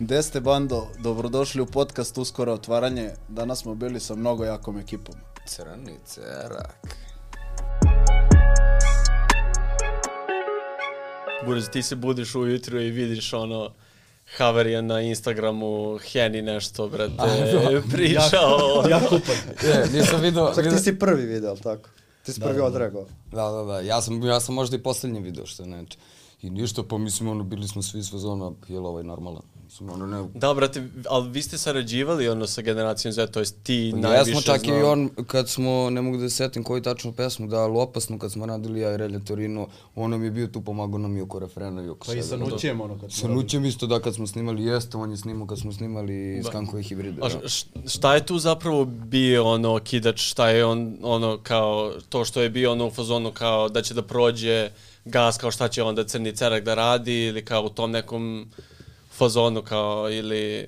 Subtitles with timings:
[0.00, 0.86] Gde ste bando?
[0.98, 3.10] Dobrodošli u podcast Uskoro otvaranje.
[3.28, 5.14] Danas smo bili sa mnogo jakom ekipom.
[5.46, 6.96] Crni cerak.
[11.46, 13.70] Burez, ti se budiš ujutru i vidiš ono
[14.36, 18.84] Haverija na Instagramu, Heni nešto, brate, pričao.
[18.90, 19.36] Ja kupan.
[19.62, 20.54] Je, nisam video...
[20.54, 21.88] Čak ti si prvi video, ali tako?
[22.24, 22.66] Ti si prvi da, da.
[22.66, 23.08] odreagovao.
[23.32, 23.80] Da, da, da.
[23.80, 25.98] Ja sam, ja sam možda i poslednji video što znači.
[26.42, 29.42] I ništa, pa mislim, ono, bili smo svi s fazona, jel ovaj normalan?
[29.64, 30.28] Mislim, ono, ne...
[30.34, 34.30] Da, brate, ali vi ste sarađivali ono sa generacijom Z, to jest ti Pa najviše
[34.30, 34.78] Jesmo čak znao.
[34.78, 38.18] i on, kad smo, ne mogu da se setim koju tačnu pesmu, da, ali opasno
[38.18, 41.20] kad smo radili ja i Relja Torino, on nam je bio tu, pomagao nam i
[41.20, 42.36] oko refrena i oko Pa i sa.
[42.36, 43.28] Nućem ono kad Sa smo.
[43.34, 46.48] Nućem isto da kad smo snimali jeste, on je snimao kad smo snimali da.
[46.48, 47.20] Skankove hibride.
[47.22, 47.48] A Da.
[47.88, 52.50] šta je tu zapravo bio ono kidač, šta je on ono kao to što je
[52.50, 54.70] bio ono u fazonu kao da će da prođe
[55.04, 58.50] gas kao šta će onda crni cerak da radi ili kao u tom nekom
[59.10, 60.66] fazonu kao ili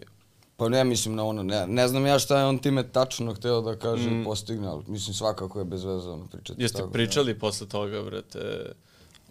[0.57, 3.61] Pa ne mislim na ono, ne, ne znam ja šta je on time tačno hteo
[3.61, 4.25] da kaže mm.
[4.25, 6.63] postigne, ali mislim svakako je bez veze ono pričati.
[6.63, 6.93] jeste tako da.
[6.93, 8.73] pričali posle toga brate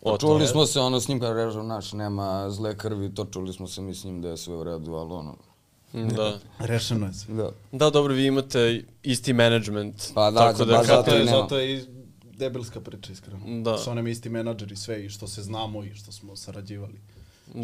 [0.01, 0.47] o Pa čuli tome?
[0.47, 3.81] smo se ono s njim kad režem naš, nema zle krvi, to čuli smo se
[3.81, 5.35] mi s njim da je sve u redu, ali ono,
[5.93, 6.39] Da.
[6.67, 7.33] Rešeno je sve.
[7.33, 7.51] da.
[7.71, 10.11] Da, dobro, vi imate isti management.
[10.13, 11.85] Pa da, tako da, da, kad- zato je, zato je
[12.41, 13.61] i debelska priča, iskreno.
[13.61, 13.77] Da.
[13.77, 16.99] Su nam isti menadžeri sve i što se znamo i što smo sarađivali.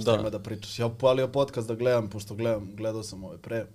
[0.02, 0.30] Šta ima da.
[0.30, 0.80] da pričaš.
[0.80, 3.66] Ja upalio podcast da gledam, pošto gledam, gledao sam ove pre.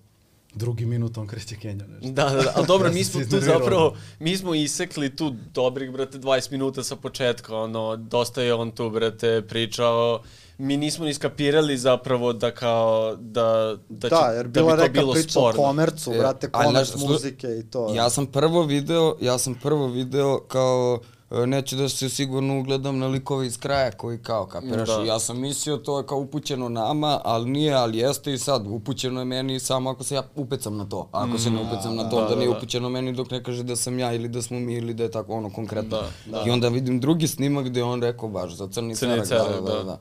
[0.55, 2.11] Drugi minut on kreće Kenja nešto.
[2.11, 5.91] Da, da, da, ali dobro, Ja mi smo tu zapravo, mi smo isekli tu dobrih,
[5.91, 10.23] brate, 20 minuta sa početka, ono, dosta je on tu, brate, pričao,
[10.59, 14.79] mi nismo ni skapirali zapravo da kao, da, da, će, Da, jer da bila bi
[14.79, 15.63] to neka bilo priča o sporno.
[15.63, 17.95] komercu, E, brate, komerc znaš, muzike i to.
[17.95, 20.99] Ja sam prvo video, ja sam prvo video kao
[21.31, 25.03] e, neću da se sigurno ugledam na likove iz kraja koji kao, kapiraš, Da.
[25.03, 29.21] Ja sam mislio to je kao upućeno nama, ali nije, ali jeste i sad, upućeno
[29.21, 32.11] je meni samo ako se ja upecam na to, a ako se ne upecam na
[32.11, 32.59] to, da, da, nije da, da.
[32.59, 35.11] upućeno meni dok ne kaže da sam ja ili da smo mi ili da je
[35.11, 35.99] tako ono konkretno.
[36.27, 39.65] Da, I onda vidim drugi snimak gde on rekao baš za crni, Crni cerak, cerak,
[39.65, 39.83] da, da.
[39.83, 39.99] da.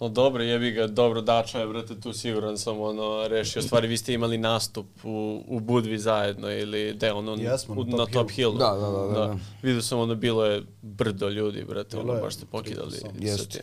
[0.00, 3.88] No dobro, jebi ga, dobro, Dača je, brate, tu siguran sam, ono, rešio stvari.
[3.88, 7.98] Vi ste imali nastup u, u Budvi zajedno ili de, ono, Jesmo, na u, Top
[7.98, 8.52] na Top Hillu.
[8.52, 8.58] Hillu.
[8.58, 9.36] Da, da, da, da, da.
[9.62, 13.08] Vidio sam, ono, bilo je brdo ljudi, brate, Bilo ono, baš ste pokidali sa
[13.44, 13.62] tim.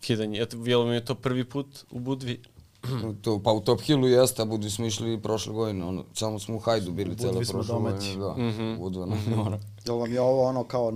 [0.00, 0.40] Kidanje.
[0.40, 2.40] Eto, bilo mi je to prvi put u Budvi.
[3.22, 6.56] To, pa u Top Hillu jeste, a budi smo išli prošle godine, ono, samo smo
[6.56, 8.16] u Hajdu bili Budvi smo prošle domaći.
[8.16, 8.76] godine, da, Mhm.
[8.78, 9.58] Budva nam ono.
[9.86, 10.92] Jel vam je ovo ono kao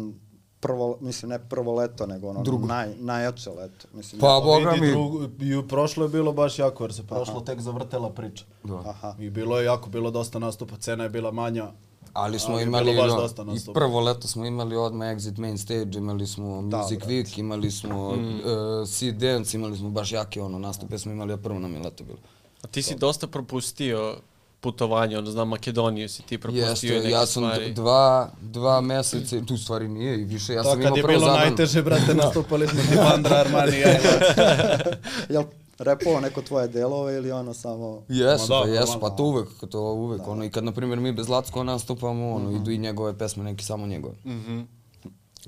[0.60, 2.66] prvo, mislim ne prvo leto, nego ono Drugo.
[2.66, 3.86] naj, najjače leto.
[3.92, 7.60] Mislim, Pa, boga mi, drugo, i prošlo je bilo baš jako, jer se prošlo tek
[7.60, 8.44] zavrtela priča.
[8.86, 9.14] Aha.
[9.18, 11.66] I bilo je jako, bilo dosta nastupa, cena je bila manja.
[12.12, 15.38] ali smo Ali imali, bilo baš ono, dosta i prvo leto smo imali odmah Exit
[15.38, 17.06] Main Stage, imali smo Music brate.
[17.06, 18.34] Week, imali smo Mm.
[18.36, 21.80] uh, Sea Dance, imali smo baš jake ono nastupe smo imali, a prvo nam je
[21.80, 22.18] leto bilo.
[22.62, 24.16] A ti si dosta propustio
[24.60, 27.72] putovanje, ono, znam, Makedoniju si ti propustio Jeste, i neke ja sam stvari.
[27.72, 31.18] dva, dva meseca, tu stvari nije i više, ja to sam kad imao je prvo
[31.18, 31.46] bilo zabranu.
[31.46, 33.76] najteže, brate, nastupali smo ti Bandra, Armani,
[35.34, 35.44] Jel
[35.78, 38.02] repovao neko tvoje delove ili ono samo...
[38.08, 39.00] Jesu, Ma da, pa jesu, normalno.
[39.00, 42.50] pa to uvek, to uvek, ono, i kad, na primjer, mi bez Lacko nastupamo, ono,
[42.50, 44.14] idu i njegove pesme, neki samo njegove.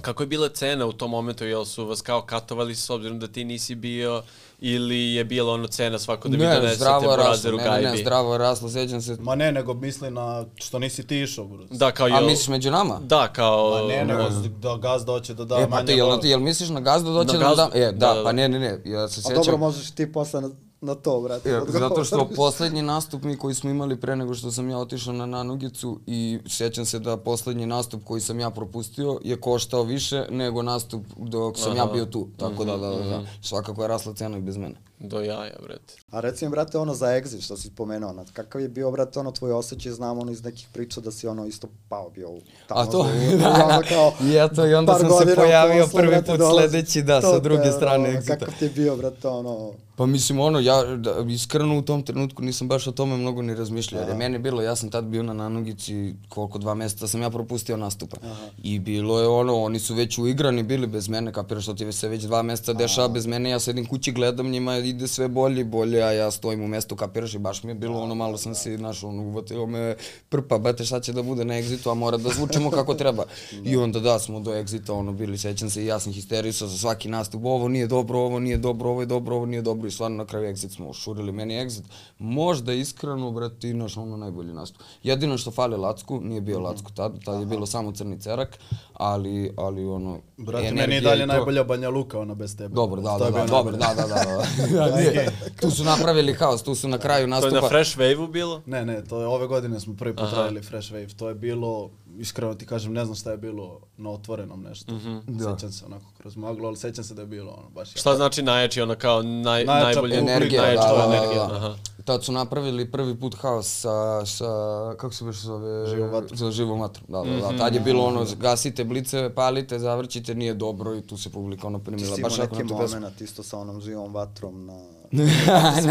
[0.00, 3.26] Kako je bila cena u tom momentu, jel su vas kao katovali s obzirom da
[3.28, 4.22] ti nisi bio
[4.60, 7.62] ili je bila ono cena svako da vi ne, donesete zdravo je raslo, Brazeru ne,
[7.62, 7.86] ne, gajbi?
[7.86, 9.16] ne, zdravo je raslo, sjećam se.
[9.20, 11.64] Ma ne, nego misli na što nisi ti išao, bro.
[11.70, 12.26] Da, kao A jel...
[12.26, 12.98] misliš među nama?
[13.02, 13.70] Da, kao...
[13.70, 16.20] Ma ne, nego ono, da gazda hoće da da e, pa manje ti, jel, love.
[16.22, 17.56] ti, jel misliš na gazdu da nam gazdu?
[17.56, 17.70] dam?
[17.74, 18.32] E, da, Da, da, pa da.
[18.32, 19.34] ne, ne, ne, ja se A sjećam.
[19.34, 20.40] dobro, možeš ti posle
[20.80, 21.56] na, to, brate.
[21.56, 21.88] Odgovoriš.
[21.88, 25.26] zato što poslednji nastup mi koji smo imali pre nego što sam ja otišao na
[25.26, 30.62] Nanugicu i sjećam se da poslednji nastup koji sam ja propustio je koštao više nego
[30.62, 32.28] nastup dok sam ja bio tu.
[32.36, 33.26] Tako da, da, da, da.
[33.42, 34.89] Svakako je rasla cena i bez mene.
[35.00, 35.94] Do jaja, brate.
[36.10, 39.18] A reci mi, brate, ono za exit što si spomenuo, ono, kakav je bio, brate,
[39.18, 42.40] ono tvoj osjećaj, znam ono iz nekih priča da si ono isto pao bio u
[42.66, 42.80] tamo.
[42.80, 46.38] A to, i onda kao, I eto, i onda sam se pojavio posle, prvi put
[46.38, 46.68] dolazi.
[46.68, 48.38] sledeći, da, sa te, druge strane ono, exita.
[48.38, 49.72] Kakav ti je bio, brate, ono...
[50.00, 53.54] Pa mislim ono, ja da, iskreno u tom trenutku nisam baš o tome mnogo ni
[53.54, 57.22] razmišljao, jer je meni bilo, ja sam tad bio na Nanugici, koliko dva meseca sam
[57.22, 58.16] ja propustio nastupa.
[58.62, 62.08] I bilo je ono, oni su već uigrani bili bez mene, kapiraš što ti se
[62.08, 65.64] već dva meseca dešava bez mene, ja sedim kući, gledam njima, ide sve bolje i
[65.64, 68.54] bolje, a ja stojim u mestu, kapiraš i baš mi je bilo ono, malo sam
[68.54, 69.96] se, znaš, ono, uvatio me
[70.28, 73.24] prpa, bate šta će da bude na egzitu, a mora da zvučimo kako treba.
[73.70, 76.78] I onda da, smo do egzita, ono, bili, sećam se i ja sam histerisao za
[76.78, 79.90] svaki nastup, ovo nije dobro, ovo nije dobro, ovo je dobro, ovo nije dobro i
[79.90, 81.32] stvarno na kraju exit smo ušurili.
[81.32, 81.82] Meni exit
[82.18, 84.82] možda iskreno, brate, naš ono najbolji nastup.
[85.02, 88.58] Jedino što fali Lacku, nije bio Lacku tad, tad je bilo samo crni cerak,
[88.92, 92.74] ali, ali ono, Brate, meni je dalje to- najbolja Banja Luka, ona bez tebe.
[92.74, 95.30] Dobro, da, da, da, dobro, da, da, da, da, Da, nije.
[95.60, 97.60] Tu su napravili haos, tu su na kraju To je nastupa.
[97.60, 98.62] na Fresh Wave-u bilo?
[98.66, 101.16] Ne, ne, to je ove godine smo prvi put radili Fresh Wave.
[101.16, 104.92] To je bilo, iskreno ti kažem, ne znam šta je bilo na otvorenom nešto.
[104.94, 105.18] Mhm.
[105.26, 105.54] Da.
[105.54, 108.42] Sećam se onako kroz maglu, ali sećam se da je bilo ono baš Šta znači
[108.42, 111.46] najjači, ono kao naj, Najjača najbolje Energija, najjača da, da, da, energija.
[111.46, 111.56] da.
[111.56, 111.74] Aha.
[112.02, 113.90] Tad su napravili prvi put haos sa,
[114.26, 114.46] sa
[114.90, 115.86] kako se više zove?
[115.86, 116.38] Živom vatrom.
[116.38, 117.40] Za živom vatrom, da, da, Mhm.
[117.40, 117.58] da.
[117.58, 121.78] Tad je bilo ono, gasite blice, palite, zavrćite, nije dobro i tu se publika ono
[121.78, 122.16] Ti primila.
[122.16, 122.96] si Baš imao jako neki na tu pesmu.
[122.96, 124.78] moment isto sa onom živom vatrom na...
[125.12, 125.84] Na S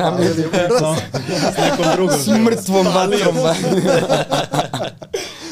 [1.58, 2.18] nekom drugom.
[2.20, 3.36] s mrtvom vatrom.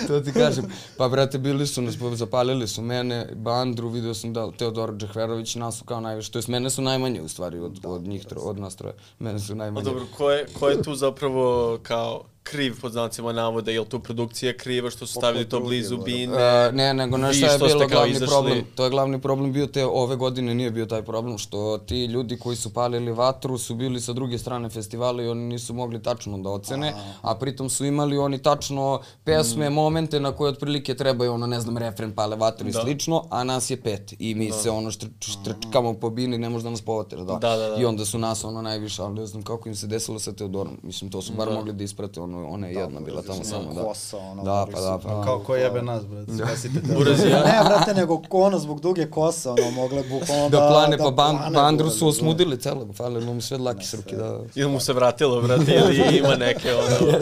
[0.07, 0.65] to ti kažem.
[0.97, 5.77] Pa, brate, bili su nas, zapalili su mene, Bandru, video sam da Teodor Džehverović, nas
[5.77, 8.75] su kao najviše, to jest mene su najmanje u stvari od, od njih, od nas
[8.75, 8.95] troje.
[9.19, 9.83] Mene su A najmanje.
[9.85, 13.99] dobro, ko je, ko je tu zapravo kao kriv pod znacima navoda, je li tu
[13.99, 16.33] produkcija kriva što su stavili to blizu bine?
[16.38, 18.27] E, ne, nego šta je bilo glavni izašli?
[18.27, 18.65] problem?
[18.75, 22.38] To je glavni problem bio te ove godine nije bio taj problem što ti ljudi
[22.38, 26.38] koji su palili vatru su bili sa druge strane festivala i oni nisu mogli tačno
[26.38, 31.47] da ocene, a pritom su imali oni tačno pesme, momente na koje otprilike trebaju ono
[31.47, 32.81] ne znam refren pale vatru i Da.
[32.81, 36.63] slično, a nas je pet i mi se ono štr, štrčkamo po bini, ne može
[36.63, 37.33] da nas povatira, da.
[37.33, 37.81] Da, da, da.
[37.81, 40.77] I onda su nas ono najviše, ali ne znam kako im se desilo sa Teodorom.
[40.83, 43.81] Mislim to su bar mogli da isprate, ono ona je jedna bila tamo samo da.
[43.81, 45.10] kosa, ono, Da, pa da, pa.
[45.10, 45.24] da.
[45.24, 46.31] Kao ko jebe nas, brate.
[46.38, 46.88] Spasite te.
[47.48, 51.38] Ne, brate, nego ono zbog duge kose, ono, mogle bukvalno Da, plane, pa da ban,
[51.38, 52.10] plane, bandru su da.
[52.10, 54.39] osmudili celo, falilo mu sve dlaki s ruke, da.
[54.56, 57.18] Ili mu se vratilo, brate, ili ima neke ono...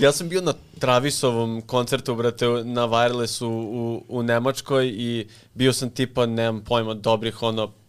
[0.00, 5.90] ja sam bio na Travisovom koncertu, brate, na Wirelessu u, u Nemačkoj i bio sam
[5.90, 7.83] tipa, nemam pojma, dobrih ono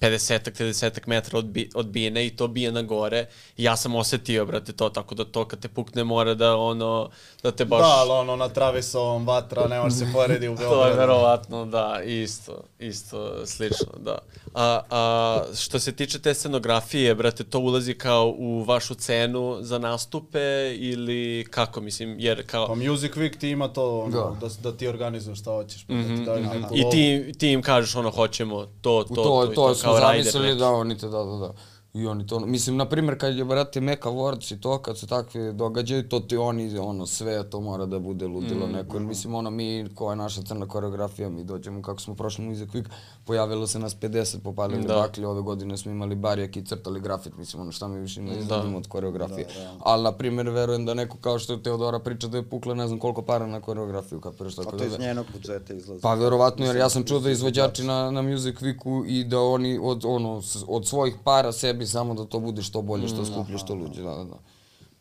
[0.00, 3.26] 50-ak, 30 metra od, bi, od bine i to bije na gore.
[3.56, 7.10] I ja sam osetio, brate, to, tako da to kad te pukne mora da ono,
[7.42, 7.80] da te baš...
[7.80, 10.98] Da, ali ono na Travisovom vatra, ne može se poredi u To je Beogradu.
[10.98, 14.18] verovatno, da, isto, isto, slično, da.
[14.54, 19.78] A, a što se tiče te scenografije, brate, to ulazi kao u vašu cenu za
[19.78, 20.40] nastupe
[20.74, 22.66] ili kako, mislim, jer kao...
[22.66, 24.36] Pa Music Week ti ima to, ono, Da.
[24.40, 27.48] da, da ti organizuješ šta hoćeš, pa da ti daju neku Mhm, I ti, ti
[27.48, 29.89] im kažeš ono, hoćemo to, to, U to, to, i to, smo kao rider zamislili
[29.96, 31.50] замислили, да, оните, да, да, да.
[31.94, 35.06] I oni to, mislim, na primjer, kad je, brate, Meka Awards i to, kad se
[35.06, 38.96] takve događaju, to ti oni, ono, sve to mora da bude ludilo Mm, neko.
[38.96, 42.68] Jer, mislim, ono, mi, koja je naša crna koreografija, mi dođemo, kako smo prošli Music
[42.68, 42.84] Week,
[43.24, 44.94] pojavilo se nas 50, popalili Da.
[44.94, 48.32] bakli, ove godine smo imali barjak i crtali grafit, mislim, ono, šta mi više ne
[48.32, 48.38] Da.
[48.38, 49.46] izgledamo od koreografije.
[49.80, 52.86] Ali, na primjer, verujem da neko kao što je Teodora priča da je pukla ne
[52.86, 54.78] znam koliko para na koreografiju, kapiraš tako A da...
[54.78, 56.02] to iz njenog budžeta izlazi.
[56.02, 59.78] Pa verovatno jer ja sam čuo da izvođači na, na Music Weeku i da oni
[59.82, 63.74] od, ono, od svojih para sebi samo da to bude što bolje, što skuplje, što
[63.74, 64.38] luđe, da, da, da.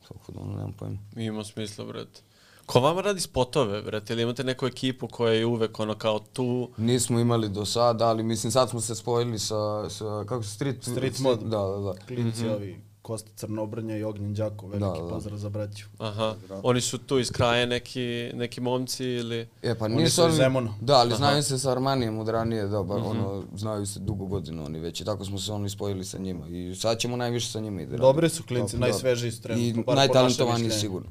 [0.08, 0.98] Tako da, ono, nemam pojma.
[1.16, 2.22] Ima smisla, brate.
[2.66, 4.14] Ko vama radi spotove, brate?
[4.14, 6.70] Ili imate neku ekipu koja je uvek ono kao tu?
[6.78, 10.84] Nismo imali do sada, ali mislim sad smo se spojili sa, sa kako se, Street...
[10.84, 11.40] Street Mod.
[11.40, 11.94] Da, da, da.
[12.08, 15.10] Klinci ovi, Kosta Crnobrnja i Ognjen Đako, veliki Da, da.
[15.10, 15.86] pozdrav za braću.
[15.98, 16.36] Aha.
[16.64, 19.48] Oni su tu iz kraja neki, neki momci ili...
[19.62, 20.74] E, pa Oni nisu su iz Zemuna.
[20.82, 24.64] Da, ali znaju se sa Armanijem od ranije, da, bar, ono, znaju se dugo godina
[24.64, 26.48] oni već i tako smo se oni spojili sa njima.
[26.48, 28.08] I sad ćemo najviše sa njima i da radimo.
[28.08, 31.10] Dobri su klinci, Dobro, najsvežiji su I trenutno, našem najtalentovaniji sigurno.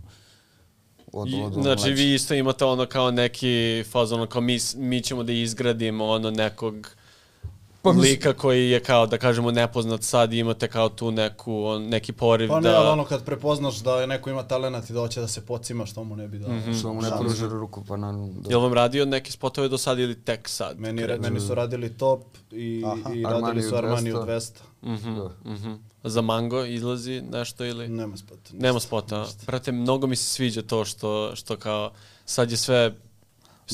[1.12, 4.58] Od, I, od, od znači vi isto imate ono kao neki faz, ono kao mi,
[4.76, 6.90] mi ćemo da izgradimo ono nekog
[7.82, 11.64] Pa mislim- lika koji je kao da kažemo nepoznat sad i imate kao tu neku,
[11.64, 12.76] on, neki poriv Pa ne, da...
[12.76, 15.86] ali ono kad prepoznaš da je neko ima talenat i da hoće da se pocima,
[15.86, 16.50] što mu ne bi dao.
[16.50, 16.72] Mhm.
[16.72, 18.28] Što mu ne pruži ruku, pa naravno.
[18.28, 18.50] Da.
[18.50, 20.80] Jel vam radio neke spotove do sad ili tek sad?
[20.80, 23.14] Meni, re- meni su radili top i, Aha.
[23.14, 24.26] i Armani radili su u Armani u 200.
[24.26, 24.50] 200.
[24.84, 25.30] Mhm, Da.
[25.46, 25.72] mhm.
[26.04, 27.88] Za Mango izlazi nešto ili?
[27.88, 28.50] Nema spota.
[28.52, 29.26] Nema spota.
[29.46, 31.90] Brate, mnogo mi se sviđa to što, što kao
[32.24, 32.94] sad je sve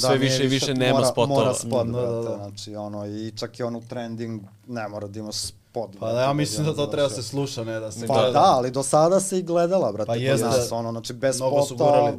[0.00, 1.38] sve više i više nema mora, spotova.
[1.40, 2.36] Mora spot, Da, da, brate, da.
[2.36, 5.90] znači ono, i čak i ono trending, ne mora da ima spot.
[6.00, 8.30] Pa da, ja mislim da to treba se sluša, ne da se Pa gleda.
[8.30, 11.62] da, ali do sada se i gledala, brate, Pa kod nas, ono, znači bez Mnogo
[11.62, 12.18] su spota, gurali.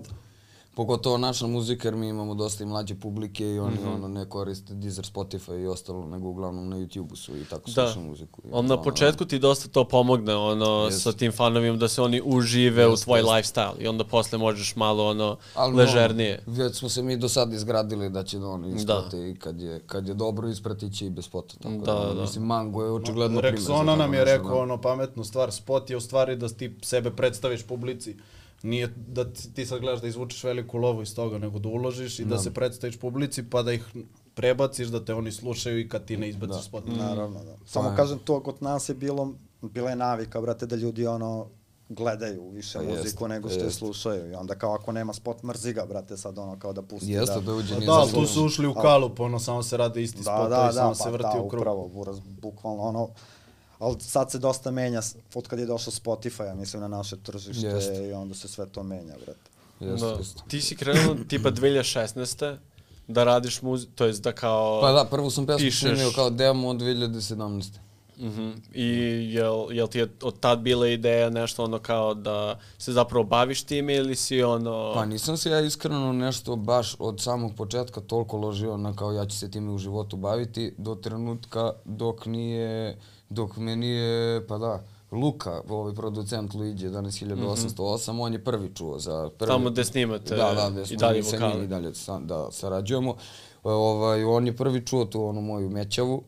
[0.76, 3.88] Pogotovo naša muzika, jer mi imamo dosta i mlađe publike i oni Mhm.
[3.90, 7.72] ono, ne koriste Deezer, Spotify i ostalo, nego uglavnom na YouTube-u su i tako Da.
[7.84, 8.42] slušaju muziku.
[8.42, 11.00] I On na ono, početku ti dosta to pomogne, ono, Jeste.
[11.02, 13.32] sa tim fanovima, da se oni užive u Jeste, tvoj jeste.
[13.32, 16.44] lifestyle i onda posle možeš malo, ono, Ali ležernije.
[16.46, 19.62] No, već smo se mi do sada izgradili da će da oni isprate i kad
[19.62, 21.56] je, kad je dobro ispratit će i bez spota.
[21.58, 22.22] Tako Da, da, da.
[22.22, 23.60] Mislim, Mango je očigledno primer.
[23.60, 24.56] za Rexona nam je rekao da.
[24.58, 28.16] ono pametnu stvar, spot je u stvari da ti sebe predstaviš publici.
[28.66, 32.26] Nije da ti, sad gledaš da izvučeš veliku lovu iz toga, nego da uložiš i
[32.26, 33.86] da, se predstaviš publici pa da ih
[34.34, 36.84] prebaciš, da te oni slušaju i kad ti ne izbaciš spot.
[36.88, 37.56] Naravno, da.
[37.66, 37.96] Samo je.
[37.96, 41.48] kažem, to kod nas je bilo, bila je navika, brate, da ljudi ono,
[41.90, 44.32] gledaju više Pa muziku jeste, nego pa što je slušaju.
[44.32, 47.12] I onda kao ako nema spot, mrzi ga, brate, sad ono kao da pusti.
[47.12, 49.64] Jeste da, da uđe Pa nije da, ali tu su ušli u kalup, ono samo
[49.64, 51.62] se rade isti Da, spotovi, da, samo da, se pa vrti da, u krug.
[51.62, 53.10] upravo, buraz, bukvalno ono.
[53.80, 55.02] Ali sad se dosta menja,
[55.36, 58.08] od kad je došao Spotify, ja mislim, na naše tržište Jeste.
[58.08, 59.50] i onda se sve to menja, brate.
[59.80, 60.12] Jeste, Da.
[60.14, 60.42] jeste.
[60.48, 62.58] Ti si krenuo tipa 2016.
[63.08, 64.82] da radiš muziku, to jest da kao...
[64.82, 65.80] Pa da, prvu sam pesmu Pišeš.
[65.80, 67.64] snimio kao demo od 2017.
[68.20, 68.52] Mhm.
[68.74, 68.88] I
[69.34, 73.64] jel, jel ti je od tad bila ideja nešto ono kao da se zapravo baviš
[73.64, 74.92] time ili si ono...
[74.94, 79.26] Pa nisam se ja iskreno nešto baš od samog početka toliko ložio na kao ja
[79.26, 82.98] ću se time u životu baviti do trenutka dok nije,
[83.30, 89.30] dok me nije, pa da, Luka, ovaj producent Luigi 11808, on je prvi čuo za
[89.38, 89.52] prvi...
[89.52, 91.54] Tamo gde snimate da, da, gde i dalje mi sa vokale.
[91.54, 93.16] njim i dalje da sarađujemo.
[93.64, 96.24] Ovaj, on je prvi čuo tu onu moju mećavu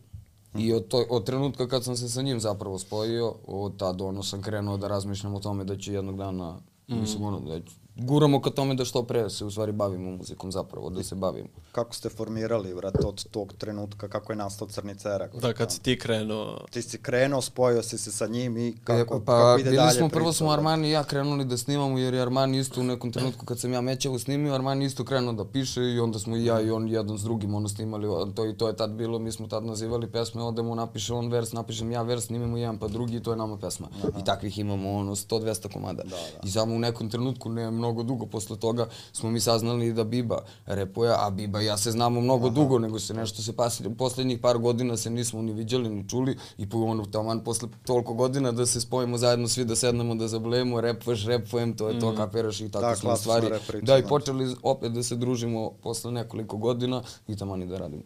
[0.58, 4.24] i od, to, od trenutka kad sam se sa njim zapravo spojio, od tad ono
[4.24, 8.42] sam krenuo da razmišljam o tome da ću jednog dana, mislim ono, da ću, guramo
[8.42, 11.48] ka tome da što pre se u stvari bavimo muzikom zapravo, da se bavimo.
[11.72, 15.36] Kako ste formirali, brate, od tog trenutka, kako je nastao Crni cerak?
[15.36, 16.66] Da, kad si ti krenuo...
[16.72, 19.78] Ti si krenuo, spojio si se sa njim i kako, e, pa kako ide bili
[19.78, 20.60] dalje smo, priča, prvo smo brate?
[20.60, 23.74] Armani i ja krenuli da snimamo jer je Armani isto u nekom trenutku kad sam
[23.74, 26.88] ja Mećevu snimio, Armani isto krenuo da piše i onda smo i ja i on
[26.88, 30.12] jedan s drugim ono snimali, to i to je tad bilo, mi smo tad nazivali
[30.12, 33.38] pesme, odemo, napiše on vers, napišem ja vers, snimimo jedan pa drugi i to je
[33.38, 33.88] nama pesma.
[34.20, 36.04] I takvih imamo ono 100-200 komada.
[36.44, 40.44] I samo u nekom trenutku, ne mnogo dugo posle toga, smo mi saznali da Biba
[40.66, 44.40] repuje, a Biba i ja se znamo mnogo dugo, nego se nešto se pasi, poslednjih
[44.40, 48.52] par godina se nismo ni viđali ni čuli i po ono taman posle toliko godina
[48.52, 52.62] da se spojimo zajedno svi da sednemo da zablejemo, repuješ, repujem, to je to, kapiraš
[52.62, 53.50] i tako Da, smo stvari.
[53.50, 54.10] rap priča, Da, i znači.
[54.10, 58.04] počeli opet da se družimo posle nekoliko godina i taman i da radimo.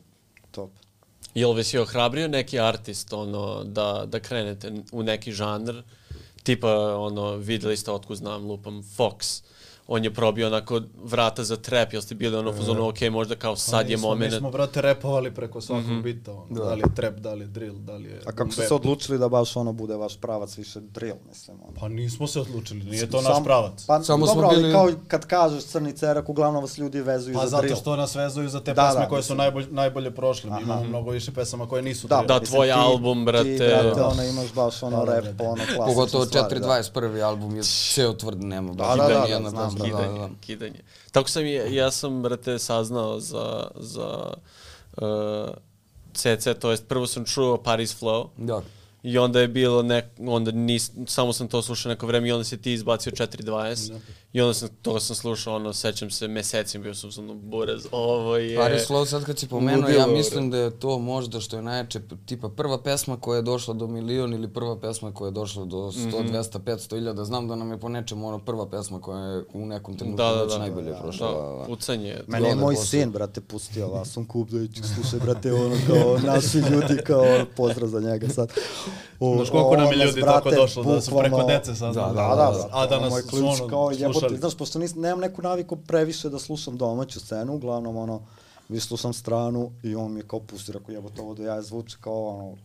[0.52, 0.70] Top.
[1.34, 5.82] Jel bi si ohrabrio neki artist ono, da, da krenete u neki žanr?
[6.44, 9.44] Tipa, ono, videli ste otkud znam, lupam, Fox.
[9.88, 13.36] On je probio onako vrata za trap, jel ste bili ono u fazonu, ok, možda
[13.36, 14.32] kao sad je smo- moment.
[14.32, 16.32] Mi smo, brate, repovali preko svakog bita.
[16.34, 16.46] Ono.
[16.52, 16.74] Da.
[16.74, 18.20] li je trap, da li je drill, da li je...
[18.22, 21.58] A kako ste se odlučili da baš ono bude vaš pravac više drill, mislim?
[21.60, 21.74] Ono?
[21.76, 23.86] Pa nismo se odlučili, nije to Sam- naš pravac.
[23.86, 27.36] Pa Samo smo dobro, ali bili- kao kad kažeš crni cerak, uglavnom vas ljudi vezuju
[27.36, 27.70] Pa za drill.
[27.70, 29.38] zato što nas vezuju za te Da, pesme da, koje su mislim.
[29.38, 30.50] najbolje, najbolje prošle.
[30.52, 32.28] Mi imamo mnogo više pesama koje nisu Da, drill.
[32.28, 33.44] Da, mislim, tvoj ti- album, brate.
[33.48, 34.08] Ti, brate, Da.
[34.08, 35.44] ono, imaš baš ono Da, da, rap, brate.
[35.44, 36.68] ono klasične Pogotovo stvari, da.
[36.68, 37.22] 421.
[37.22, 39.90] album je ceo tvrd, nema baš Da, da, da, da, znam.
[39.90, 40.08] Da, da, da.
[40.10, 40.80] kidanje, kidanje.
[41.12, 44.34] Tako sam i, ja sam, brate, saznao za, za
[44.98, 45.50] uh,
[46.14, 48.62] CC, to jest prvo sam čuo Paris Flow Da.
[49.04, 52.44] I onda je bilo nek, onda nis, samo sam to slušao neko vreme i onda
[52.44, 53.94] si ti izbacio 420
[54.34, 58.38] i onda sam, to sam slušao, ono, sećam se, mesecim bio sam ono, buraz, ovo
[58.38, 58.58] je...
[58.58, 62.02] Paris Slow, sad kad si pomenuo, ja mislim da je to možda što je najjače,
[62.26, 65.78] tipa prva pesma koja je došla do milion ili prva pesma koja je došla do
[65.78, 66.28] 100, Mhm.
[66.28, 67.26] 200, 500 iljada.
[67.26, 70.32] Znam da nam je po nečemu ono prva pesma koja je u nekom trenutku Da,
[70.32, 70.58] da, da.
[70.58, 71.28] najbolje prošla.
[71.28, 71.66] Da, Da, da.
[71.66, 72.18] pucanje.
[72.28, 77.02] Meni je onda moj sin, brate, pustio Lasom Kubljević, slušaj, brate, ono kao naši ljudi,
[77.04, 77.26] kao
[77.58, 78.52] pozdrav za njega sad.
[79.20, 82.16] O, Znaš koliko nam je ljudi brate, tako došlo da su preko bukvalno- dece saznali?
[82.16, 82.68] Da, da, da.
[82.72, 85.42] A da ono, nas moj su klinič ono kao jebote, znaš, pošto nis, nemam neku
[85.42, 88.22] naviku previše da slušam domaću scenu, uglavnom, ono,
[88.70, 91.98] više slušam stranu i on mi je kao pusti, rekao jebote, ovo da ja zvuči
[92.02, 92.56] kao, ono,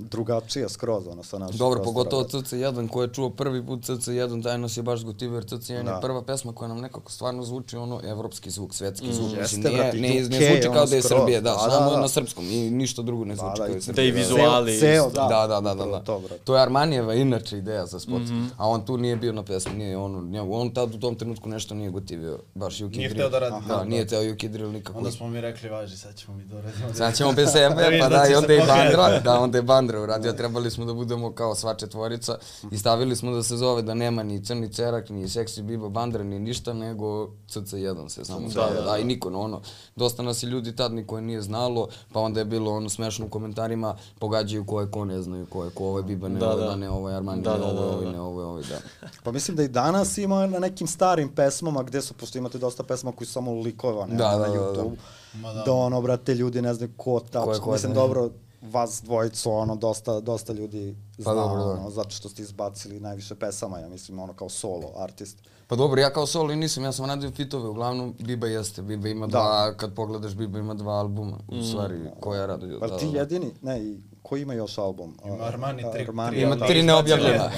[0.00, 2.36] drugačije skroz, ono, sa naših Dobro, pogotovo brate.
[2.38, 5.90] CC1 ko je čuo prvi put CC1, taj nas je baš gotivio, jer CC1 Da.
[5.90, 9.26] je prva pesma koja nam nekako stvarno zvuči ono evropski zvuk, svetski zvuk.
[9.32, 9.58] Mislim, Jeste,
[9.94, 11.02] nije, ne, ne Kej, zvuči kao da je.
[11.02, 12.00] Srbija, da, Da, da, samo da.
[12.00, 14.04] na srpskom i ništa drugo ne zvuči da, kao da je Da Srbija.
[14.04, 14.78] i vizuali.
[14.78, 15.22] Ceo, da.
[15.22, 16.00] Da, da, da, da, da.
[16.00, 16.22] to.
[16.44, 18.22] To je Armanijeva inače ideja za spot.
[18.22, 18.46] Mhm.
[18.56, 21.48] A on tu nije bio na pesmi, nije on, njemu- on tad u tom trenutku
[21.48, 23.20] nešto nije gotivio, baš Yuki Nije Drill.
[23.20, 23.66] hteo da radi.
[23.68, 24.10] Da, Aha, nije da.
[24.10, 24.98] teo Yuki Drill nikako.
[24.98, 26.94] Onda smo mi rekli, važi, sad ćemo mi to raditi.
[26.94, 28.58] Sad ćemo bez sebe, pa da da, i onda je.
[28.60, 32.38] Bandra, da, onda je Bandra uradio, trebali smo da budemo kao sva četvorica
[32.70, 36.24] i stavili smo da se zove da nema ni Crni Cerak, ni Seksi Biba Bandra,
[36.24, 39.60] ni ništa, nego CC1 se samo zove, da, da, i niko, no, ono,
[39.96, 43.26] dosta nas je ljudi tad niko je nije znalo, pa onda je bilo ono smešno
[43.26, 46.38] u komentarima, pogađaju ko je ko, ne znaju ko je ko, ovo je Biba, ne
[46.40, 46.70] Da, ovo je da.
[46.70, 48.12] da, ne ovo je Armani, Da, ne da, ovo je da, ovaj, da.
[48.12, 49.08] ne ovo je ovaj, da.
[49.22, 52.82] Pa mislim da i danas ima na nekim starim pesmama gde su, pošto imate dosta
[52.82, 54.58] pesma koji su samo likovane Da, da, na da, da.
[54.58, 54.96] YouTube,
[55.34, 55.62] Ma da.
[55.62, 55.72] da.
[55.72, 58.00] ono, brate, ljudi ne znaju ko tačno, je mislim, da.
[58.00, 58.30] dobro,
[58.62, 61.70] vas dvojicu, ono, dosta, dosta ljudi zna, dobro, da.
[61.70, 65.38] ono, zato što ste izbacili najviše pesama, ja mislim, ono, kao solo artist.
[65.66, 69.08] Pa dobro, ja kao solo i nisam, ja sam radio fitove, uglavnom Biba jeste, Biba
[69.08, 69.30] ima Da.
[69.30, 72.80] dva, kad pogledaš Biba ima dva albuma, u stvari, koja je radio.
[72.80, 73.18] Pa da, ti da, da.
[73.18, 75.16] jedini, ne, i ko ima još album?
[75.24, 77.50] Ima Armani tri- Armani, tri Ima tri neobjavljena.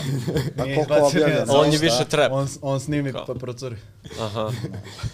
[0.57, 1.57] Pa koliko jedan.
[1.57, 2.33] On je više trap.
[2.33, 3.25] On, on snimi Kao?
[3.27, 3.77] pa procuri.
[4.21, 4.53] Aha.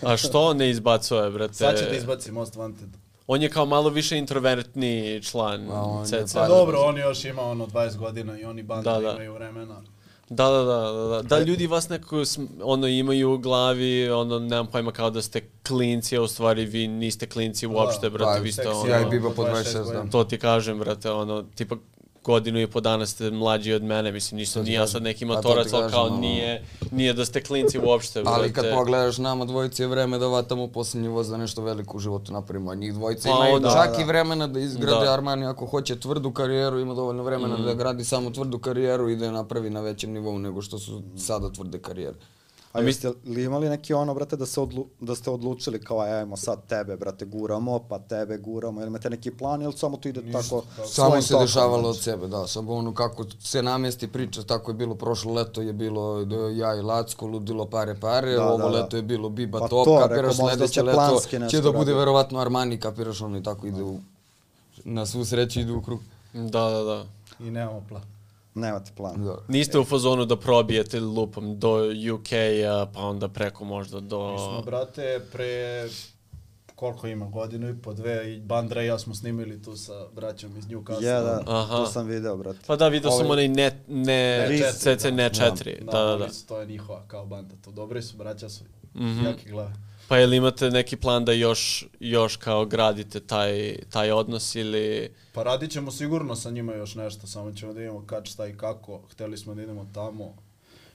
[0.02, 1.54] A što on ne izbacuje, brate?
[1.54, 3.05] Sad će da izbaci Most Wanted.
[3.26, 6.34] On je kao malo više introvertni član A on je CC.
[6.34, 9.12] pa Pa dobro, on još ima ono 20 godina i oni banda Da, da.
[9.12, 9.82] imaju vremena.
[10.28, 11.22] Da, da, da, da, da.
[11.22, 12.22] Da, ljudi vas nekako
[12.62, 16.88] ono imaju u glavi, ono, nemam pojma kao da ste klinci, a u stvari vi
[16.88, 18.90] niste klinci uopšte, Da, brate, pa, vi ste ono...
[18.90, 20.10] Ja i Biba po 26 26, da.
[20.10, 21.76] To ti kažem, brate, ono, tipa,
[22.26, 25.34] godinu i po dana ste mlađi od mene, mislim, nisam ni ja sad neki Pa
[25.34, 26.16] matorac, ali kao ono.
[26.18, 30.68] nije, nije da ste klinci uopšte, Ali kad pogledaš nama dvojici je vreme da vatamo
[30.68, 33.88] posljednji voz da nešto veliko u životu napravimo, a njih dvojica Pa imaju onda- čak
[33.88, 34.06] Da, i da.
[34.06, 35.12] vremena da izgrade Da.
[35.12, 37.64] Armani ako hoće tvrdu karijeru, ima dovoljno vremena Mm.
[37.64, 41.02] da gradi samo tvrdu karijeru i da je napravi na većem nivou nego što su
[41.18, 42.16] sada tvrde karijere.
[42.76, 46.36] A jeste li imali neki ono, brate, da, se odlu, da ste odlučili kao, ajmo
[46.36, 50.32] sad tebe, brate, guramo, pa tebe guramo, ili imate neki plan, ili samo to ide
[50.32, 51.98] tako Samo svojim se tokom, dešavalo znači?
[51.98, 52.46] od sebe, da.
[52.46, 56.74] Samo ono kako se namesti priča, tako je bilo prošlo leto, je bilo da ja
[56.74, 58.70] i Lacko, ludilo pare pare, Da, ovo da, da.
[58.70, 62.38] leto je bilo Biba Pa Top, to, kapiraš, sledeće ste leto će da bude verovatno
[62.38, 63.98] Armani, kapiraš, ono i tako ide u,
[64.84, 66.00] na svu sreću ide u krug.
[66.32, 67.04] Da, da, da.
[67.40, 68.15] I nemamo plan.
[68.56, 69.24] Nemate plan.
[69.24, 69.36] Da.
[69.48, 71.78] Niste u fazonu da probijete lupom do
[72.14, 74.32] UK-a, pa onda preko možda do...
[74.32, 75.84] Mi smo, brate, pre
[76.74, 80.56] koliko ima, godinu i po dve, i Bandra i ja smo snimili tu sa braćom
[80.56, 81.02] iz Newcastle.
[81.04, 81.76] Je, da, Aha.
[81.76, 82.58] to sam video, brate.
[82.66, 84.04] Pa da, vidio sam Ovi- onaj ne, ne,
[84.40, 85.10] Ne četiri, CC da.
[85.12, 86.28] ne četiri, da, da, da.
[86.28, 89.24] su- To je njihova kao banda, to dobri su, braća su, Mhm.
[89.24, 89.72] jaki glave.
[90.08, 95.10] Pa jel imate neki plan da još, još kao gradite taj, taj odnos ili...
[95.32, 98.56] Pa radit ćemo sigurno sa njima još nešto, samo ćemo da vidimo kad, šta i
[98.56, 99.00] kako.
[99.12, 100.34] Hteli smo da idemo tamo.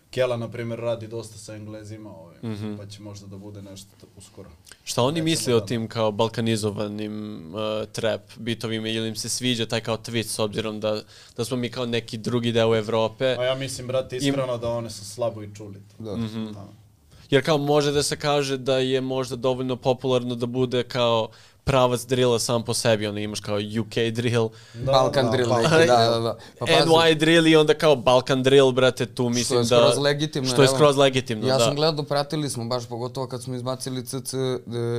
[0.10, 2.76] Kjela, na primjer, radi dosta sa Englezima, ovaj, Mhm.
[2.78, 4.50] pa će možda da bude nešto uskoro.
[4.84, 7.14] Šta oni misle o tim kao balkanizovanim
[7.56, 11.02] uh, trap bitovima ili im se sviđa taj kao twist s obzirom da,
[11.38, 13.26] da smo mi kao neki drugi deo Evrope?
[13.40, 16.04] A ja mislim, brate, iskreno da one su slabo i čuli to.
[16.04, 16.18] Da.
[16.18, 16.46] Mhm.
[16.46, 16.68] Da.
[17.32, 21.30] Jer kao može da se kaže da je možda dovoljno popularno da bude kao
[21.64, 25.62] pravac drilla sam po sebi, ono imaš kao UK drill, Da, Balkan da, drill pa-
[25.62, 26.38] neki, da, da, da.
[26.60, 29.78] Pa NY drill i onda kao Balkan drill, brate, tu što mislim je da...
[29.78, 30.50] skroz legitimno.
[30.50, 31.66] Što je skroz legitimno, Ja da.
[31.66, 34.38] sam gledao, pratili smo, baš pogotovo kad smo izbacili CC e,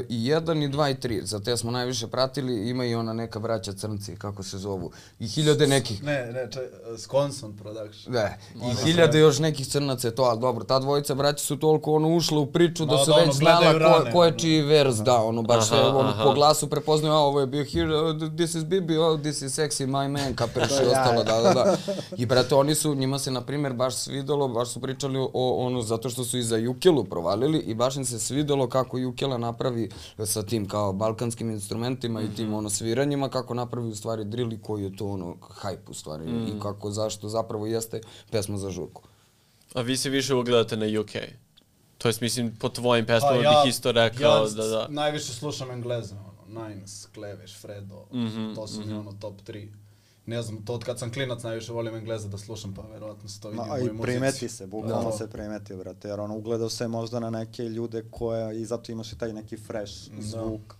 [0.08, 1.24] i 1 i 2 i 3.
[1.24, 4.90] Za te smo najviše pratili, ima i ona neka braća crnci, kako se zovu.
[5.20, 6.02] I hiljade nekih.
[6.02, 6.62] Ne, ne, čaj,
[6.98, 8.14] Skonson Production.
[8.14, 11.92] Ne, i hiljade još nekih crnaca je to, ali dobro, ta dvojica braća su toliko
[11.92, 13.72] ono ušla u priču da Ma su da, već ono, znala
[14.04, 16.22] ko, ko je čiji vers, da, ono, baš Aha, je, ono, aha.
[16.52, 17.88] Glasu prepoznaju, a ovo je bio here,
[18.36, 21.76] this is Bibi, oh, this is sexy, my man, kapiraš i ostalo, da, da, da.
[22.16, 25.82] I brate, oni su, njima se, na primjer, baš svidelo, baš su pričali o, ono,
[25.82, 29.88] zato što su i za Jukelu provalili i baš im se svidelo kako Jukela napravi
[30.20, 32.34] sa tim kao balkanskim instrumentima i Mhm.
[32.34, 35.94] tim ono sviranjima, kako napravi u stvari drill i koji je to ono hype u
[35.94, 36.46] stvari Mhm.
[36.48, 39.02] i kako, zašto zapravo jeste pesma za žurku.
[39.74, 41.10] A vi se više ugledate na UK.
[41.98, 44.86] To jest, mislim, po tvojim pesmama Pa ja- bih isto rekao ja da, da.
[44.90, 49.68] najviše slušam Engleza, ono, Nines, Kleveš, Fredo, Mhm, to su mi ono top 3.
[50.26, 53.40] Ne znam, to od kad sam klinac najviše volim Engleza da slušam, pa verovatno se
[53.40, 54.02] to vidi Ma, u mojoj muzici.
[54.02, 55.16] primeti se, bukvalno Da.
[55.16, 59.12] se primeti, brate, jer ono, ugledao se možda na neke ljude koje, i zato imaš
[59.12, 60.74] i taj neki fresh zvuk,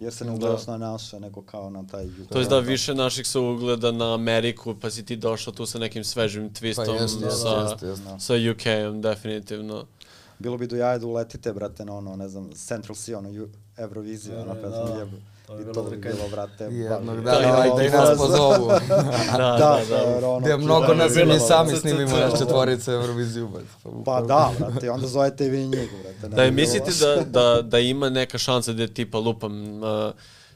[0.00, 0.36] jer se ne Da.
[0.36, 2.28] ugledaš na naše, nego kao na taj UK.
[2.28, 5.78] To je da više naših se ugleda na Ameriku, pa si ti došao tu sa
[5.78, 8.04] nekim svežim Pa twistom jeste, jeste, sa, jeste, jeste.
[8.20, 9.84] sa UK-om, definitivno.
[10.38, 13.48] Bilo bi do jaja da uletite, brate, na ono, ne znam, Central Sea, ono, Ju-
[13.78, 14.98] Eurovizija, Da, ono, da, pesma da.
[14.98, 15.16] jebe.
[15.46, 17.90] To bi I bilo to bi bilo, brate, Jednog baš- dana Da, da, da i
[17.90, 18.16] da, nas da.
[18.16, 18.68] pozovu.
[19.32, 20.28] Da, Da, da, da, da.
[20.28, 22.28] ono, Gde mnogo Da, nas i mi sami da, snimimo da, da.
[22.28, 23.50] naš četvorice Euroviziju.
[24.04, 26.36] Pa da, brate, onda zovete i vi njih, brate.
[26.36, 29.88] ne Da, mislite da, da, da ima neka šansa da je tipa lupam, uh,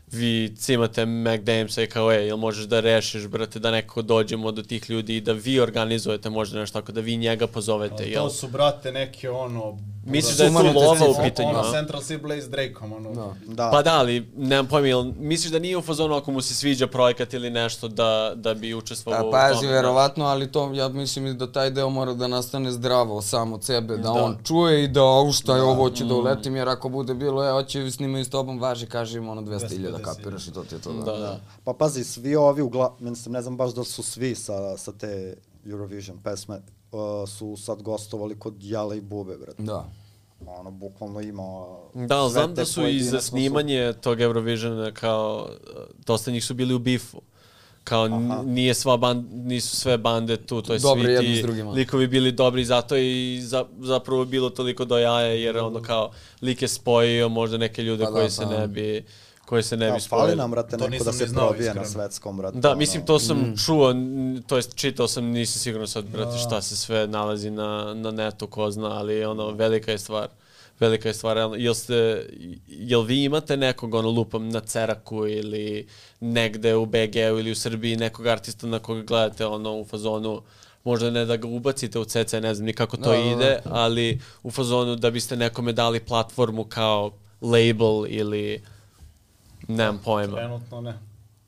[0.09, 4.53] vi cimate Mac Damesa i kao, ej, jel možeš da rešiš, brate, da nekako dođemo
[4.53, 8.23] do tih ljudi i da vi organizujete možda nešto tako, da vi njega pozovete, jel?
[8.23, 9.79] To su, brate, neke ono...
[10.09, 11.73] Misliš da je tu lova u pitanju, Ono?
[11.73, 13.15] Central Sea Blaze Drakeom, ono.
[13.15, 13.35] Da.
[13.47, 16.55] Da, Pa da, ali nemam pojma, jel misliš da nije u fazonu ako mu se
[16.55, 19.73] sviđa projekat ili nešto da, da bi učestvovao A u pazi, tome?
[19.73, 23.65] verovatno, ali to, ja mislim i da taj deo mora da nastane zdravo sam od
[23.65, 24.13] sebe, da, Da.
[24.13, 27.49] on čuje i da, u šta je ovo, hoću da uletim, jer ako bude bilo,
[27.49, 30.03] e, hoće snimaju s tobom, važi, kaži im ono 200.000 250.000.
[30.03, 31.13] kapiraš i to ti je to, da.
[31.13, 31.41] Da, da.
[31.65, 35.37] Pa pazi, svi ovi, ugla, mislim, ne znam baš da su svi sa, sa te
[35.67, 36.61] Eurovision pesme,
[36.93, 39.63] uh, su sad gostovali kod Jala i Bube, brate.
[39.63, 39.89] Da.
[40.47, 41.67] Ono, bukvalno ima...
[41.95, 46.45] Da, ali znam da su i za su- snimanje tog Eurovisiona kao, uh, dosta njih
[46.45, 47.21] su bili u bifu.
[47.85, 48.09] Kao
[48.45, 52.65] nije sva band, nisu sve bande tu, to je Dobri svi ti likovi bili dobri,
[52.65, 56.11] zato je i za, zapravo bilo toliko do jaja, jer ono kao
[56.43, 58.51] lik je spojio možda neke ljude Pa da, koji se pa.
[58.51, 59.05] ne bi
[59.49, 60.37] koji se ne bi fali spojili.
[60.37, 62.59] nam, brate, neko da se probije na svetskom, brate.
[62.59, 62.79] Da, ono.
[62.79, 63.55] mislim, to sam Mm.
[63.57, 63.95] čuo,
[64.47, 68.47] to jest čitao sam, nisam siguran sad, brate, šta se sve nalazi na, na netu,
[68.47, 70.29] ko zna, ali ono, velika je stvar.
[70.81, 72.27] Velika je stvar, jel, ste,
[72.69, 75.87] jel vi imate nekog, ono, lupam na Ceraku ili
[76.21, 80.43] negde u BG-u ili u Srbiji nekog artista na koga gledate, ono, u fazonu,
[80.85, 83.25] možda ne da ga ubacite u CC, ne znam ni kako to Da, da, da.
[83.27, 88.63] ide, ali u fazonu da biste nekome dali platformu kao label ili
[89.69, 90.37] nemam pojma.
[90.37, 90.99] Trenutno ne.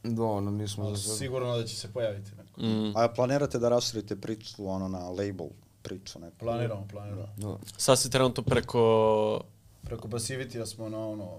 [0.03, 2.61] Da, ono, nismo za sigurno da će se pojaviti neko.
[2.61, 2.97] Mm.
[2.97, 5.47] A planirate da raširite priču, ono, na label
[5.83, 6.37] priču neku?
[6.39, 7.29] Planiramo, planiramo.
[7.37, 7.57] Da.
[7.77, 9.41] Sad se trenutno preko...
[9.83, 11.25] Preko Passivity smo na ono...
[11.25, 11.39] oni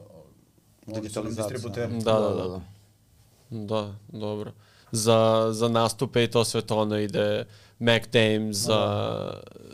[0.86, 1.48] su nam Digitalizacija.
[1.48, 2.04] distributeri.
[2.04, 2.62] Da, da, da.
[3.50, 4.52] Da, dobro.
[4.91, 7.46] Za, za nastupe i to sve to ono ide
[7.82, 8.78] Mac Dame za,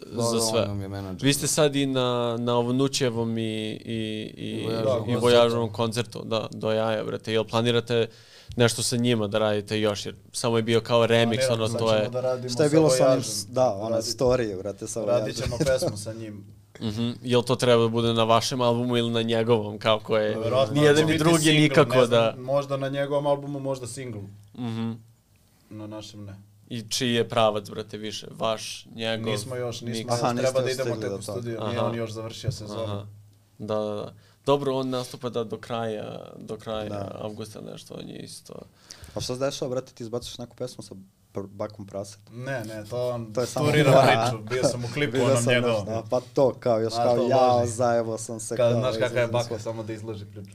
[0.07, 0.59] Da, za da, sve.
[0.73, 1.25] je menadžer.
[1.25, 3.97] Vi ste sad i na, na Ovonućevom i, i,
[4.37, 4.67] i,
[5.07, 7.33] I Vojažovom koncertu, da, do jaja, brate.
[7.33, 8.07] Jel planirate
[8.55, 11.79] nešto sa njima da radite još, jer samo je bio kao remix, Planiramo, ono, sad
[11.79, 12.09] to je...
[12.09, 15.43] Da Šta je bilo sa s- da, ona Radit- story, brate, sa Radit Vojažem.
[15.43, 16.45] ćemo pesmu sa njim.
[16.81, 17.11] Mhm.
[17.23, 20.37] Jel to treba da bude na vašem albumu ili na njegovom, kako je?
[20.37, 22.35] Verovatno će Nijedan ni biti drugi single, nikako ne znam, da...
[22.37, 24.21] Možda na njegovom albumu, možda single.
[24.55, 24.91] Mhm.
[25.69, 26.35] Na našem ne.
[26.67, 28.27] I čiji je pravac, brate, više?
[28.31, 29.31] Vaš, njegov?
[29.31, 32.51] Nismo još, nismo Aha, treba da idemo tek do u studio, nije on još završio
[32.51, 32.83] sezonu.
[32.83, 33.05] Aha.
[33.57, 34.13] Da, da, da.
[34.45, 37.17] Dobro, on nastupa da do kraja, do kraja Da.
[37.21, 38.53] avgusta nešto, on je isto.
[39.15, 40.95] A šta se dešava, brate, ti izbaciš neku pesmu sa
[41.33, 42.31] pr- bakom praseta?
[42.31, 43.71] Ne, ne, to on To je samo- Da.
[43.71, 44.43] priču.
[44.45, 45.75] Bio sam u klipu onom sam njegovom.
[45.77, 47.15] nešto, Pa to, kao, još A, kao,
[47.55, 47.71] laži.
[47.71, 48.55] zajebo sam se.
[48.57, 50.51] Kad, kao, znaš kakva je baka, samo da izloži priču.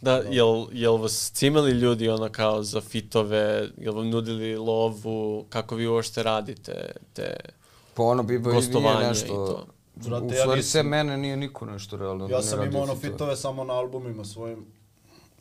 [0.00, 5.74] Da, jel, jel vas cimali ljudi ono kao za fitove, jel vam nudili lovu, kako
[5.74, 6.72] vi uopšte radite
[7.12, 7.36] te...
[7.94, 9.26] Pa ono bi Gostovanje i nešto...
[9.28, 9.66] to.
[9.96, 12.28] Brate, u ja stvari nisam- sve mene nije niko nešto realno.
[12.28, 14.66] Ja sam imao ono fitove samo na albumima svojim.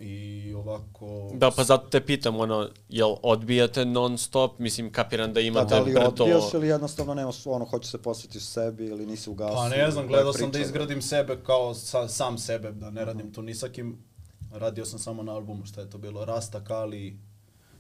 [0.02, 1.32] I ovako...
[1.34, 4.60] Da, pa zato te pitam, ono, jel odbijate non stop?
[4.60, 6.08] Mislim, kapiram da Da, imate da li brdo...
[6.08, 9.56] odbijaš ili jednostavno nemaš, ono, hoćeš se posvetiš sebi ili nisi u gasu?
[9.56, 13.34] Pa ne znam, gledao sam da izgradim sebe kao sa, sam sebe, da ne radim
[13.34, 14.04] tu ni sa kim.
[14.52, 17.18] Radio sam samo na albumu, šta je to bilo, Rasta, Kali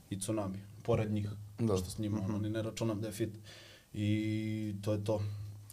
[0.09, 1.29] i Tsunami, pored njih,
[1.59, 1.77] Da.
[1.77, 3.33] što s njima, ono, ni ne računam da je fit.
[3.93, 5.21] I to je to.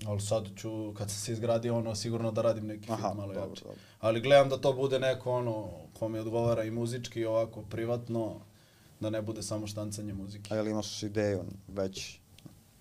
[0.06, 3.34] Ali sad ću, kad sam se izgradio, ono, sigurno da radim neki Aha, fit malo
[3.34, 3.64] dobro, jače.
[3.64, 3.78] dobro.
[4.00, 8.40] Ali gledam da to bude neko, ono, ko mi odgovara i muzički, i ovako, privatno,
[9.00, 10.54] da ne bude samo štancanje muzike.
[10.54, 12.18] A jel imaš ideju već?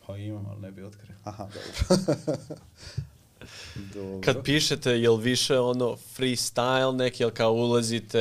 [0.07, 1.15] Pa imam, ali ne bi otkrio.
[1.23, 1.97] Aha, dobro.
[3.93, 4.21] dobro.
[4.21, 8.19] Kad pišete, jel više ono freestyle neki, jel kao ulazite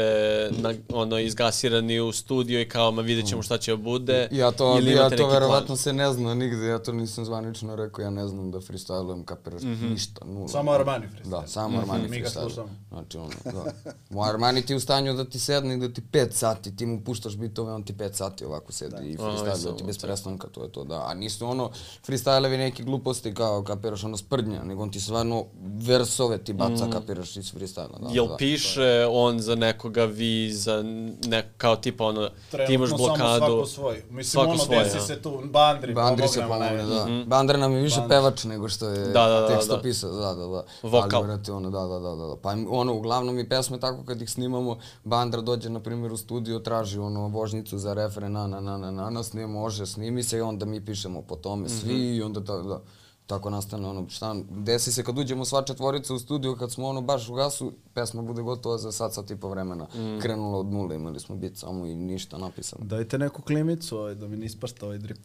[0.58, 4.28] na, ono izgasirani u studio i kao ma vidjet ćemo šta će da bude?
[4.30, 5.76] Ja to, ili ja to verovatno plan?
[5.76, 9.62] se ne zna nigde, ja to nisam zvanično rekao, ja ne znam da freestylujem, kapiraš,
[9.62, 10.48] ništa, nula.
[10.48, 11.30] Samo Armani freestyle.
[11.30, 12.40] Da, samo Armani Mi ga freestyle.
[12.40, 12.68] slušamo.
[12.88, 13.92] Znači, ono, da.
[14.10, 17.00] Mu Armani ti u stanju da ti sedne i da ti pet sati, ti mu
[17.00, 19.98] puštaš bitove, on ti pet sati ovako sedi i Aha, i freestyle samo ti bez
[19.98, 21.06] prestanka, to je to, da.
[21.06, 21.70] A nisu ono
[22.06, 25.44] freestylevi neki gluposti kao, kapiraš, ono sprdnja, nego on ti stvarno
[25.78, 28.08] versove ti baca, kapiraš iz freestyla, da.
[28.10, 28.36] Jel da.
[28.36, 30.82] piše on za nekoga, vi za
[31.22, 32.34] nek, kao tipa ono, ti
[32.70, 33.46] imaš Trenutno samo blokadu.
[33.46, 34.02] svako svoj.
[34.02, 35.00] Mislim, Svako ono, svoje, desi ja.
[35.00, 36.84] se tu, Bandri, Bandri se pomogne, ne.
[36.84, 37.24] da.
[37.26, 38.10] Bandra nam je više Bandri.
[38.10, 38.98] pevač nego što je.
[38.98, 40.64] Da, da, da, tekstopisac, da, da, da.
[40.82, 41.20] Vokal.
[41.20, 42.36] Ali, brate, ono, da, da, da, da, da.
[42.36, 46.58] Pa ono, uglavnom i pesme tako kad ih snimamo, Bandra dođe, na primjer, u studio,
[46.58, 50.38] traži ono, vožnicu za refren, na, na, na, na, na, na, snima, može, snimi se
[50.38, 52.14] i onda mi pišemo po tome svi Mhm.
[52.14, 52.80] i onda ta, da,
[53.26, 57.00] tako nastane ono, šta, desi se kad uđemo sva četvorica u studio, kad smo ono
[57.00, 59.86] baš u gasu, pesma bude gotova za sat, sat i po vremena.
[59.94, 60.18] Mhm.
[60.18, 62.84] Krenula od nule, imali smo bit samo i ništa napisano.
[62.84, 65.18] Dajte neku klimicu ovaj, da mi ne ispašta ovaj drip.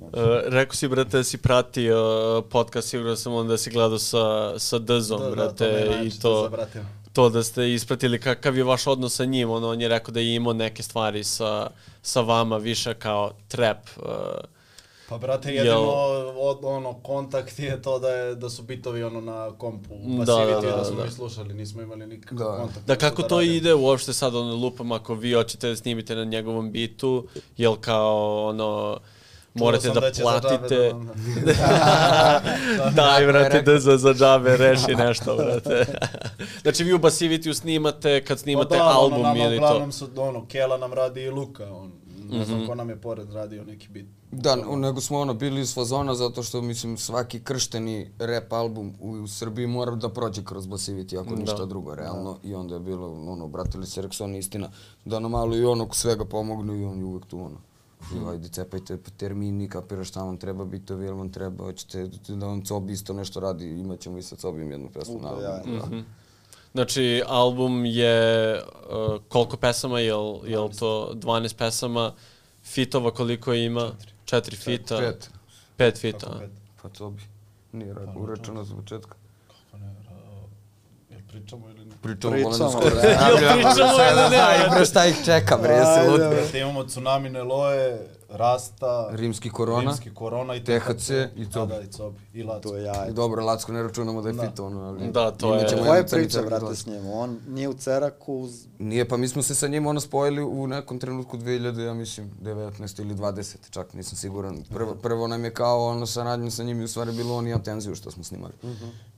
[0.00, 0.08] Uh,
[0.56, 1.98] rekao si, brate, da si pratio
[2.38, 6.10] uh, podcast, sigurno sam onda si gledao sa, sa Dzom, Da, brate, da, to i
[6.10, 6.84] to, zabratilo.
[7.12, 10.20] to da ste ispratili kakav je vaš odnos sa njim, ono, on je rekao da
[10.20, 11.70] je imao neke stvari sa,
[12.02, 14.04] sa vama više kao trap, uh,
[15.08, 15.80] Pa brate, jedino
[16.36, 20.44] od, ono, kontakt je to da, je, da su bitovi ono na kompu, Da, da,
[20.44, 21.04] da, da, da, da, smo da.
[21.04, 22.56] mi slušali, nismo imali nikakav Da.
[22.56, 22.86] kontakt.
[22.86, 23.54] Da kako to radimo.
[23.54, 28.46] ide uopšte sad ono lupam ako vi hoćete da snimite na njegovom bitu, jel kao
[28.46, 28.98] ono
[29.54, 30.92] morate da za džabe platite.
[31.44, 32.40] Da,
[32.96, 35.86] Daj, brate, da za, za džabe reši nešto, brate.
[36.62, 39.64] znači vi u Basivity snimate kad snimate pa da, album ono, nama ili to.
[39.64, 41.92] uglavnom su, ono, Kela nam radi i Luka, on,
[42.30, 44.06] ne znam ko nam je pored radio neki bit.
[44.32, 49.10] Da, nego smo ono bili iz fazona zato što mislim svaki kršteni rap album u,
[49.10, 51.40] u Srbiji mora da prođe kroz Basivity ako Da.
[51.40, 54.68] ništa drugo realno i onda je bilo ono obratili se Rexona istina
[55.04, 57.56] da nam malo i ono svega pomognu i on je uvek tu ono.
[58.14, 62.64] I ajde cepajte termini, kapiraš šta vam treba bitovi, jel vam treba, hoćete da vam
[62.64, 65.74] Cobi isto nešto radi, imat ćemo i sa Cobim jednu pesmu, U, pa naravno.
[65.74, 66.02] ja, da.
[66.72, 72.12] Znači, album je uh, koliko pesama, jel, jel to 12 pesama,
[72.62, 73.90] fitova koliko ima?
[74.24, 74.98] Četiri fita.
[74.98, 75.30] Pet.
[75.76, 76.18] Pet fita.
[76.26, 76.50] Kako pet?
[76.82, 77.22] Pa Cobi.
[77.72, 79.14] Nije rad, urečeno za početka.
[79.48, 80.48] Kako ne, ra-
[81.10, 81.94] jel pričamo ili ne?
[82.02, 82.86] Pričamo, Pričamo, skoro.
[82.86, 86.20] Jel pričamo ili ne, Aj, bre, šta ih čeka, bre, jesi lud?
[86.20, 87.98] Brate, imamo tsunami Neloe,
[88.30, 91.72] Rasta, Rimski korona, Rimski korona i THC i Da, Cobi.
[91.72, 92.18] da, i Cobi.
[92.34, 92.60] I Lacko.
[92.60, 93.06] To je ja.
[93.06, 94.42] Dobro, Lacko ne računamo da je Da.
[94.42, 95.10] fit ono, ali...
[95.10, 97.06] Da, to je- Koja je priča, brate, s njim?
[97.08, 98.66] On nije u Ceraku, uz...
[98.78, 102.30] Nije, pa mi smo se sa njim ono spojili u nekom trenutku 2000, ja mislim,
[102.34, 104.64] 19 ili 20, čak nisam siguran.
[104.64, 107.50] Prvo, prvo nam je kao ono saradnja sa njim i u stvari bilo on i
[107.50, 108.52] ja tenziju što smo snimali.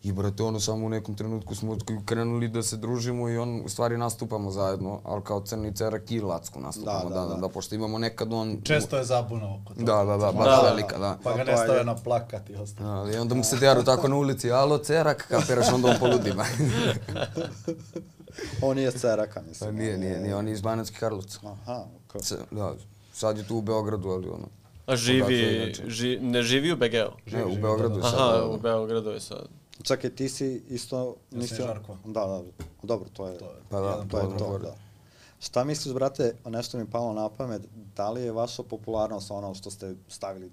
[0.03, 3.69] I brate, ono samo u nekom trenutku smo krenuli da se družimo i on u
[3.69, 7.41] stvari nastupamo zajedno, ali kao Crni Cerak i Lacku nastupamo, Da, da, da, da, da.
[7.41, 8.59] da, pošto imamo nekad on...
[8.62, 9.85] Često je zabuna oko toga.
[9.85, 10.62] Da, da, da, baš Da, da.
[10.65, 11.19] velika, da.
[11.25, 13.05] Pa ga Pa ne je- stave na plakat i ostalo.
[13.05, 16.45] Da, I onda mu se deru tako na ulici, alo Cerak, kapiraš, onda on poludima.
[18.62, 19.71] On nije s Ceraka, mislim.
[19.71, 21.38] Pa nije, nije, je- nije, on je iz Banatskih Karlovca.
[21.45, 22.21] Aha, okej.
[22.51, 22.75] Da,
[23.12, 24.47] sad je tu u Beogradu, ali ono...
[24.87, 27.31] A živi, ži, ne živi u BG-u?
[27.31, 28.15] Ne, u Beogradu je sad.
[28.15, 28.59] Aha, da, u da.
[28.59, 29.47] Beogradu je sad.
[29.83, 31.16] Čekaj, ti si isto...
[31.31, 31.97] Ja nisi- sam Žarko.
[32.05, 32.42] Da, da,
[32.83, 33.38] dobro, to je...
[33.38, 34.75] To je Pa da, To je to, da.
[35.40, 37.62] Šta misliš, brate, nešto mi palo na pamet,
[37.97, 40.51] da li je vaša popularnost ono što ste stavili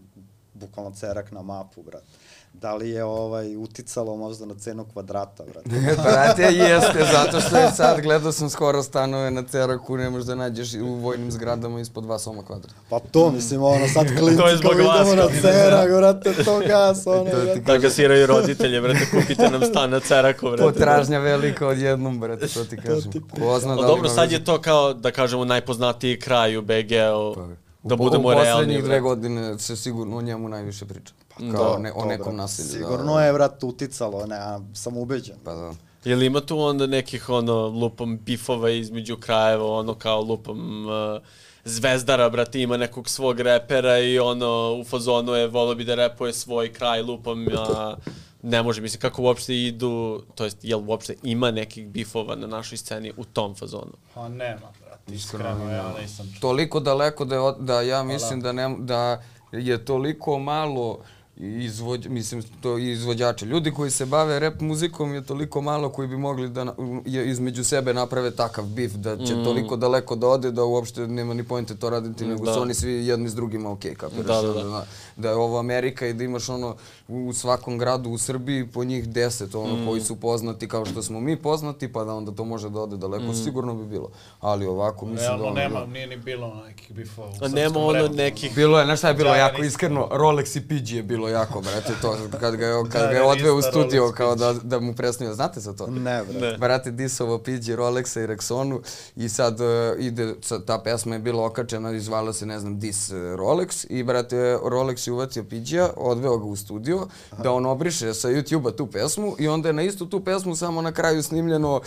[0.54, 2.06] bukvalno cerak na mapu, brate?
[2.54, 5.70] Da li je ovaj uticalo možda na cenu kvadrata, brate?
[6.04, 10.36] Brate, jeste, zato što je sad, gledao sam skoro stanove na Ceraku, ne možeš da
[10.36, 12.76] nađeš u vojnim zgradama ispod dva soma kvadrata.
[12.90, 16.60] Pa to, mislim, ono, sad klinci To je zbog kao idemo na cerak, brate, to
[16.68, 17.60] gas, ono, brate.
[17.60, 20.64] Da gasiraju roditelje, brate, kupite nam stan na Ceraku, brate.
[20.64, 23.12] Potražnja velika odjednom, brate, to ti kažem.
[23.12, 26.62] Ko zna O, da li dobro, sad je to kao, da kažemo, najpoznatiji kraj u
[26.62, 28.52] BG-u, Pa, da u, budemo u realni.
[28.52, 31.14] poslednjih dve godine se sigurno o njemu najviše priča.
[31.38, 32.66] Pa, Da, kao ne, o nekom nasilju.
[32.68, 33.24] da, Sigurno da.
[33.26, 35.36] je, brate, uticalo, ne, a sam ubeđen.
[35.44, 35.72] Pa da.
[36.06, 41.22] Jel ima tu onda nekih, ono, lupom bifova između krajeva, ono, kao lupom uh,
[41.66, 46.34] Zvezdara, brate, ima nekog svog repera i ono, u fazonu je, volio bi da repuje
[46.34, 47.96] svoj kraj lupom, a
[48.42, 52.78] ne može, mislim, kako uopšte idu, to jest, jel uopšte ima nekih bifova na našoj
[52.78, 53.92] sceni u tom fazonu?
[54.14, 54.72] Pa nema,
[55.14, 56.42] Iskreno, iskreno, ja nisam čuo.
[56.42, 61.00] toliko daleko da, je, da ja mislim da, ne, da je toliko malo
[61.40, 63.46] izvođ, mislim, to i izvođača.
[63.46, 66.74] Ljudi koji se bave rap muzikom je toliko malo koji bi mogli da na-
[67.06, 69.44] je, između sebe naprave takav bif da će Mm.
[69.44, 72.54] toliko daleko da ode da uopšte nema ni pojente to raditi, nego Da.
[72.54, 74.26] su oni svi jedni s drugima okej, kapiraš?
[74.28, 74.64] Da, da, da.
[74.64, 74.86] Da,
[75.18, 76.76] da je ovo Amerika i da imaš ono
[77.08, 79.88] u svakom gradu u Srbiji po njih deset, ono Mm.
[79.88, 82.98] koji su poznati kao što smo mi poznati, pa da onda to može da ode
[82.98, 84.10] daleko, sigurno bi bilo.
[84.40, 87.80] Ali ovako mislim da Realno ono, nema, nije ni bilo nekih bifova u srpskom nema
[87.80, 90.90] ono nekih- Bilo je, znaš šta je bilo Ja, ja jako iskreno, Rolex i PG
[90.90, 94.04] je bilo jako, brate, to, kad ga je, kad Da, ga je odveo u studio
[94.04, 95.88] Rolex, kao da, da mu presnio, znate za to?
[95.88, 96.40] Ne, brate.
[96.42, 96.58] Ne.
[96.58, 98.80] Brate, disovo PG, Rolexa i Rexonu
[99.16, 99.68] i sad uh,
[100.00, 103.86] ide, sa- ta pesma je bila okačena i zvala se, ne znam, Dis uh, Rolex
[103.90, 108.72] i brate, Rolex je uvatio PG-a, odveo ga u studio da on obriše sa YouTube-a
[108.72, 111.82] tu pesmu i onda je na istu tu pesmu samo na kraju snimljeno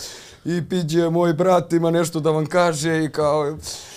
[0.45, 3.57] i PG je moj brat, ima nešto da vam kaže i kao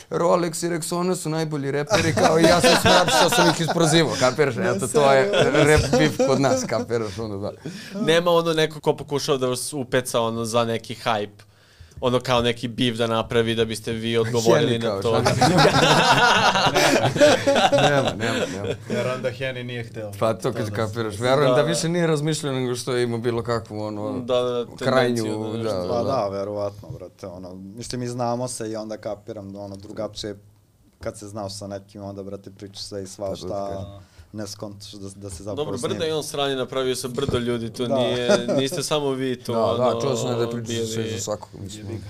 [0.09, 4.13] Rolex i Rexona su najbolji reperi, kao i ja sam smrap što sam ih isprozivao,
[4.19, 4.55] kapiraš?
[4.57, 7.19] Eto, to je rap bif kod nas, kapiraš?
[7.19, 7.51] Onda da.
[7.99, 11.54] Nema ono neko ko pokušao da vas upeca ono za neki hype
[12.01, 15.21] ono kao neki bif da napravi da biste vi odgovorili Heni na to.
[17.81, 18.67] nema, nema, nema.
[18.89, 20.11] Jer onda Henny nije hteo.
[20.19, 21.19] Pa to kad kapiraš.
[21.19, 24.65] Verujem da, Da, više nije razmišljao nego što je imao bilo kakvu ono Da, da,
[24.77, 28.71] krajnju, tendenciju da da, nešto- da, Pa da, verovatno, brate, ono, mislim, mi znamo se
[28.71, 30.35] i onda kapiram da ono, drugačije,
[30.99, 34.14] kad se znaš sa nekim, onda, brate, pričaš sve i Pa to ti svašta, kažem.
[34.35, 37.69] Ne skontaš da, da se zapravo Dobro, Brda je on sranje napravio sa brdo ljudi,
[37.69, 37.97] to Da.
[37.97, 39.53] nije, niste samo vi to.
[39.53, 42.01] Da, da, ono, čuo sam da pričaš bili- sve za svakog, mislim.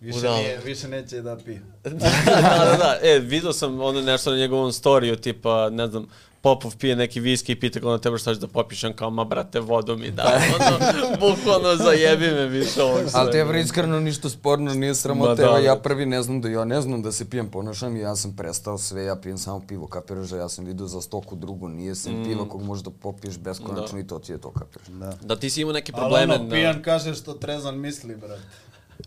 [0.00, 0.36] Više, Udalo.
[0.36, 1.62] nije, više neće da pije.
[1.84, 6.06] da, da, da, e, vidio sam ono nešto na njegovom storiju, tipa, ne znam,
[6.44, 9.24] Popov pije neki viski i pita ga ono tebe šta ćeš da popišem, kao ma
[9.24, 10.78] brate vodu mi da, ono,
[11.20, 13.30] bukvalno zajebi me više ovog Ali svega.
[13.30, 15.80] te je iskreno ništa sporno, nije sramota, da, evo ja da.
[15.80, 18.78] prvi ne znam da ja ne znam da se pijem ponašam i ja sam prestao
[18.78, 22.20] sve, ja pijem samo pivo, kapiraš da ja sam vidio za stoku drugu, nije sem
[22.20, 22.24] Mm.
[22.24, 24.86] piva kog možeš da popiješ beskonačno i to ti je to kapiraš.
[24.88, 25.12] Da.
[25.22, 26.50] Da, ti si imao neke Ali probleme ono, na...
[26.50, 28.42] pijan kaže što trezan misli, brate.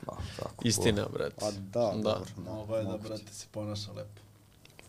[0.05, 0.67] Pa, tako.
[0.67, 1.35] Istina, brate.
[1.39, 1.91] Pa da, Da.
[1.95, 2.25] dobro.
[2.37, 4.26] Da, Ovo je da, brate, se ponaša lepo.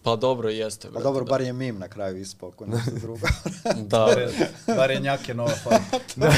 [0.03, 1.03] Pa dobro, jeste, Pa brate.
[1.05, 1.29] dobro, da.
[1.29, 3.27] bar je mim na kraju ispao, ako nešto drugo.
[3.77, 4.29] Da, je,
[4.69, 5.81] bar je njake nova fara.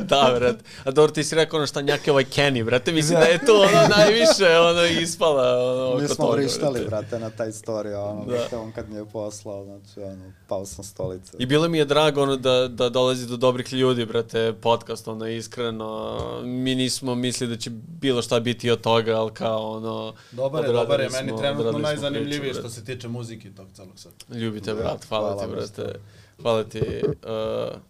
[0.00, 0.58] da, brate.
[0.84, 2.92] A dobro, ti si rekao ono šta njake ovaj Kenny, brate.
[2.92, 5.42] Mislim da je to ono najviše ono ispala
[5.86, 6.86] ono, Mi smo toga, vrištali, brate.
[6.86, 8.26] brate, na taj story, ono, Da.
[8.28, 11.36] brate, on kad mi je poslao, znači, ono, pao sam stolice.
[11.38, 15.26] I bilo mi je drago ono da, da dolazi do dobrih ljudi, brate, podcast, ono,
[15.28, 16.10] iskreno.
[16.42, 20.14] Mi nismo mislili da će bilo šta biti od toga, ali kao, ono...
[20.32, 23.98] Dobar je, dobar je, meni smo- trenutno najzanimljivije priču, što se tiče muzike tog celog
[23.98, 24.34] sveta.
[24.34, 25.98] Ljubite, Da, brat, hvala, hvala, ti, brate.
[26.42, 26.82] Hvala ti.
[27.04, 27.80] Uh,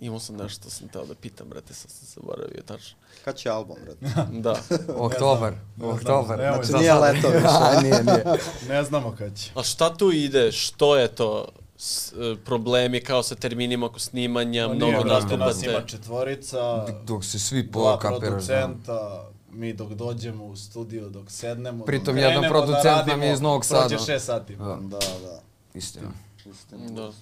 [0.00, 2.96] Imao sam nešto sam teo da pitam, brate, sad sam zaboravio, tačno.
[3.24, 4.30] Kad će album, brate?
[4.40, 4.56] Da.
[4.96, 6.38] Oktobar, znam, oktobar.
[6.38, 7.46] nemoj Znači nije leto više.
[7.50, 8.24] A, nije, nije.
[8.68, 9.50] Ne znamo kad će.
[9.54, 10.52] A šta tu ide?
[10.52, 11.48] Što je to?
[11.76, 15.70] S, e, problemi kao sa terminima oko snimanja, Ma mnogo nije, brate, nas nastupate.
[15.70, 18.20] ima četvorica, Dok se svi dva pokapiraš.
[18.20, 18.28] da.
[18.28, 22.98] producenta, mi dok dođemo u studio, dok sednemo, Pritom dok jedan krenemo producent da nam
[22.98, 23.88] radimo, je iz Novog Sada.
[23.88, 24.56] Prođe šest sati.
[24.56, 24.78] Da.
[24.82, 25.40] Da, da.
[25.74, 26.08] Istina.
[26.46, 26.90] Istina.
[26.90, 27.12] Da.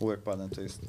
[0.00, 0.86] Uvek padne to isto.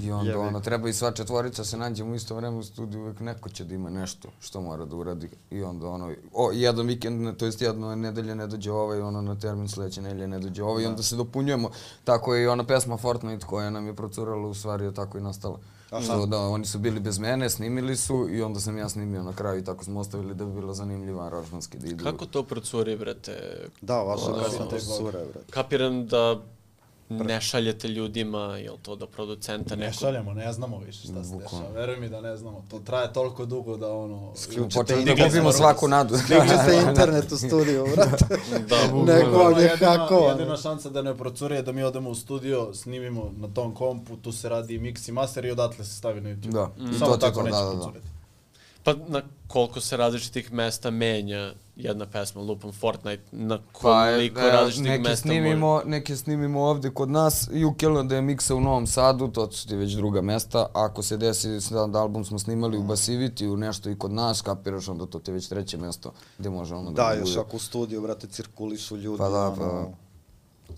[0.00, 0.40] I onda Jebi.
[0.42, 3.64] ono, treba i sva četvorica se nađemo u isto vreme u studiju, uvek neko će
[3.64, 5.28] da ima nešto što mora da uradi.
[5.50, 9.38] I onda ono, o, jedan vikend, to jest jedno nedelje ne dođe ovaj, ono na
[9.38, 11.70] termin sledeće nedelje ne dođe ovaj i onda se dopunjujemo.
[12.04, 15.22] Tako je i ona pesma Fortnite koja nam je procurala, u stvari je tako i
[15.22, 15.58] nastala.
[16.02, 19.32] Što, da, oni su bili bez mene, snimili su i onda sam ja snimio na
[19.32, 22.04] kraju i tako smo ostavili da bi bilo zanimljivo aranžmanski da idu.
[22.04, 23.68] Kako to procuri, brate?
[23.80, 25.22] Da, vaša Da, da, da.
[25.32, 25.50] brate.
[25.50, 26.40] Kapiram da
[27.08, 29.98] ne šaljete ljudima, jel to do producenta Ne neko...
[29.98, 31.70] šaljemo, ne znamo više šta se dešava.
[31.74, 32.64] Veruj mi da ne znamo.
[32.70, 34.32] To traje toliko dugo da ono...
[34.74, 36.14] Počeli da gubimo svaku nadu.
[36.28, 38.26] Ćete internet u studiju, brate.
[38.68, 38.76] Da,
[39.14, 40.38] Neko vam je jedina, hakovan.
[40.38, 44.16] jedina šansa da ne procuri je da mi odemo u studio, snimimo na tom kompu,
[44.16, 46.52] tu se radi i mix i master i odatle se stavi na YouTube.
[46.52, 48.14] Da, i Samo to ti je tako to, neće da, da, da.
[48.84, 54.50] Pa na koliko se različitih mesta menja jedna pesma, lupam Fortnite, na Pa, koliko e,
[54.50, 58.60] različitih neke mesta snimimo, neke snimimo ovde kod nas i u da je miksa u
[58.60, 60.66] Novom Sadu, to su ti već druga mesta.
[60.72, 64.42] Ako se desi sad da album smo snimali u Basiviti, u nešto i kod nas,
[64.42, 67.30] kapiraš, onda to ti već treće mesto gde može ono da, Da, bude.
[67.30, 69.92] još ako u studiju, brate, cirkulišu ljudi, Pa da, pa ono,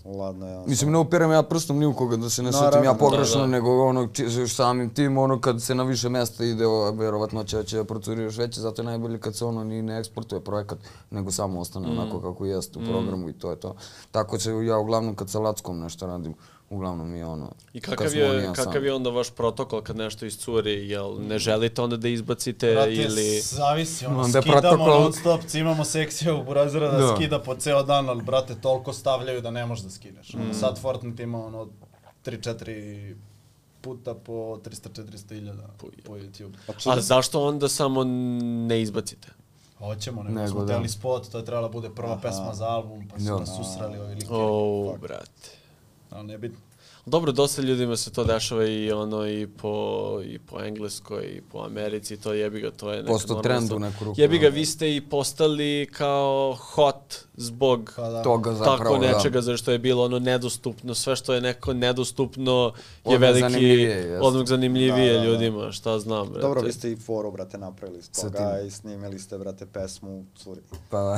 [0.05, 0.67] ladno je.
[0.67, 3.41] Mislim, ne upiram ja prstom ni u koga da se ne setim ja da, pogrešno,
[3.41, 3.47] da.
[3.47, 4.09] nego ono,
[4.47, 8.37] samim tim, ono, kad se na više mesta ide, o, verovatno će, će procuri još
[8.37, 10.77] veće, zato je najbolje kad se ono ni ne eksportuje projekat,
[11.11, 11.91] nego samo ostane Mm.
[11.99, 13.75] onako kako jeste u programu i to je to.
[14.11, 16.33] Tako će ja uglavnom kad sa Lackom nešto radim,
[16.69, 18.85] uglavnom je ono, I kakav je, ja kakav sam.
[18.85, 20.89] je onda vaš protokol kad nešto iscuri?
[20.89, 23.39] Jel ne želite onda da izbacite Brate, ili...
[23.41, 27.15] zavisi, ono, Onda skidamo protokol- non stop, imamo sekciju u burazera da, Da.
[27.15, 30.33] skida po ceo dan, ali brate, toliko stavljaju da ne možeš da skineš.
[30.33, 30.53] Mm.
[30.53, 31.67] Sad Fortnite ima ono
[32.25, 33.15] 3-4
[33.81, 36.53] puta po 300-400 iljada po, po YouTube.
[36.87, 38.03] A zašto onda samo
[38.67, 39.27] ne izbacite?
[39.77, 40.87] Hoćemo, nego, Nego smo da.
[40.87, 43.39] spot, to je trebala bude prva pesma za album, pa su Da.
[43.39, 44.39] nas susreli ovi likovi.
[44.41, 45.56] O, brate.
[46.11, 46.66] Ali nebitno.
[47.07, 51.59] Dobro, dosta ljudima se to dešava i ono i po, i po Engleskoj i po
[51.59, 54.49] Americi, to jebi ga, to je neka Postao normalna trend u neku ruku, Jebi ga,
[54.49, 54.55] da.
[54.55, 58.23] vi ste i postali kao hot zbog Pa da.
[58.23, 59.11] Toga zapravo, tako da.
[59.11, 62.73] nečega, zato što je bilo ono nedostupno, sve što je neko nedostupno
[63.05, 65.31] je Odmah veliki, zanimljivije, odmah zanimljivije Da, da, da.
[65.31, 66.41] ljudima, šta znam, brate.
[66.41, 70.61] Dobro, vi ste i foru, brate, napravili s toga i snimili ste, brate, pesmu Curi.
[70.89, 71.17] Pa,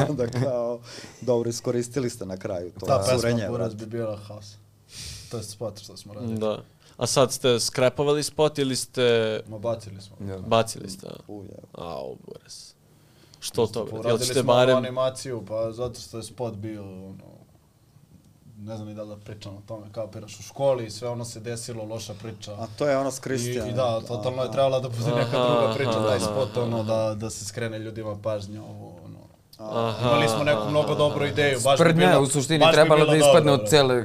[0.00, 0.80] I onda kao,
[1.20, 3.86] dobro, iskoristili ste na kraju to Ta pesma curenje, Buraz brate.
[3.86, 4.63] bi bila haos.
[5.34, 6.38] To je spot što smo radili.
[6.38, 6.62] Da.
[6.96, 10.16] A sad ste skrepovali spot ili ste Ma bacili smo.
[10.28, 10.38] Ja.
[10.38, 11.06] bacili ste?
[11.06, 11.16] a?
[11.28, 11.58] Uje.
[11.72, 12.74] Au, buras.
[13.40, 14.08] Što to, brate?
[14.08, 14.76] Jel ćete smo barem...
[14.76, 17.14] animaciju, pa zato što je spot bio, ono,
[18.58, 21.24] ne znam ni da li da pričam o tome, kapiraš u školi i sve ono
[21.24, 22.52] se desilo, loša priča.
[22.52, 23.70] A to je ono s I, Kristijanom.
[23.70, 27.14] I da, totalno je trebala da bude neka Aha, druga priča, taj spot, ono, da,
[27.14, 28.93] da se skrene ljudima pažnja, ovo.
[29.64, 32.66] Aha, Imali smo neku aha, mnogo dobru ideju, baš bi Sprdnja bilo, je u suštini
[32.66, 34.04] bi trebalo bilo da ispadne dobro, od cele,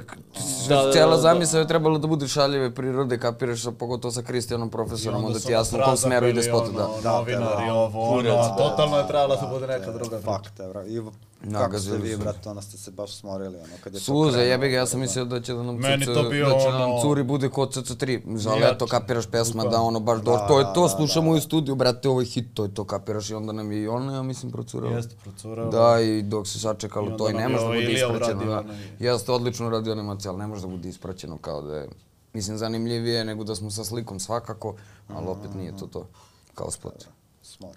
[0.69, 1.17] Da, da, da, cela da.
[1.17, 5.39] zamisao je trebalo da bude šaljive prirode, kapiraš, a pogotovo sa Kristijanom I profesorom, onda
[5.39, 6.85] ti jasno u kom smeru ide spot, da.
[6.85, 7.73] ono, Da, Novinari, da.
[7.73, 8.55] ovo, Kurac, ono, da.
[8.55, 10.31] totalno je trebala da bude neka druga priča.
[10.31, 10.85] Fakte, bra.
[10.85, 11.01] I
[11.41, 14.05] v- kako ste Nagazili vi, brate, onda ste se baš smorili, ono, kad je to
[14.05, 16.45] Suze, krenulo, jebi ga, ja sam mislio da će da nam Meni CC, to bio
[16.45, 20.19] da će nam ono- curi bude kod CC3, za leto kapiraš pesma da ono baš
[20.19, 21.37] do, Da, to je to, da, slušamo da.
[21.37, 23.87] u studiju, brate, ovo je hit, to je to kapiraš i onda nam je i
[23.87, 24.95] ono, ja mislim, procuralo.
[24.95, 25.69] Jeste, procurao.
[25.69, 28.45] Da, i dok se sačekalo to i ne može da ovo bude ispraćeno.
[28.45, 28.63] Da.
[29.01, 31.87] Jeste odlično radio animaciju, ali ne može da bude ispraćeno kao da je,
[32.33, 34.75] mislim, zanimljivije nego da smo sa slikom svakako,
[35.07, 36.07] ali opet nije to to,
[36.55, 37.05] kao spot.
[37.43, 37.75] Smor.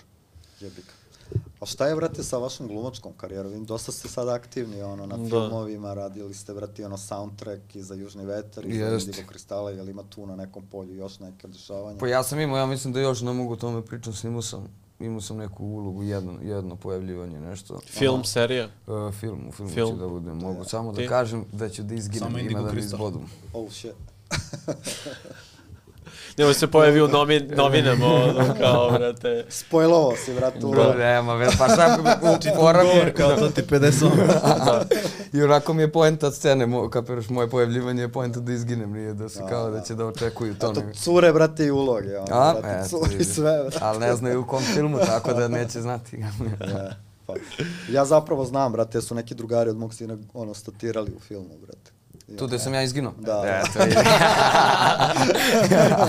[0.60, 1.01] Jebi ga.
[1.60, 3.46] A šta je, brate, sa vašom glumačkom karijerom?
[3.48, 5.24] Vidim, dosta ste sad aktivni, ono, na Da.
[5.24, 9.06] filmovima, radili ste, brate, ono, soundtrack i za Južni vetar i za Jest.
[9.06, 11.98] Indigo kristala, jel ima tu na nekom polju još neke dešavanja?
[11.98, 14.68] Pa ja sam imao, ja mislim da još ne mogu o tome pričam, snimao sam,
[15.00, 17.80] imao sam neku ulogu, jedno, jedno pojavljivanje, nešto.
[17.86, 18.68] Film, serija?
[18.86, 19.90] Uh, film, u filmu Film.
[19.90, 20.36] ću da budem.
[20.36, 21.02] Mogu samo Ti?
[21.02, 22.98] da kažem da ću da izginem, Samo ima Indigo da Kristal.
[22.98, 23.20] izbodu.
[23.54, 23.92] Oh, shit.
[26.38, 29.44] Nemo se pojavi u novi, novinama, ono, kao, brate.
[29.48, 33.48] Spojlovo si, brate, u Da, nema, već, pa šta, u fora mi je, kao to
[33.48, 34.84] ti 50
[35.32, 39.14] i onako mi je poenta scene, mo, kapiraš, moje pojavljivanje je poenta da izginem, nije
[39.14, 39.80] da se Da, kao da da.
[39.80, 40.70] će da očekuju to.
[40.70, 43.26] Eto, nego- cure, brate, i uloge, ono, A, brate, curi vidiš.
[43.26, 43.78] sve, brate.
[43.80, 46.16] Ali ne znaju u kom filmu, tako da neće znati.
[46.16, 46.30] Ja,
[47.26, 47.34] pa.
[47.90, 51.90] Ja zapravo znam, brate, su neki drugari od mog sina, ono, statirali u filmu, brate.
[52.28, 53.12] Tu da sam ja izginuo?
[53.18, 53.42] Da.
[53.64, 53.96] Eto, vidi.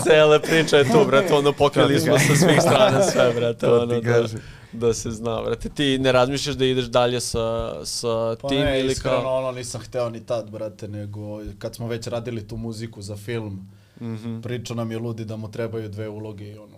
[0.04, 3.84] Cela priča je tu, brate, ono, pokrili smo sa svih strana sve, brate, To ti
[3.94, 4.24] ono, da,
[4.74, 5.70] da se zna, brate.
[5.70, 7.40] Ti ne razmišljaš da ideš dalje sa,
[7.86, 9.38] sa Pa tim ne, ili iskreno, kao...
[9.38, 11.20] ono nisam hteo ni tad, brate, nego
[11.60, 13.70] kad smo već radili tu muziku za film,
[14.02, 14.42] Mhm.
[14.42, 16.78] pričao nam je Ludi da mu trebaju dve uloge i ono,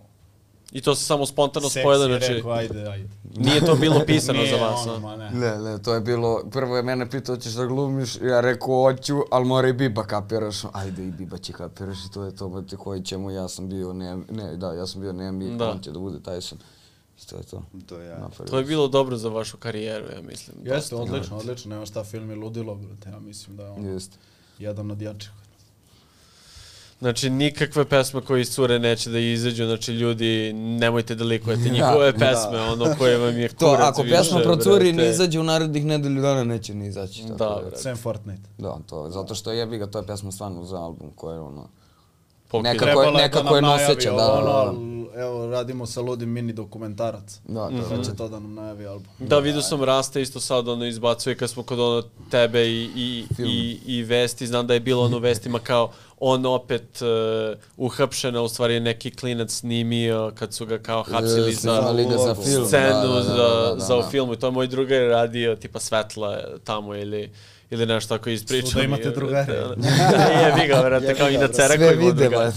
[0.75, 3.09] I to se samo spontano seksi spojilo, znači, rekao, ajde, ajde.
[3.37, 5.31] nije to bilo pisano Nije za vas, ono, ma ne.
[5.31, 9.21] Ne, ne, to je bilo, prvo je mene pitao ćeš da glumiš, ja rekao hoću,
[9.31, 10.55] ali mora i Biba kapiraš.
[10.73, 13.93] Ajde i Biba će kapiraš i to je to, brate, koji ćemo, ja sam bio,
[13.93, 15.55] ne, ne, da, ja sam bio Nemi, Da.
[15.65, 15.71] da.
[15.71, 16.55] on će da bude Tyson.
[17.23, 17.63] I to je to.
[17.85, 18.29] To je ja.
[18.49, 20.57] To je bilo dobro za vašu karijeru, ja mislim.
[20.63, 24.17] Jeste, odlično, odlično, nema šta, film je ludilo, brate, ja mislim da je on Jeste.
[24.59, 25.31] jedan od jačih.
[26.99, 32.17] Znači, nikakve pesme koje iscure neće da izađu, znači ljudi, nemojte da likujete njihove Da.
[32.19, 35.85] pesme, ono koje vam je To, kurac ako više, pjesma procuri ne izađe u narednih
[35.85, 37.21] nedelju dana, neće ni izaći.
[37.21, 37.77] Tako Da, da, brate.
[37.77, 38.49] Sem Fortnite.
[38.57, 41.67] da, to, zato što jebi ga, to je pjesma stvarno za album koja je ono...
[42.47, 42.73] Pokida.
[42.73, 44.95] Nekako- je nekako da je noseća, da, ono, da, da.
[45.15, 47.39] Evo, radimo sa ludim mini dokumentarac.
[47.45, 48.03] Da, da, Pa da.
[48.03, 49.07] će to da nam najavi album.
[49.19, 53.25] Da, vidio sam Rasta isto sad ono izbacuje kad smo kod ono tebe i, i,
[53.35, 53.49] Film.
[53.49, 55.91] i, i vesti, znam da je bilo ono vestima kao
[56.27, 61.03] on opet uh, uhapšen, a u stvari je neki klinac snimio kad su ga kao
[61.03, 64.01] hapsili E, za snimali ga za film, scenu da, da, da, da, da, za u
[64.01, 64.07] da.
[64.07, 67.31] filmu i to je moj drugar radio tipa svetla tamo ili
[67.69, 68.69] ili nešto tako ispričao.
[68.69, 69.45] Svuda imate je, drugare.
[69.45, 69.87] brate, ono.
[70.41, 72.29] Je, vi ga, vrate, kao i na Jebi Sve koji vide.
[72.29, 72.51] Da.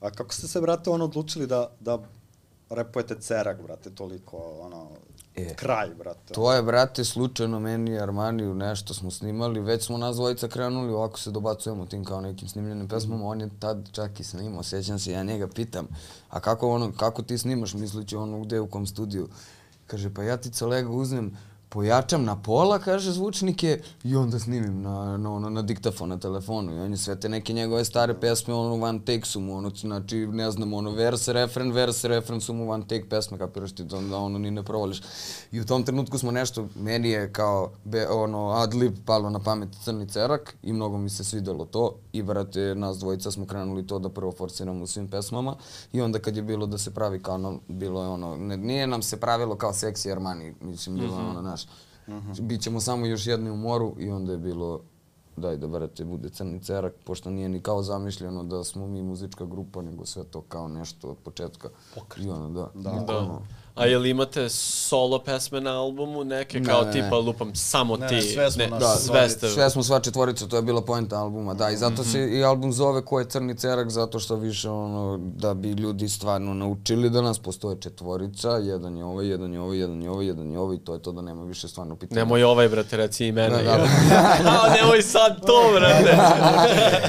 [0.00, 1.98] A kako ste se, brate, ono odlučili da, da
[2.70, 4.90] repujete cerak, brate, toliko, ono,
[5.36, 5.54] E.
[5.54, 6.34] kraj, brate.
[6.34, 10.92] To je, brate, slučajno meni i Armaniju nešto smo snimali, već smo nas dvojica krenuli,
[10.92, 14.98] ovako se dobacujemo tim kao nekim snimljenim pesmama, on je tad čak i snimao, sjećam
[14.98, 15.88] se, ja njega pitam,
[16.30, 19.28] a kako ono, kako ti snimaš, mislići ono gde, u kom studiju?
[19.86, 21.36] Kaže, pa ja ti colega uzmem,
[21.72, 26.76] pojačam na pola, kaže zvučnike, i onda snimim na, na, ono, na diktafon na telefonu.
[26.76, 29.70] I on je sve te neke njegove stare pesme, ono, one take su mu, ono,
[29.70, 33.84] znači, ne znam, ono, verse, refren, verse, refren su mu one take pesme, kapiraš ti,
[33.84, 35.02] da, da ono, ni ne provališ.
[35.52, 39.38] I u tom trenutku smo nešto, meni je kao, be, ono, ad lib palo na
[39.38, 41.94] pamet crni cerak i mnogo mi se svidelo to.
[42.12, 45.56] I, brate, nas dvojica smo krenuli to da prvo forsiramo u svim pesmama
[45.92, 48.86] i onda kad je bilo da se pravi kao, ono, bilo je ono, ne, nije
[48.86, 51.61] nam se pravilo kao seksi Armani, mislim, bilo je ono, naš,
[52.40, 54.80] Bićemo samo još jedni u moru i onda je bilo
[55.36, 59.44] daj da brate bude crni cerak, pošto nije ni kao zamišljeno da smo mi muzička
[59.46, 61.68] grupa, nego sve to kao nešto od početka.
[61.94, 62.26] Pokret.
[62.26, 62.70] I ono, da.
[62.74, 62.90] Da.
[62.90, 63.38] Da.
[63.74, 67.16] A jel imate solo pesme na albumu neke Ne, kao ne, tipa ne.
[67.16, 68.14] lupam samo Ne, ti?
[68.14, 69.48] ne, sve smo naše Da, sve ste.
[69.48, 72.72] Sve smo sva četvorica, to je bila poenta albuma, da, i zato se i album
[72.72, 77.22] zove Ko je crni cerak, zato što više ono, da bi ljudi stvarno naučili da
[77.22, 80.78] nas postoje četvorica, jedan je ovaj, jedan je ovaj, jedan je ovaj, jedan je ovaj,
[80.78, 82.20] to je to da nema više stvarno pitanja.
[82.20, 83.62] Nemoj ovaj, brate, reci i mene.
[83.62, 83.86] Da, da.
[84.62, 86.16] A, nemoj sad to, brate.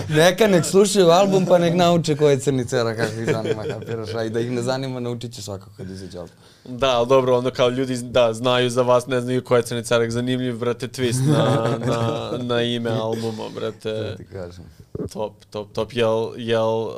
[0.22, 4.14] Neka nek slušaju album pa nek nauče ko je crni cerak, kako ih zanima, kapiraš,
[4.14, 6.36] a i da ih ne zanima, naučit će svakako kad izađe album.
[6.66, 10.12] Da, dobro, ono kao ljudi da, znaju za vas, ne znaju ko je Crni Carak.
[10.12, 14.16] Zanimljiv, brate, twist na, na, na ime albuma, brate.
[14.18, 14.66] Ti kažem.
[15.14, 15.94] Top, top, top.
[15.94, 16.94] Jel, jel uh,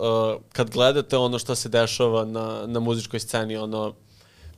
[0.53, 3.93] kad gledate ono što se dešava na, na muzičkoj sceni, ono,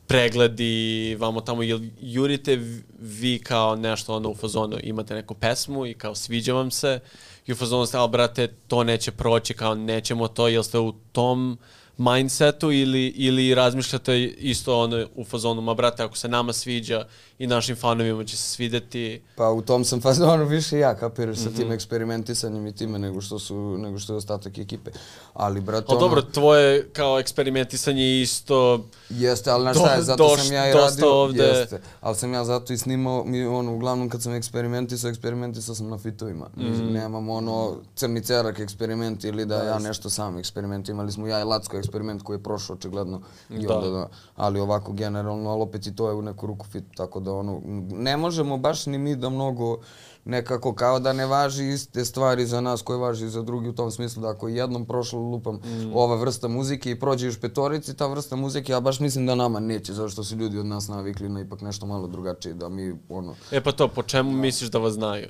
[0.07, 2.55] pregledi, vamo tamo, jel jurite
[2.99, 6.99] vi kao nešto ono u fazonu, imate neku pesmu i kao sviđa vam se
[7.45, 10.91] i u fazonu ste, ali brate, to neće proći, kao nećemo to, jel ste u
[11.11, 11.57] tom
[11.97, 17.05] mindsetu ili, ili razmišljate isto ono u fazonu, ma brate, ako se nama sviđa
[17.39, 21.49] i našim fanovima će se svideti, Pa u tom sam fazonu više ja, kapiraš, sa
[21.51, 24.91] tim eksperimentisanjem i time nego što su, nego što je ostatak ekipe.
[25.33, 30.01] Ali, brate, ali ono, dobro, tvoje kao eksperimentisanje isto, Jeste, ali znaš Do- šta je,
[30.01, 33.45] zato doš- sam ja i radio, ovde- jeste, ali sam ja zato i snimao, mi,
[33.45, 36.47] ono, uglavnom kad sam eksperimentisao, eksperimentisao sam na fitovima.
[36.57, 36.93] Mm.
[36.93, 40.89] Nemam ono crni cerak eksperiment ili da ja nešto sam eksperiment.
[40.89, 43.21] Imali smo ja i Lacko eksperiment koji je prošao očigledno.
[43.49, 43.75] I Da.
[43.75, 44.07] onda, da.
[44.35, 47.61] Ali ovako generalno, ali opet i to je u neku ruku fit, tako da ono,
[47.91, 49.77] ne možemo baš ni mi da mnogo
[50.25, 53.91] nekako kao da ne važi iste stvari za nas koje važi za drugi u tom
[53.91, 55.95] smislu da ako je jednom prošlo lupam Mm.
[55.95, 59.59] ova vrsta muzike i prođe još petorici ta vrsta muzike, ja baš mislim da nama
[59.59, 62.95] neće, zato što su ljudi od nas navikli na ipak nešto malo drugačije, da mi
[63.09, 65.27] ono, e pa to, po čemu misliš da vas znaju?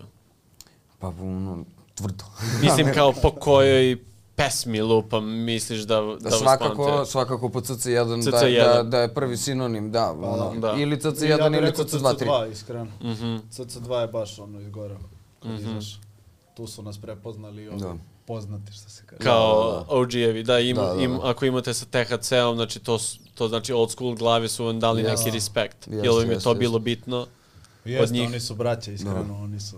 [0.99, 2.23] pa ono, tvrdo.
[2.61, 3.97] Mislim kao po kojoj
[4.37, 7.11] pesmi lupam misliš da, da, Da svakako, pamte?
[7.11, 8.73] svakako po CC1, da, CC1.
[8.73, 10.73] da, da je prvi sinonim, da, ono, da.
[10.73, 12.17] ili ja CC1 bih ili rekao CC2, 3.
[12.17, 12.91] CC2, iskreno.
[13.01, 13.35] Mhm.
[13.51, 14.97] CC2 je baš ono izgorao.
[15.43, 15.99] Kad izaš.
[16.53, 17.95] Tu su nas prepoznali i Da.
[18.25, 19.19] poznati što se kaže.
[19.19, 21.01] Kao OG-evi, da, ima, Da, da, da.
[21.01, 22.97] Im, ako imate sa THC-om, znači to,
[23.35, 25.15] to znači old school glave su vam dali Jeste.
[25.17, 25.87] neki respekt.
[25.87, 27.27] Jel vam je to bilo bitno?
[27.85, 28.29] Jeste, od njih.
[28.29, 29.77] oni su braća, iskreno, oni su...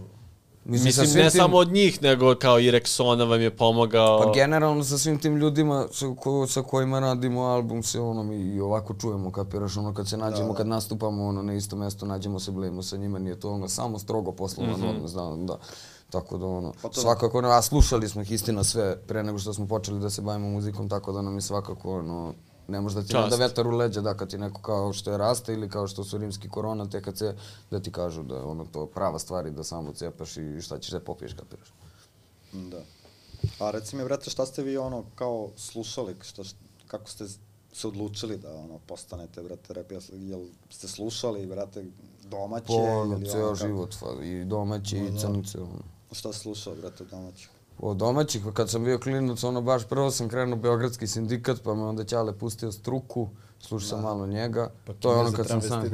[0.66, 4.22] Mislim, sa svim ne tim- samo od njih, nego kao i Rexona vam je pomogao.
[4.22, 8.36] Pa generalno sa svim tim ljudima sa, ko, sa kojima radimo album se ono mi
[8.36, 10.58] i ovako čujemo, kapiraš, ono kad se nađemo, Da, da.
[10.58, 14.00] kad nastupamo ono na isto mesto, nađemo se, blejimo sa njima, nije to ono samo
[14.00, 15.08] strogo poslovno, mm -hmm.
[15.08, 15.58] znam, da.
[16.10, 19.40] Tako da ono, Pa to- svakako, ono, a slušali smo ih istina sve pre nego
[19.40, 22.34] što smo počeli da se bavimo muzikom, tako da nam je svakako ono,
[22.70, 23.32] ne može da ti Čast.
[23.32, 26.04] nada vetar u leđa, da kad ti neko kao što je Rasta ili kao što
[26.04, 27.22] su rimski korona, TKC,
[27.72, 30.80] da ti kažu da je ono to prava stvar i da samo cepaš i šta
[30.80, 31.74] ćeš da popiješ, kapiraš.
[32.54, 32.82] Da.
[33.60, 36.42] A reci mi, brate, šta ste vi ono kao slušali, šta,
[36.88, 37.26] kako ste
[37.74, 41.86] se odlučili da ono postanete, brate, rap, jel, jel ste slušali, brate,
[42.24, 45.84] domaće Po ili ceo ono, kako- život, fa, i domaći i crnice, ono.
[46.12, 47.50] Šta slušao, brate, domaće?
[47.80, 51.74] Od domaćih, pa kad sam bio klinac, ono baš prvo sam krenuo Beogradski sindikat, pa
[51.74, 53.30] me onda Ćale pustio struku,
[53.60, 54.70] slušao sam malo njega.
[54.86, 55.84] Pa to je ono kad sam sam...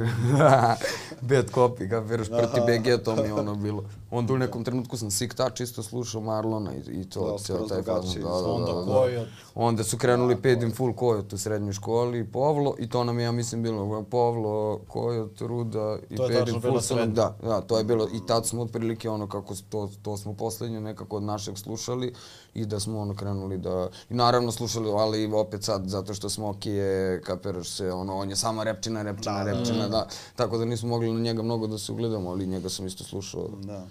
[1.20, 3.84] Bad copy, kapiraš, proti BG, to mi je ono bilo.
[4.10, 7.56] Onda u nekom trenutku sam Sick Touch isto slušao Marlona i, i Da, to, ceo
[7.56, 8.22] skroz taj fazon.
[8.22, 9.26] Da, da, da, Onda da, da.
[9.54, 13.24] Onda su krenuli Paid in Full Kojot u srednjoj školi, Povlo, i to nam je,
[13.24, 16.72] ja mislim, bilo Povlo, Kojot, Ruda i To je Paid tačno in bila Full.
[16.72, 17.14] nam- srednja.
[17.14, 20.80] Da, da, to je bilo, i tad smo otprilike ono kako to, to smo poslednje
[20.80, 22.12] nekako od našeg slušali
[22.54, 26.70] i da smo ono krenuli da, i naravno slušali, ali opet sad zato što Smoki
[26.70, 30.64] je, kapiraš se, ono, on je sama repčina, repčina, Da, da, repčina, da, tako da
[30.64, 33.48] nismo mogli na njega mnogo da se ugledamo, ali njega sam isto slušao.
[33.62, 33.86] Da.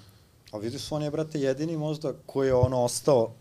[0.52, 3.32] A vidiš, on je, brate, jedini možda koji je ono ostao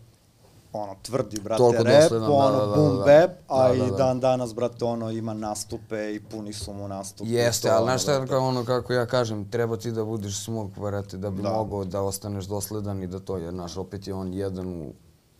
[0.73, 3.03] ono, tvrdi, brate, Toliko rap, dosledan, da, ono, da, da, boom da.
[3.03, 3.91] bap, a Da, i da, da.
[3.91, 7.29] dan danas, brate, ono, ima nastupe i puni su mu nastupe.
[7.29, 11.17] Jeste, ali znaš šta kao ono kako ja kažem, treba ti da budeš smog, brate,
[11.17, 11.49] da bi Da.
[11.49, 14.93] mogao da ostaneš dosledan i da to je, znaš, opet je on jedan u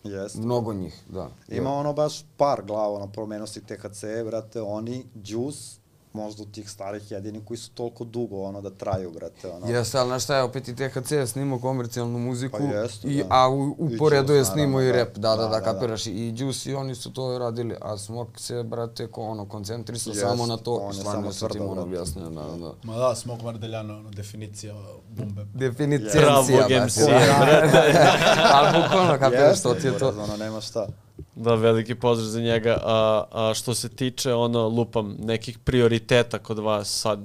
[0.06, 0.39] Jeste.
[0.41, 1.30] mnogo njih, da.
[1.47, 5.80] Ima ono baš par glava, ono, promenuo si THC, brate, oni, Juice,
[6.16, 9.68] možda u tih starih jedini koji su toliko dugo, ono, da traju, brate, ono.
[9.68, 13.18] Jeste, ali znaš šta je, opet i THC je snimao komercijalnu muziku, Pa jeste, i,
[13.18, 13.26] da.
[13.30, 15.61] a u, u I poredu je snimao i rap, da, da, da, da, da, da.
[15.61, 20.13] kapiraš, i Juice i oni su to radili, a Smok se, brate, ko, ono, koncentrisao
[20.13, 21.88] samo na to, on stvarno samo se tim ono brate.
[21.88, 22.74] objasnio, da, da.
[22.84, 24.76] Ma da, Smok Mardeljana, ono, definicija
[25.09, 25.45] bumbe.
[25.53, 27.95] Definicija MC-a, da.
[28.55, 30.09] Ali bukvalno, kapiraš, to ti je to.
[30.09, 30.88] Ono, nema šta.
[31.36, 32.78] Da, veliki pozdrav za njega.
[32.84, 37.20] A, a što se tiče, ono, lupam, nekih prioriteta kod vas sad,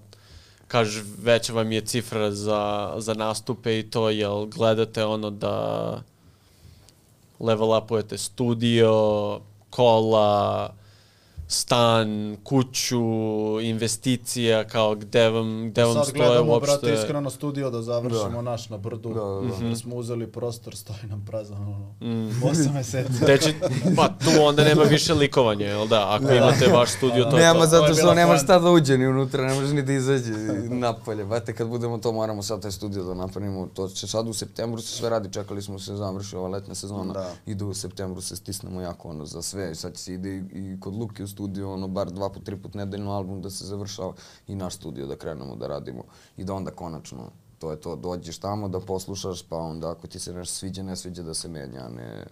[0.68, 6.02] kažeš, veća vam je cifra za, za nastupe i to, jel gledate ono da
[7.40, 10.70] level upujete studio, kola,
[11.50, 13.00] stan, kuću,
[13.62, 16.78] investicija, kao gde vam, gde vam Sad stoje gledamo, uopšte...
[16.80, 19.08] brate, iskreno studio da završimo naš na brdu.
[19.08, 19.66] Da, da, da.
[19.66, 22.30] Jer smo uzeli prostor, stoji nam prazan, ono, Mm.
[22.42, 23.12] 8 meseci.
[23.42, 23.54] Će,
[23.96, 26.06] pa tu onda nema više likovanja, jel da?
[26.10, 27.66] Ako imate vaš studio, to je Nema, to.
[27.66, 30.32] zato To je što nema šta da uđe ni unutra, ne može ni da izađe
[30.86, 31.24] napolje.
[31.24, 33.68] Bate, kad budemo to, moramo sad taj studio da napravimo.
[33.74, 37.12] To će sad u septembru se sve radi, čekali smo se završi ova letnja sezona.
[37.12, 37.30] Da.
[37.46, 39.74] Ide u septembru se stisnemo jako ono za sve.
[39.74, 42.56] Sad će se ide i, i kod Luki u studio, ono bar dva put, tri
[42.56, 44.12] put nedeljno album da se završava
[44.48, 46.04] i naš studio da krenemo da radimo.
[46.36, 47.30] I da onda konačno
[47.60, 50.96] to je to, dođeš tamo da poslušaš, pa onda ako ti se nešto sviđa, ne
[50.96, 52.24] sviđa da se menja, ne...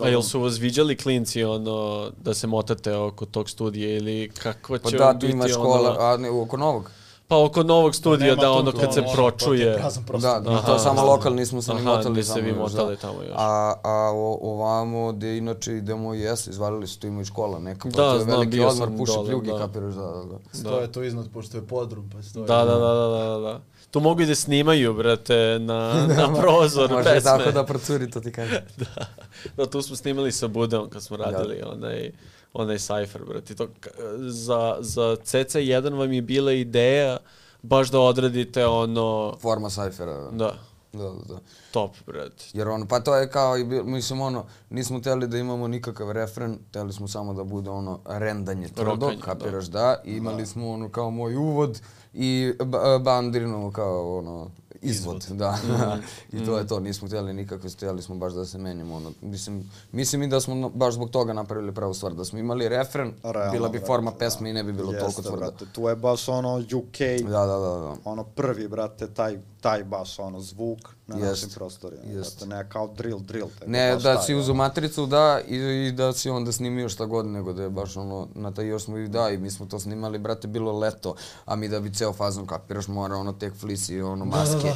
[0.00, 4.78] A jel su vas viđali klinci ono da se motate oko tog studija ili kako
[4.82, 6.00] Pa će da, tu biti ima škola, ono...
[6.00, 6.90] a ne, oko novog.
[7.32, 9.82] Pa oko novog studija Nema da ono to, kad se to pročuje.
[10.20, 11.08] Da, da, Aha, to samo aha.
[11.08, 13.00] lokal, nismo se ni Aha, motali niste tamo vi još, motali da.
[13.00, 13.32] tamo još.
[13.36, 17.88] A, a o, ovamo gde inače idemo, jesu, izvalili su tu ima i škola neka,
[17.88, 19.58] pa Da, to je znam, veliki odmor, dole, pljugi, da.
[19.58, 20.58] kapiraš, da, da, da.
[20.58, 22.46] Stoje tu iznad, pošto je podrum, pa stoje.
[22.46, 23.60] Da, da, da, da, da, da.
[23.90, 27.30] Tu mogu i da snimaju, brate, na, na prozor Može pesme.
[27.30, 28.62] tako da procuri, to ti kažem.
[28.78, 29.06] da.
[29.56, 32.12] da, tu smo snimali sa Budom kad smo radili onaj,
[32.54, 33.54] onaj Cypher, brate.
[33.54, 33.68] To,
[34.18, 37.16] za, za CC1 vam je bila ideja
[37.62, 39.34] baš da odradite ono...
[39.40, 40.30] Forma sajfera, da.
[40.30, 40.54] Da,
[40.92, 41.38] Da, da, da.
[41.70, 42.44] top, brate.
[42.52, 46.58] Jer ono, pa to je kao, i mislim ono, nismo teli da imamo nikakav refren,
[46.70, 48.90] teli smo samo da bude ono rendanje tvrdo,
[49.20, 49.96] kapiraš da.
[50.04, 51.80] I imali smo ono kao moj uvod
[52.14, 54.50] i ba- bandrinu kao ono,
[54.82, 55.58] izvod, da.
[56.32, 59.70] I to je to, nismo htjeli nikakve, htjeli smo baš da se menjamo, ono, mislim,
[59.92, 63.52] mislim i da smo baš zbog toga napravili pravu stvar, da smo imali refren, Realno,
[63.52, 64.16] bila bi brate, forma da.
[64.16, 65.36] pesme i ne bi bilo toliko Jeste, tvrda.
[65.36, 67.94] brate, tu je baš ono UK, Da, da, da, da.
[68.04, 72.02] ono prvi, brate, taj, taj baš ono zvuk, na Jest, našim prostorima.
[72.06, 72.38] jest.
[72.38, 73.48] Brate, ne kao drill, drill.
[73.50, 74.40] Tako, Ne, da taj, si ono.
[74.42, 77.96] uzu matricu, da, i, i da si onda snimio šta god, nego da je baš
[77.96, 81.14] ono, na taj još smo i da, i mi smo to snimali, brate, bilo leto,
[81.44, 84.68] a mi da bi ceo fazon, kapiraš, mora ono tek flisi, ono maske.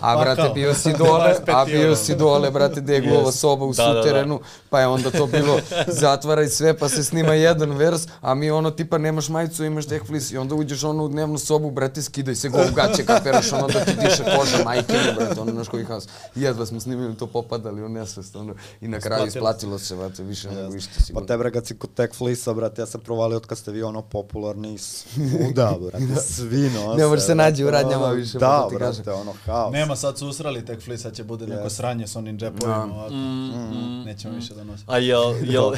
[0.00, 3.00] A, Pa brate, kao, bio si dole, 25 a bio si dole, brate, gde je
[3.00, 4.02] glova soba u Da, da, da.
[4.02, 4.40] suterenu,
[4.70, 8.70] pa je onda to bilo zatvaraj sve, pa se snima jedan vers, a mi ono
[8.70, 12.34] tipa nemaš majicu, imaš tek flis i onda uđeš ono u dnevnu sobu, brate, skidaj
[12.34, 15.84] se go u gaće, kapiraš ono da ti diše koža, majke brate, ono naš koji
[15.84, 16.04] has.
[16.34, 20.50] Jedva smo snimili to popadali u nesvest, ono, i na kraju Isplatilo se, brate, više
[20.50, 21.26] nego išta Pa sigurno.
[21.26, 23.82] te bre, kad si kod Tech Flisa, brate, ja sam provalio od kad ste vi
[23.82, 26.98] ono popularni svuda, brate, svi nose.
[26.98, 29.20] Ne može se nađi u radnjama više, Da, mogu ti brate, kažem.
[29.20, 29.72] ono, haos.
[29.72, 31.70] Nema, sad su usrali tek fli, sad će bude neko Yes.
[31.70, 32.92] sranje s onim džepovima, Da.
[32.92, 33.14] ovako.
[33.14, 34.92] Mm, Nećemo više da nosimo.
[34.92, 35.72] A jel, jel,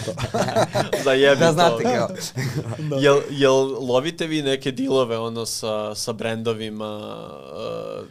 [1.04, 1.52] zajebi Da to.
[1.52, 2.09] znate kao.
[2.98, 3.54] Jel, jel
[3.86, 7.16] lovite vi neke dilove ono sa, sa brendovima?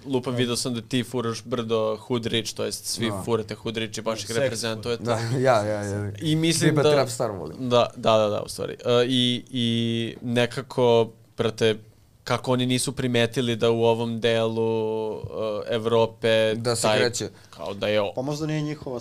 [0.05, 3.21] Uh, lupam, vidio sam da ti furaš brdo Hoodrich, to jest svi Da.
[3.25, 5.03] furate Hoodrich i baš ih reprezentujete.
[5.03, 6.11] Da, ja, ja, ja.
[6.21, 6.91] I mislim Biba da...
[6.91, 7.69] Trap Star volim.
[7.69, 8.77] Da, da, da, da, u stvari.
[8.85, 11.75] Uh, i, I nekako, prate,
[12.23, 15.21] kako oni nisu primetili da u ovom delu uh,
[15.69, 17.29] Evrope Da se taj, kreće.
[17.49, 18.99] kao da je Pa možda nije njihova...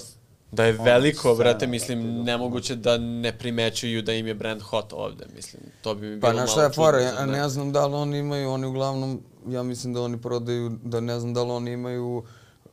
[0.55, 2.23] da je ono, veliko, scena, brate, mislim, brate, da.
[2.23, 6.21] nemoguće da ne primećuju da im je brand hot ovde, mislim, to bi mi bilo
[6.21, 8.67] Pa na šta malo je fora, čudno, ja ne znam da li oni imaju, oni
[8.67, 12.25] uglavnom, ja mislim da oni prodaju, da ne znam da li oni imaju,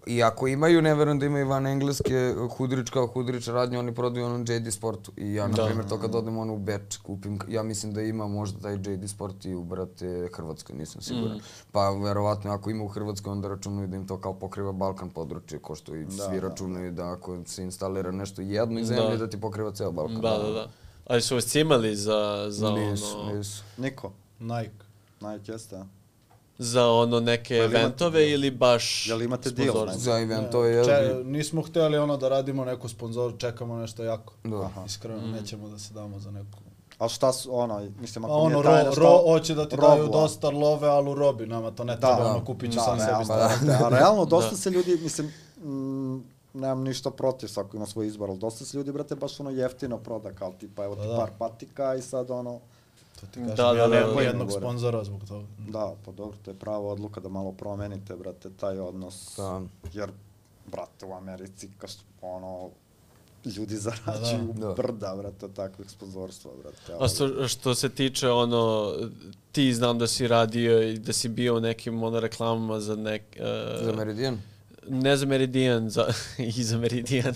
[0.05, 4.25] i ako imaju, ne verujem da imaju van engleske, Hudrić kao Hudrić radnje, oni prodaju
[4.25, 5.11] ono JD Sportu.
[5.17, 5.65] I ja, na Da.
[5.65, 9.09] primjer, to kad odem ono u Beč, kupim, ja mislim da ima možda taj JD
[9.09, 11.37] Sport i u, brate, Hrvatskoj, nisam siguran.
[11.37, 11.41] Mm.
[11.71, 15.59] Pa verovatno ako ima u Hrvatskoj, onda računaju da im to kao pokriva Balkan područje,
[15.59, 19.09] ko što i Da, svi da, računaju da ako se instalira nešto jedno iz zemlje,
[19.09, 19.17] Da.
[19.17, 19.29] da.
[19.29, 20.21] ti pokriva ceo Balkan.
[20.21, 20.67] Da, da, da.
[21.07, 23.33] Ali su vas cimali za, za Nisu, ono...
[23.33, 23.63] nisu.
[23.77, 24.11] Niko.
[24.39, 24.71] Nike.
[25.21, 25.83] Nike jeste?
[26.63, 28.29] Za ono neke jel imate eventove deal?
[28.29, 29.07] ili baš...
[29.07, 29.87] Jel imate deal?
[29.89, 30.85] Za event, to je...
[30.85, 34.33] Če, nismo hteli ono da radimo neku sponzor, čekamo nešto jako.
[34.43, 34.61] Da.
[34.61, 34.83] Aha.
[34.85, 36.57] Iskreno, nećemo da se damo za neku.
[36.99, 39.01] A šta su, ono, mislim, A ako ono, nije ro, tajna, šta...
[39.01, 40.21] ro, hoće da ti daju robu, a?
[40.21, 42.35] dosta love, ali u robi, nama to ne Da, treba, da.
[42.35, 43.49] ono, kupit ću Da, sam sebi realno, stvar.
[43.61, 44.57] brate, A realno, dosta Da.
[44.57, 45.27] se ljudi, mislim,
[45.63, 49.49] mm, nemam ništa protiv svako ima svoj izbor, ali dosta se ljudi, brate, baš ono
[49.49, 51.15] jeftino proda, kao tipa, evo ti Da, da.
[51.15, 52.59] par patika i sad ono,
[53.21, 54.21] To ti kažem, Da, da, ja da, nemam da.
[54.21, 54.61] jednog Gore.
[54.61, 55.45] sponzora zbog toga.
[55.59, 59.61] da, pa dobro, to je prava odluka da malo promenite, brate, taj odnos, Da.
[59.93, 60.09] jer,
[60.67, 61.91] brate, u Americi, kaš,
[62.21, 62.69] ono,
[63.47, 64.73] ljudi zarađuju Da.
[64.73, 66.93] brda, brate, od takvih sponzorstva, brate.
[66.99, 68.93] A što, što se tiče ono,
[69.51, 73.23] ti znam da si radio i da si bio u nekim ono reklamama za nek...
[73.79, 74.41] Uh, Za Meridian?
[74.89, 76.07] Ne za Meridian, za,
[76.57, 77.33] i za Meridian.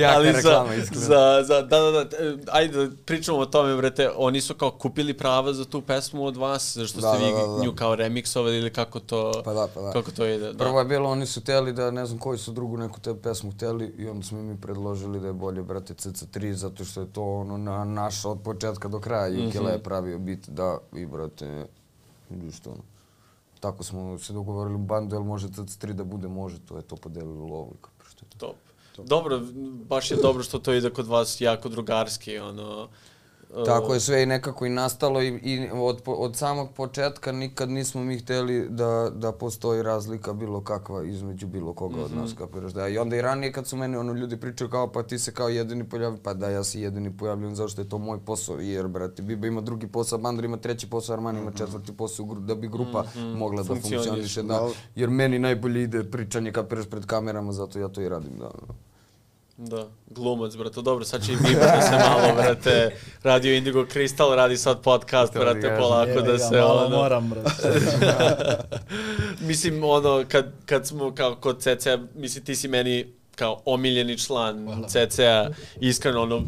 [0.00, 4.10] Jaka Ali za, za, za, da, da, da, e, ajde da pričamo o tome, brate,
[4.16, 7.38] oni su kao kupili prava za tu pesmu od vas, zašto Da, ste vi da,
[7.38, 7.64] da, da.
[7.64, 9.92] nju kao remiksovali ili kako to, Pa da, pa da.
[9.92, 10.52] kako to ide.
[10.52, 10.58] Da.
[10.58, 13.50] Prvo je bilo, oni su hteli da, ne znam koji su drugu neku te pesmu
[13.50, 17.22] hteli i onda smo mi predložili da je bolje, brate, CC3, zato što je to
[17.24, 19.26] ono na naš od početka do kraja.
[19.26, 21.66] Jukela je pravio bit, da, i brate,
[22.48, 22.82] isto ono.
[23.64, 26.96] Tako smo se dogovorili u bandu, jel može CC3 da bude, može, to je to
[26.96, 28.54] podelili lovu i kao što je to.
[28.96, 29.06] Top.
[29.06, 29.40] Dobro,
[29.88, 32.88] baš je dobro što to ide kod vas jako drugarski, ono...
[33.66, 38.04] Tako je sve i nekako i nastalo i, i od, od samog početka nikad nismo
[38.04, 42.88] mi hteli da, da postoji razlika bilo kakva između bilo koga od nas, kapiraš da.
[42.88, 45.48] I onda i ranije kad su meni ono ljudi pričaju kao pa ti se kao
[45.48, 49.22] jedini pojavljuju, pa da ja se jedini pojavljujem zašto je to moj posao, jer brate
[49.22, 53.04] Biba ima drugi posao, Bandar ima treći posao, Arman ima četvrti posao, da bi grupa
[53.36, 54.42] mogla da Funkcioniše.
[54.42, 54.54] da.
[54.54, 54.74] Dobro.
[54.94, 58.50] Jer meni najbolje ide pričanje kapiraš pred kamerama, zato ja to i radim, da.
[59.56, 64.34] Da, glumac, brate, dobro, sad će i Biba da se malo, brate, radio Indigo Crystal,
[64.34, 66.96] radi sad podcast, To brate, polako da se, malo ono...
[66.96, 67.80] moram, brate.
[69.48, 74.84] Mislim, ono, kad, kad smo kao kod CC-a, mislim, ti si meni kao omiljeni član
[74.88, 75.50] CC-a,
[75.80, 76.42] iskreno, ono,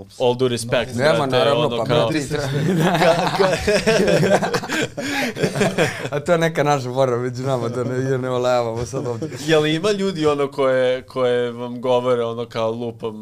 [0.00, 0.20] Ups.
[0.20, 2.44] all due respect, Nema, brate, naravno, ono, pa kao, treba.
[6.10, 9.28] A to je neka naša fora među nama, da ne, jer ne olajavamo sad ovdje.
[9.46, 13.16] Jel ima ljudi ono koje, koje vam govore ono kao lupam,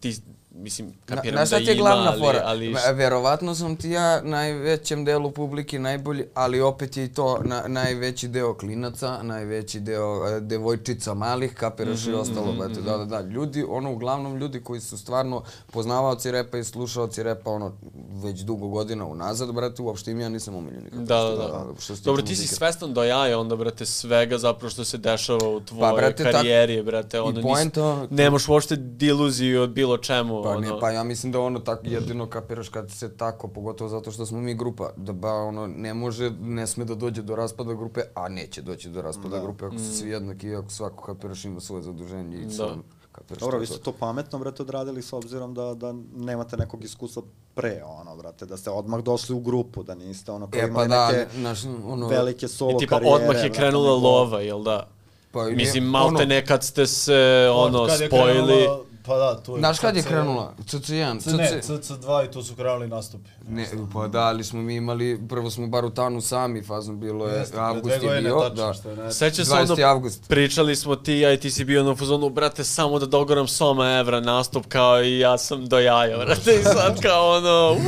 [0.00, 0.16] ti,
[0.54, 2.42] mislim, kapiram Na, da ti je ima, glavna ali, fora?
[2.44, 7.62] ali Verovatno sam ti ja najvećem delu publike najbolji, ali opet je i to na,
[7.66, 13.20] najveći deo klinaca, najveći deo e, devojčica malih, kapiraš i ostalo, brate, da, da, da.
[13.20, 15.42] Ljudi, ono, uglavnom ljudi koji su stvarno
[15.72, 17.72] poznavaoci repa i slušaoci repa, ono,
[18.14, 20.84] već dugo godina unazad, brate, uopšte im ja nisam omiljeni.
[20.84, 21.74] kapiraš, Da, da, da.
[21.74, 24.98] što se tiče Dobro, ti si svestan do jaja onda, brate, svega zapravo što se
[24.98, 28.06] dešava u tvojoj Pa, brate, tak- karijeri, brate, ono, I poenta...
[28.10, 30.42] nemaš uopšte diluziju od bilo čemu, ono...
[30.44, 34.10] Pa ne, pa ja mislim da ono tako jedino kapiraš kad se tako, pogotovo zato
[34.10, 37.74] što smo mi grupa, da ba ono ne može, ne sme da dođe do raspada
[37.74, 39.42] grupe, a neće doći do raspada Da.
[39.42, 42.56] grupe ako su svi jednaki i ako svako kapiraš ima svoje zaduženje i Da.
[42.56, 42.76] da.
[43.12, 46.84] Kapiraš Dobro, to vi ste to pametno, brate, odradili s obzirom da, da nemate nekog
[46.84, 47.22] iskustva
[47.54, 50.68] pre, ono, brate, da ste odmah došli u grupu, da niste, ono, kao E pa
[50.68, 53.14] imali da, neke naš, ono, velike solo I tipa karijere.
[53.16, 54.88] odmah je brate, krenula nego- lova, jel da?
[55.32, 57.18] pa Mislim, malte ono, nekad ste se,
[57.54, 58.08] ono, spojili.
[58.52, 59.58] krenula- Pa da, tu je.
[59.58, 60.52] Znaš kad je CC krenula?
[60.58, 61.70] CC1, C, ne, CC...
[61.70, 63.30] CC2 i tu su krenuli nastupi.
[63.48, 67.28] Ne, pa da, ali smo mi imali, prvo smo bar u Tanu sami, fazno bilo
[67.28, 68.72] je, Jeste, avgust je bio, tačno, da.
[68.72, 69.14] što je najbolje.
[69.14, 69.84] Seća se ono, 20.
[69.84, 70.28] avgust.
[70.28, 73.98] pričali smo ti, ja i ti si bio na fazonu, brate, samo da dogoram Soma
[73.98, 77.76] Evra nastup kao i ja sam do jaja, brate, i sad kao ono,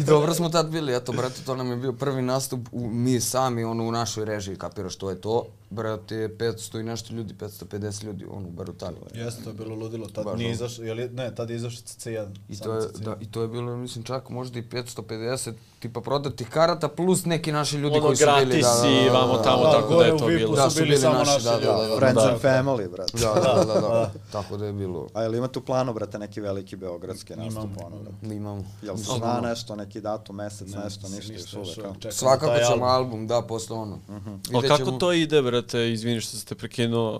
[0.00, 3.20] I dobro smo tad bili, eto, brate, to nam je bio prvi nastup, u, mi
[3.20, 5.46] sami, ono, u našoj režiji, kapiraš, to je to.
[5.70, 8.87] Brate, 500 i nešto ljudi, 550 ljudi, ono, bar u Tanu.
[9.14, 10.06] Jeste, to je bilo ludilo.
[10.08, 10.54] Tad Baš nije ono.
[10.54, 12.26] izašao, je li, ne, tad je izašao CC1.
[12.48, 12.98] I to, je, CC1.
[13.00, 17.52] da, I to je bilo, mislim, čak možda i 550 tipa prodatih karata, plus neki
[17.52, 19.94] naši ljudi ono koji su bili, gratis da, da, da, i vamo tamo, Da, tako
[19.94, 20.56] da je to bilo.
[20.56, 22.30] Da, su bili bili samo naši, naši da, da, da, Friends Da.
[22.30, 23.12] and family, brate.
[23.14, 24.12] Da, da, da, da, da.
[24.32, 25.06] Tako da je bilo.
[25.14, 27.76] A jel imate u planu, brate, neki veliki beogradski nastup, Imamo,
[28.22, 28.64] ono, imamo.
[28.82, 33.26] Jel se zna ono, nešto, neki datum, mesec, nešto, ništa, još uvek, Svakako ćemo album.
[33.26, 33.98] da, posle ono.
[34.08, 34.22] Ali
[34.52, 37.12] Vidjet kako to ide, brate, izvini što ste prekinuo,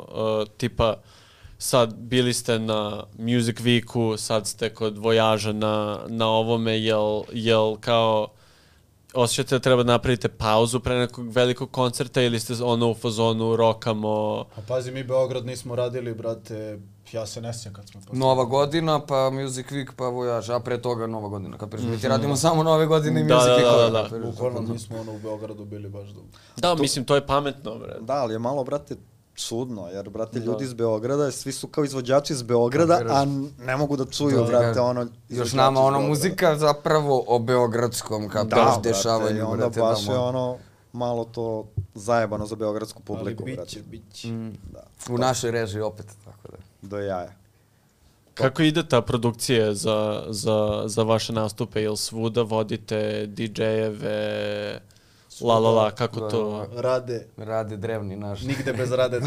[0.42, 0.94] uh, tipa,
[1.58, 7.76] sad bili ste na Music Weeku, sad ste kod Vojaža na, na ovome, jel, jel
[7.76, 8.28] kao,
[9.14, 13.56] osjećate da treba da napravite pauzu pre nekog velikog koncerta ili ste ono u fazonu
[13.56, 16.78] rokamo, Pa pazi, mi Beograd nismo radili, brate,
[17.12, 18.18] ja se ne sjećam kad smo poslali.
[18.18, 21.58] Nova godina, pa Music Week, pa Vojaž, a pre toga Nova godina.
[21.58, 23.92] Kapiraš, mi ti radimo samo Nove godine i Da, Music da, Week.
[23.92, 24.26] da, da.
[24.26, 24.72] Bukvalno tako da.
[24.72, 26.26] nismo ono u Beogradu bili baš dugo.
[26.56, 27.96] Da, mislim, to je pametno, bre.
[28.00, 28.96] Da, ali je malo, brate,
[29.38, 33.24] čudno, jer, brate, ljudi iz Beograda, svi su kao izvođači iz Beograda, a
[33.58, 34.82] ne mogu da čuju, Da, brate, da.
[34.82, 40.04] ono, Još nama ono muzika zapravo o beogradskom, kapiraš, da, brate, dešavanju, onda brate, baš
[40.04, 40.56] da, je ono,
[40.92, 41.64] malo to
[41.94, 43.66] zajebano za beogradsku publiku, Ali brate.
[43.66, 44.28] biće, biće.
[44.28, 44.52] Mm.
[44.72, 46.56] Da, U našoj režiji opet, tako da.
[46.82, 47.32] do jaja.
[48.34, 51.82] Kako ide ta produkcija za, za, za vaše nastupe?
[51.82, 54.78] Jel svuda vodite DJ-eve,
[55.40, 56.66] la la la, kako Da, to?
[56.72, 58.42] Rade, Rade drevni naš.
[58.42, 59.20] nigde bez rade.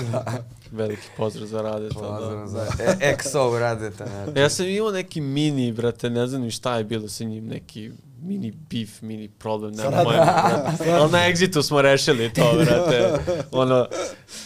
[0.71, 2.47] Veliki pozdrav za rade to, Pozdrav da.
[2.47, 4.05] za e, XO radete.
[4.05, 4.41] Ne.
[4.41, 7.91] Ja sam imao neki mini, brate, ne znam ni šta je bilo sa njim, neki
[8.21, 10.91] mini beef, mini problem, nema Sad- pojma, brate.
[10.91, 13.09] Ali na Exitu smo rešili to, brate.
[13.51, 13.87] Ono,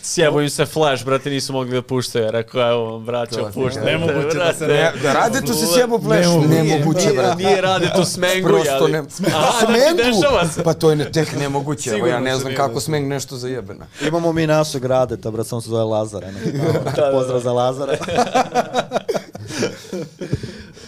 [0.02, 2.26] sjebo im se flash, brate, nisu mogli da puštaju.
[2.26, 3.92] Ja rekao, evo vam, braćo, puštajte.
[3.92, 4.68] nemoguće da se.
[4.68, 7.10] Ne, da rade tu se sjebo pleš, Nemoguće.
[7.16, 7.44] brate.
[7.44, 8.98] nije rade tu smengu, Prosto ne...
[9.34, 10.64] Aha, znači, se.
[10.64, 13.86] Pa to je ne, tek nemoguće, evo ja ne znam kako smeng nešto zajebena.
[14.08, 16.38] Imamo mi našeg radeta, brate, samo se zove Lazar, eno.
[17.14, 17.98] Pozdrav za Lazara.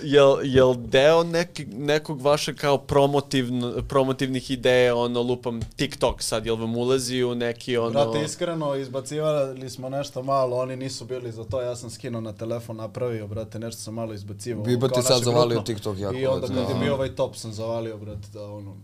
[0.07, 6.55] Jel, jel deo neki, nekog vaše kao promotivn, promotivnih ideja, ono, lupam TikTok sad, jel
[6.55, 7.91] vam ulazi u neki, ono...
[7.91, 12.33] Brate, iskreno, izbacivali smo nešto malo, oni nisu bili za to, ja sam skinuo na
[12.33, 14.65] telefon, napravio, brate, nešto sam malo izbacivao.
[14.79, 15.61] Kao ti sad zavalio.
[15.61, 16.79] TikTok jako, I onda kad je da.
[16.79, 18.75] bio ovaj top sam zavalio, brate, da ono...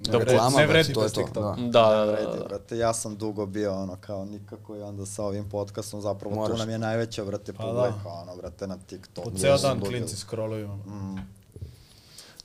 [0.00, 1.56] Da, reklama, ne vredi to je bez to, TikToka.
[1.60, 1.66] da.
[1.68, 2.44] Da, da, da, Vredi, da.
[2.44, 6.52] brate, ja sam dugo bio ono kao nikako i onda sa ovim podcastom zapravo Moraš.
[6.52, 8.10] tu nam je najveća, brate, Pa publika, da.
[8.12, 9.30] ono, brate, na TikToku.
[9.30, 10.68] Po ceo dan klinci scrolluju.
[10.68, 11.16] Mm.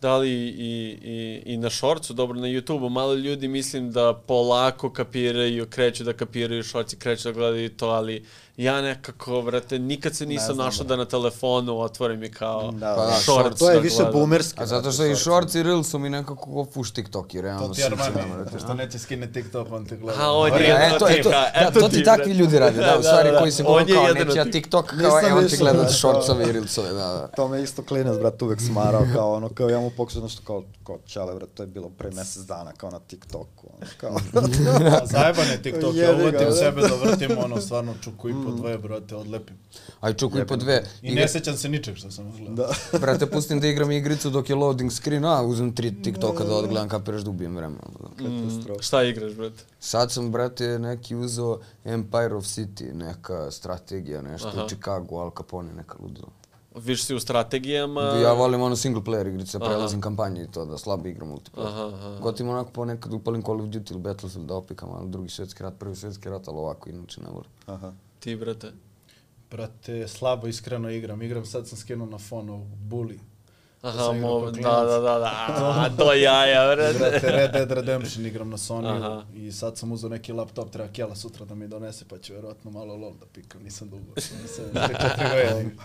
[0.02, 4.89] Da li i, i, i na šorcu, dobro na YouTube-u, malo ljudi mislim da polako
[4.89, 8.26] kapiraju, kreću da kapiraju šorci, kreću da gledaju to, ali
[8.58, 13.06] ja nekako, vrate, nikad se nisam našao da na telefonu otvorim i kao Da, Pa
[13.06, 14.14] da, šorc To je da više gledam.
[14.14, 14.56] boomerski.
[14.58, 17.68] A zato što i shorts i reels su mi nekako ko fuš TikTok i realno
[17.68, 20.22] To ti Armani, brate, što neće skine TikTok, on te gleda.
[20.22, 22.24] A, on je Vari- Ja, jedno eto, ti, eto, ha, da, eto to ti, takvi
[22.26, 22.34] brate.
[22.34, 23.39] ljudi rade, da, u Da, stvari da, da.
[23.39, 24.54] koji se On je kao jedan neće ja od tih.
[24.54, 27.28] TikTok, kao evo ti više, gledat da, shortsove i reelsove, da, da.
[27.28, 30.64] To me isto klinac, brat, uvek smarao, kao ono, kao ja mu pokušao nešto kao,
[30.84, 34.18] kao čale, brat, to je bilo pre mesec dana, kao na TikToku, ono, kao,
[34.93, 36.52] A Zajeban je TikTok, ja uvatim da.
[36.54, 39.57] sebe da vrtim ono, stvarno čuku i po dvoje, brate, odlepim.
[39.99, 40.83] Aj čuku i po dve.
[41.01, 42.55] I ne sećam se ničeg što sam gledao.
[42.55, 42.97] da.
[43.01, 46.89] Brate, pustim da igram igricu dok je loading screen, a uzmem tri TikToka da odgledam
[46.89, 47.83] kapiraš da ubijem vremena.
[48.19, 49.63] Mm, šta igraš, brate?
[49.79, 54.63] Sad sam, brate, neki uzeo Empire of City, neka strategija, nešto, Aha.
[54.63, 56.27] u Chicago, Al Capone, neka ludilo.
[56.75, 58.01] Više si u strategijama...
[58.01, 59.65] Ja volim ono single player igrice, Aha.
[59.65, 61.67] prelazim kampanje i to, da slabo igram multiplayer.
[61.67, 62.19] Aha, aha.
[62.21, 65.73] Gotim onako ponekad upalim Call of Duty ili Battlefield da opikam, ali drugi svjetski rat,
[65.79, 67.49] prvi svjetski rat, ali ovako inače ne volim.
[67.65, 67.93] Aha.
[68.22, 68.72] Ti, brate.
[69.49, 71.22] Brate, slabo iskreno igram.
[71.22, 73.19] Igram sad sam skinuo na fon ovog Bully.
[73.82, 75.45] Aha, mo, da, da, da, da,
[75.86, 76.99] a, to jaja, brate.
[76.99, 79.25] Brate, Red Dead Redemption igram na Sony Aha.
[79.36, 82.71] i sad sam uzeo neki laptop, treba Kjela sutra da mi donese, pa ću vjerojatno
[82.71, 84.03] malo lol da pikam, nisam dugo.
[84.15, 85.75] Nisam 3-4 godine.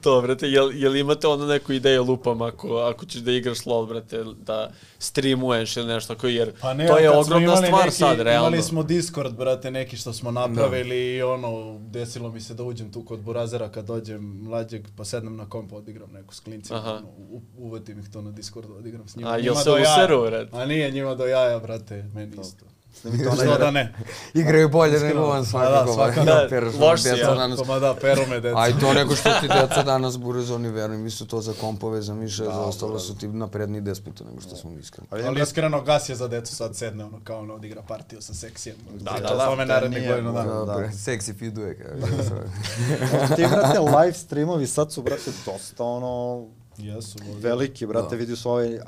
[0.00, 3.86] To, brate, jel, jel imate ono neku ideju lupam ako, ako ćeš da igraš LOL,
[3.86, 8.20] brate, da streamuješ ili nešto tako, jer Pa ne, to je ogromna stvar neki, sad,
[8.20, 8.48] realno.
[8.48, 12.92] Imali smo Discord, brate, neki što smo napravili i ono, desilo mi se da uđem
[12.92, 16.90] tu kod Burazera kad dođem mlađeg, pa sednem na kompu, odigram neku s klincima, Aha.
[16.90, 17.17] ono, u-
[17.56, 19.30] uvetim ih to na Discordu, odigram s njima.
[19.30, 20.56] A, jel se useru, brate?
[20.56, 22.64] A nije njima do jaja, brate, meni isto.
[23.00, 23.94] Snimite onaj Što da ne?
[24.34, 25.86] Igraju bolje nego on svakako.
[25.86, 26.24] da, svakako.
[26.24, 27.34] Da, Da, peraš, loš si, ja.
[27.34, 27.58] danas.
[27.58, 28.58] Koma da, peru me deca.
[28.58, 32.02] A i to nego što ti deca danas burazoni, verujem, mi su to za kompove,
[32.02, 35.08] za miše, Da, za ostalo su ti napredni 10 puta nego što smo mi iskreni.
[35.10, 38.34] Ali, Ali iskreno, Gas je za decu sad sedne, ono, kao ono, odigra partiju sa
[38.34, 38.76] seksijem.
[39.00, 40.44] Da, da, da, tome to dana.
[40.44, 40.82] moguće.
[40.82, 40.92] Da, da.
[40.92, 41.76] seksi fiduje,
[43.36, 46.46] ti, brate, live streamovi sad su, brate, dosta, ono,
[46.78, 48.82] Jesu, veliki, brate, vidio su ovaj uh,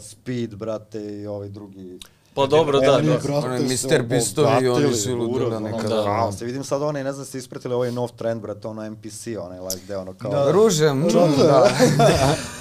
[0.00, 1.98] Speed, brate, i ovaj drugi.
[2.36, 3.18] Pa dobro, da, Oni, da.
[3.22, 4.02] brate, se Mr.
[4.02, 5.08] Beastovi i oni su
[5.50, 6.32] da ono, nekada, Da, ono.
[6.32, 9.58] se vidim sad onaj, ne znam, ste ispratili ovaj nov trend, brate, ono NPC, onaj
[9.58, 10.30] live deo, ono kao...
[10.30, 10.50] Da.
[10.52, 11.68] Ruže, mm, Ruže, da.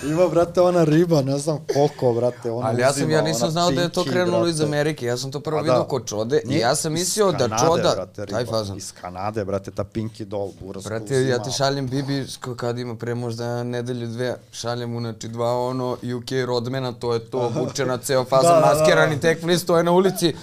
[0.04, 3.72] Ima, brate, ona riba, ne znam koliko, brate, ona Ali ja sam, ja nisam znao
[3.72, 4.62] da je to krenulo iz.
[4.62, 5.06] Amerike.
[5.06, 5.84] Ja sam to prvo vidio da.
[5.84, 8.78] kod Čode i ja sam mislio da Čoda, taj fazan.
[8.78, 13.16] Iz Kanade, brate, ta Pinky Doll, buraska Brate, ja ti šaljem Bibi kad ima pre
[13.16, 17.98] možda nedelju dve, šaljem mu znači dva ono UK rodmena, to je to, vuče na
[17.98, 19.22] ceo fazan, Da, da, da, maskirani da.
[19.22, 20.34] tek list, stoje na ulici,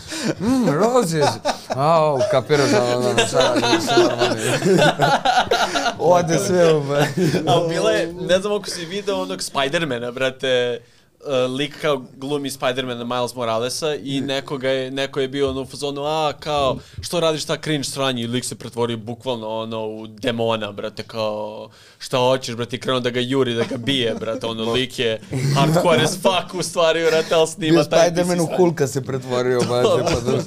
[0.41, 1.27] mm, roses,
[1.69, 4.41] au, kapiraš, da, da, da, nisam normalni.
[5.99, 6.83] Ode sve u...
[7.51, 10.81] A bila je, ne znam ako si video onog Spidermana, brate,
[11.27, 15.67] uh, lik kao glumi Spidermana Miles Moralesa i nekoga je, neko je bio ono u
[15.67, 18.23] fazonu, a kao, što radiš ta cringe sranje?
[18.23, 21.69] I lik se pretvorio bukvalno ono u demona, brate, kao,
[21.99, 25.21] šta hoćeš, brate, i krenuo da ga juri, da ga bije, brate, ono lik je
[25.57, 29.05] hardcore as fuck u stvari, brate, ali snima Bio taj Spider-Man u NPC Hulka se
[29.05, 30.43] pretvorio, baže, pa da...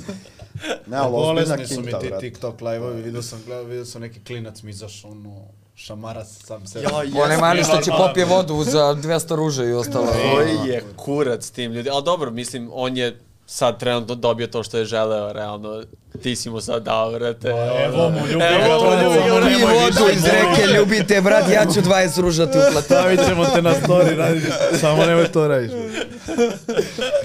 [0.88, 2.30] Ne, ali ozbiljna Bolesni su mi kinta, ti brate.
[2.30, 5.42] TikTok live-ovi, vidio sam, gledao, vidio sam neki klinac mi izašao, ono,
[5.76, 6.84] šamara se sam sebe.
[6.84, 10.08] Ja, Onaj mali što će popije vodu za 200 ruže i ostalo.
[10.36, 11.90] Koji je kurac tim ljudi.
[11.90, 15.84] Ali dobro, mislim, on je sad trenutno dobio to što je želeo, realno.
[16.24, 17.50] Ti si mu sad dao, brate.
[17.86, 22.22] Evo mu, ljubi Evo mu, ljubi ga, vodu iz reke, ljubite, brat, ja ću 20
[22.22, 22.86] ruža ti uplatiti.
[22.86, 24.42] Stavit ćemo te na story, radi,
[24.80, 25.72] samo nemoj to radiš.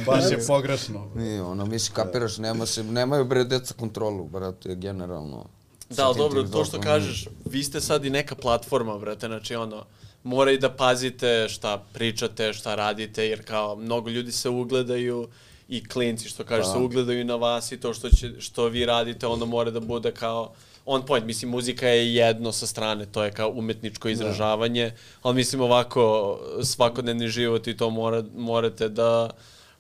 [0.07, 1.11] Baš je pogrešno.
[1.15, 5.60] Nije, ono, misli, kapiraš, nema se, nemaju bre deca kontrolu, brate, generalno.
[5.91, 9.85] Da, dobro, to što kažeš, vi ste sad i neka platforma, brate, znači ono,
[10.23, 15.29] mora i da pazite šta pričate, šta radite, jer kao mnogo ljudi se ugledaju
[15.69, 16.73] i klinci, što kažeš, Da.
[16.73, 20.13] se ugledaju na vas i to što, će, što vi radite, ono mora da bude
[20.13, 20.53] kao
[20.87, 25.61] on point, mislim, muzika je jedno sa strane, to je kao umetničko izražavanje, ali mislim
[25.61, 29.31] ovako, svakodnevni život i to mora, morate da,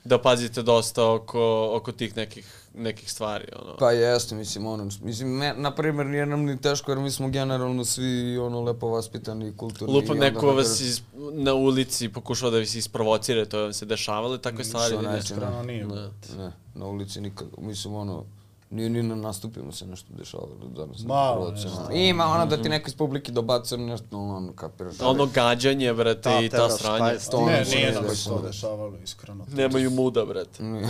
[0.04, 3.76] da pazite dosta oko, oko tih nekih, nekih stvari, ono.
[3.76, 7.28] Pa jeste, mislim, ono, mislim, ne, na primjer, nije nam ni teško, jer mi smo
[7.28, 9.94] generalno svi, ono, lepo vaspitani i kulturni.
[9.94, 13.86] Lupam i onda neko vas iz, na ulici pokušao da vas isprovocira, to vam se
[13.86, 14.94] dešavalo, takve stvari.
[14.94, 15.12] Što ne?
[15.12, 15.34] neće,
[15.66, 15.86] nije.
[15.86, 16.08] Ne.
[16.38, 18.24] Ne, na ulici nikad, mislim, ono,
[18.70, 21.02] Nije ni na nastupima se nešto dešavalo danas.
[21.02, 21.88] Malo nešto.
[21.92, 25.00] Ima ono da ti neko iz publike dobacuje nešto, ono, kapiraš.
[25.00, 26.98] Ono gađanje, brate, Da, i ta teraš, sranja.
[27.00, 29.46] taj- To Ne, nije ne nam se to dešavalo, iskreno.
[29.48, 30.62] Nemaju muda, brate.
[30.64, 30.86] Nije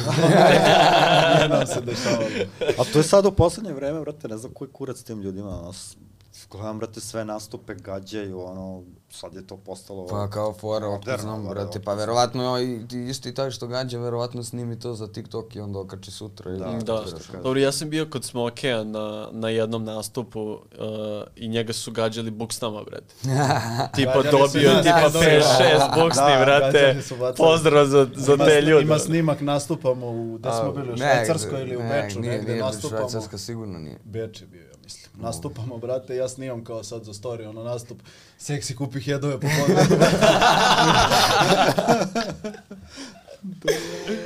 [1.48, 2.28] nam se dešavalo.
[2.78, 5.72] A to je sad u poslednje vreme, brate, ne znam koji kurac tim ljudima, ono,
[6.50, 10.06] gledam, brate, sve nastupe gađaju, ono, sad je to postalo...
[10.06, 14.42] Pa kao fora, otko znam, brate, pa verovatno i ti isti taj što gađa, verovatno
[14.42, 16.50] snimi to za TikTok i onda okači sutra.
[16.50, 17.42] ili Da, nešto, Da, što kažem.
[17.42, 20.58] dobro, ja sam bio kod Smokea na, na jednom nastupu uh,
[21.36, 23.14] i njega su gađali buksnama, brate.
[23.96, 27.02] tipa Gađali su dobio, nas, tipa da, 5-6 da, buksni, da, brate.
[27.36, 28.82] Pozdrav za, za Ima te ljude.
[28.82, 32.98] Ima snimak, nastupamo u, gde smo bili, u Švajcarskoj ili u Beču, negde nastupamo.
[32.98, 33.98] Švajcarska sigurno nije.
[34.04, 35.22] Beč je bio, mislim.
[35.22, 37.98] Nastupamo, brate, ja snimam kao sad za story, ono nastup,
[38.38, 39.46] seksi kupi hedove po.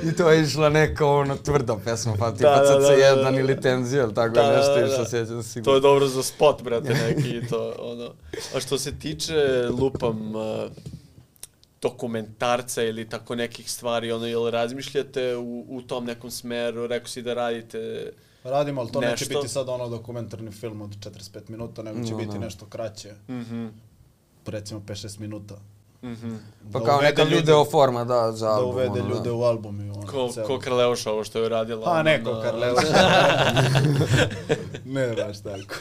[0.03, 2.95] I to je išla neka ono tvrda pesma, pa tipa Da, da, sad da, se
[2.95, 3.39] da, jedan da.
[3.39, 5.05] ili tenzija, ili tako Da, nešto da, išla, da.
[5.09, 5.79] sjećam se To je sigurno.
[5.79, 8.11] dobro za spot, brate, neki i to, ono.
[8.55, 10.43] A što se tiče, lupam, uh,
[11.81, 17.21] dokumentarca ili tako nekih stvari, ono, jel razmišljate u, u tom nekom smeru, rekao si
[17.21, 18.11] da radite,
[18.45, 19.25] Radimo, ali to neće Nešto.
[19.31, 22.37] biti sad ono dokumentarni film od 45 minuta, nego će No, biti da.
[22.37, 23.67] nešto kraće, mhm,
[24.47, 25.55] recimo 5-6 minuta.
[26.03, 26.35] mhm,
[26.65, 28.69] Pa Da kao uvede neka ljude- video forma, da, za Da album.
[28.69, 29.33] uvede ono, ljude da.
[29.33, 30.07] u album i ono.
[30.07, 30.47] ko, celo.
[30.47, 31.83] ko Karleuša ovo što je uradila.
[31.83, 32.87] Pa ono, neko na- Karleuša.
[34.85, 35.75] ne baš tako.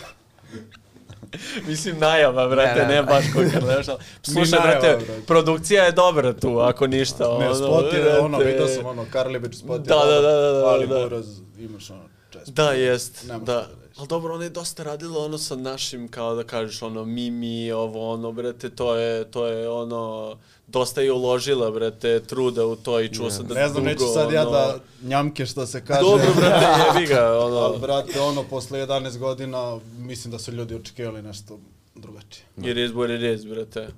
[1.67, 3.03] Mislim, najava, brate, Ne, ne, ne.
[3.03, 3.97] baš ko Kardashian.
[4.23, 5.23] Slušaj, najava, brate, brate.
[5.23, 7.25] produkcija je dobra tu, ako ništa.
[7.31, 10.53] Ne, ono, spot je, ono, vidio sam ono, Karlibić spot je Da, da, da, da,
[10.53, 10.95] da, ali da.
[10.95, 11.27] buraz,
[11.59, 12.03] imaš ono,
[12.35, 12.53] čest.
[12.53, 13.53] Da, jest, Nema da.
[13.55, 13.69] da.
[13.97, 18.11] Ali dobro, ona je dosta radila ono sa našim, kao da kažeš, ono, Mimi, ovo,
[18.13, 23.09] ono, brate, to je, to je, ono, dosta je uložila, brate, truda u to i
[23.09, 26.01] čuo sam da Ne znam, dugo, neću sad ja ono- da njamke što se kaže.
[26.01, 27.57] Dobro, brate, jebi ga, ono.
[27.57, 31.59] Ali, brate, ono, posle 11 godina, mislim da su ljudi očekivali nešto
[31.95, 32.45] drugačije.
[32.57, 33.89] It is what it is, brate.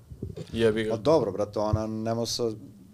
[0.53, 1.03] Jebi Pa ga.
[1.03, 2.43] dobro, brate, ona ne može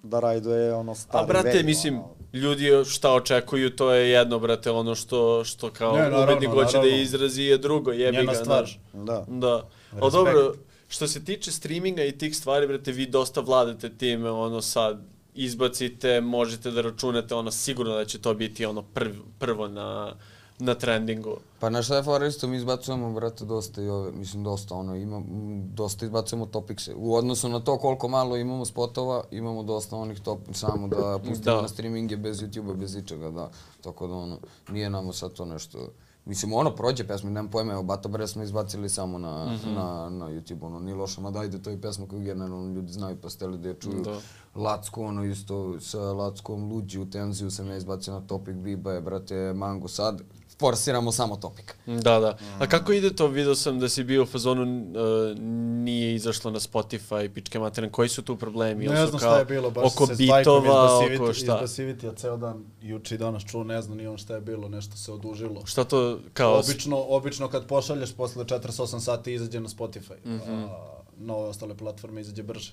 [0.02, 2.21] da rajduje ono stari A brate, vej, mislim, ono.
[2.32, 6.78] Ljudi šta očekuju, to je jedno, brate, ono što, što kao Ne, naravno, umetnik hoće
[6.78, 8.64] da izrazi je drugo, jebi Njena ga, stvar.
[8.64, 8.78] znaš.
[8.92, 9.24] Da.
[9.28, 9.68] Da.
[10.00, 10.54] Ali dobro,
[10.88, 15.00] što se tiče streaminga i tih stvari, brate, vi dosta vladate time, ono sad,
[15.34, 20.14] izbacite, možete da računate, ono, sigurno da će to biti ono prv, prvo na,
[20.62, 21.36] na trendingu.
[21.58, 24.96] Pa na šta je fora isto, mi izbacujemo, brate, dosta i ove, mislim dosta, ono,
[24.96, 25.22] ima,
[25.66, 26.94] dosta izbacujemo topikse.
[26.96, 31.56] U odnosu na to koliko malo imamo spotova, imamo dosta onih top, samo da pustimo
[31.56, 31.62] Da.
[31.62, 33.50] na streaminge bez YouTube-a, bez ičega, da.
[33.80, 34.38] Tako da, ono,
[34.68, 35.78] nije nama sad to nešto...
[36.24, 39.74] Mislim, ono, prođe pesma, nemam pojma, evo, Bata Bre smo izbacili samo na, Mhm.
[39.74, 43.16] na, na YouTube, ono, nije loša, mada ajde, to je pesma koju generalno ljudi znaju
[43.16, 44.02] pa steli da je čuju.
[44.02, 44.20] Da.
[44.54, 49.00] Lacko, ono isto, sa Lackom, Luđi u tenziju sam ja izbacio na Topic, Biba je,
[49.00, 50.22] brate, Mango sad,
[50.62, 51.74] forsiramo samo Topik.
[51.86, 52.36] Da, da.
[52.58, 53.26] A kako ide to?
[53.28, 55.38] Video sam da si bio u fazonu, uh,
[55.78, 57.90] nije izašlo na Spotify, pičke materne.
[57.90, 58.86] Koji su tu problemi?
[58.86, 61.60] Ne znam kao šta je bilo, baš oko se bitova, oko šta?
[61.62, 64.96] Basivity, ceo dan, juče i danas čuo, ne znam ni on šta je bilo, nešto
[64.96, 65.66] se odužilo.
[65.66, 66.58] Šta to kao...
[66.58, 70.52] Obično, obično kad pošalješ posle 48 sati izađe na Spotify, Mhm.
[70.54, 70.68] a
[71.16, 72.72] na ove ostale platforme izađe brže.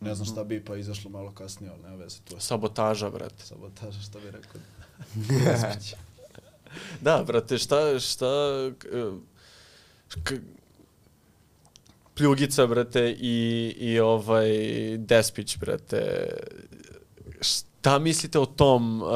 [0.00, 3.44] Ne znam šta bi, pa izašlo malo kasnije, ali nema veze, tu je Sabotaža, brate.
[3.44, 4.60] sabotaža, šta bi rekao.
[7.00, 8.70] Da, brate, šta, šta,
[10.24, 10.40] k-
[12.14, 14.48] Pljugica, brate, i, i ovaj
[14.98, 16.28] Despić, brate,
[17.40, 19.08] šta mislite o tom, uh,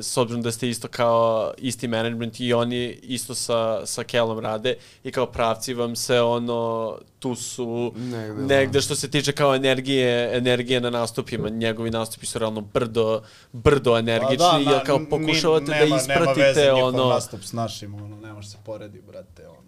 [0.00, 4.74] s obzirom da ste isto kao isti management i oni isto sa, sa Kelom rade
[5.04, 8.46] i kao pravci vam se ono, tu su Negde, da.
[8.46, 13.98] negde što se tiče kao energije, energije na nastupima, njegovi nastupi su realno brdo, brdo
[13.98, 17.08] energični, Pa da, jel kao ni- pokušavate da nema, ispratite nema veze ono...
[17.08, 19.59] nastup s našim, ono, ne može se poredi, brate, ono.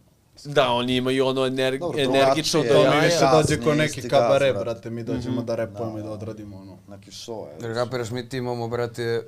[0.45, 3.36] Da, oni imaju ono ener, Dobro, energično do drugačije To mi više jaja.
[3.36, 4.64] dođe ko neki gas, kabare, brate.
[4.64, 6.14] brate, mi dođemo da repujemo Da, i da da.
[6.14, 6.76] odradimo, ono.
[6.88, 7.53] Neki show je.
[7.61, 9.22] Jer kapiraš, mi ti imamo, brate,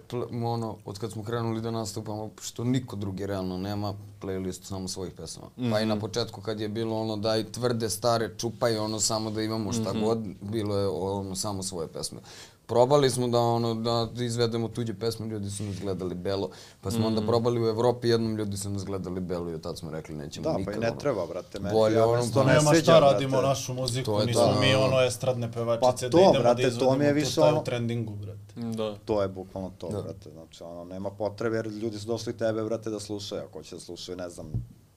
[0.44, 5.12] ono, od kad smo krenuli da nastupamo, što niko drugi realno nema, playlist samo svojih
[5.12, 5.46] pesama.
[5.72, 9.42] Pa i na početku kad je bilo ono daj tvrde, stare, čupaj ono samo da
[9.42, 12.18] imamo šta god, bilo je ono samo svoje pesme.
[12.66, 13.74] Probali smo da ono
[14.06, 16.50] da izvedemo tuđe pesme, ljudi su nas gledali belo,
[16.80, 19.78] pa smo onda probali u Evropi, jednom ljudi su nas gledali belo i od tad
[19.78, 20.74] smo rekli nećemo Da, pa nikad.
[20.74, 21.00] i ne ono.
[21.00, 21.60] treba, brate.
[21.60, 23.46] Meni, Bolje ja ono, to pa ne Nema sviđa, šta radimo brate.
[23.48, 24.78] našu muziku, To je nismo to, mi da.
[24.80, 27.40] ono estradne pevačice Pa da to, idemo brate, da to izvedemo mi je to više
[27.40, 28.40] je ono- u trendingu, brate.
[28.56, 28.96] Da.
[28.96, 30.30] To je bukvalno to, brate.
[30.32, 33.42] Znači, ono, nema potrebe jer ljudi su došli tebe, brate, da slušaju.
[33.42, 34.46] Ako će da slušaju, ne znam,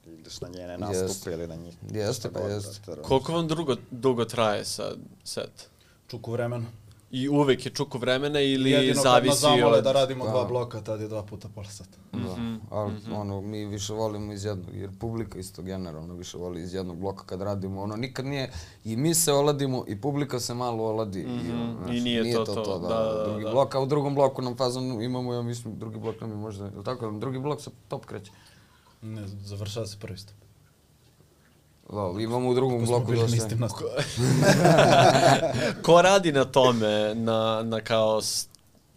[0.07, 1.31] ideš na njene nastupe Jeste.
[1.31, 1.75] ili na njih.
[1.91, 2.79] Jeste, pa jeste.
[3.01, 5.69] Koliko vam dugo, dugo traje sad set?
[6.07, 6.65] Čuku vremena.
[7.11, 9.83] I uvek je čuku vremena ili Jedino kad zavisi od...
[9.83, 10.31] da radimo Da.
[10.31, 11.97] dva bloka, tad je dva puta pola sata.
[12.11, 12.35] Da,
[12.69, 16.97] ali ono, mi više volimo iz jednog, jer publika isto generalno više voli iz jednog
[16.97, 18.51] bloka kad radimo, ono, nikad nije,
[18.85, 22.45] i mi se oladimo, i publika se malo oladi, i, ono, I znaš, nije to
[22.45, 23.51] to, da, da, da, drugi da.
[23.51, 26.65] blok, a u drugom bloku nam fazon imamo, ja mislim, drugi blok nam je možda,
[26.65, 28.31] je li tako, drugi blok se top kreće.
[29.01, 30.46] Ne, završava se prvi stup.
[31.89, 33.37] Da, ali imamo u drugom bloku bili na dosta.
[33.37, 33.89] istim nastupima.
[35.83, 38.21] Ko radi na tome, na, na kao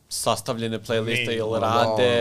[0.09, 1.59] sastavljene playliste, da.
[1.59, 2.14] rade,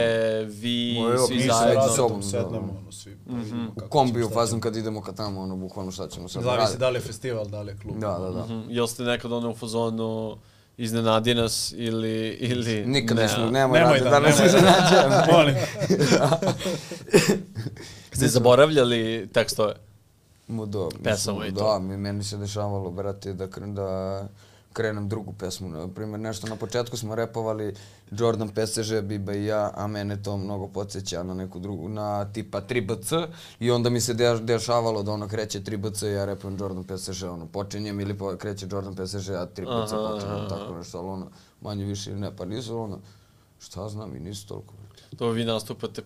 [0.45, 1.81] vi, evo, svi se Mi se zajedno?
[1.81, 2.27] radom da.
[2.27, 3.17] sednemo, ono, svi.
[3.27, 6.59] pa vidimo U kombiju fazom kad idemo ka tamo, ono, bukvalno šta ćemo sad Zavisi
[6.59, 6.79] raditi.
[6.79, 7.99] da li je festival, da li je klub.
[7.99, 8.43] Da, da, da.
[8.45, 8.61] Mhm.
[8.69, 10.37] Jel ste nekad ono u fazonu
[10.77, 12.27] iznenadi nas ili...
[12.29, 15.15] ili Nikad ne, nismo, nemoj, Nemoj da, da nas iznenađujemo.
[15.31, 15.55] Molim.
[18.15, 19.73] Ste zaboravljali tekstove?
[20.49, 21.63] Mu da, Pesama i to.
[21.63, 24.27] Da, mi, meni se dešavalo, brate, da, da
[24.73, 25.69] krenem drugu pesmu.
[25.69, 27.73] Na primjer, nešto na početku smo repovali
[28.11, 32.61] Jordan PSG, Biba i ja, a mene to mnogo podsjeća na neku drugu, na tipa
[32.61, 33.27] 3BC
[33.59, 37.23] i onda mi se de, dešavalo da ono kreće 3BC i ja repujem Jordan PSG,
[37.23, 40.47] ono, počinjem ili po, kreće Jordan PSG, a 3BC Aha, počinjem, aha.
[40.47, 41.27] tako nešto, ali ono,
[41.61, 42.99] manje više ili ne, pa nisu ono,
[43.59, 44.73] šta znam i nisu toliko.
[45.17, 46.01] To vi nastupate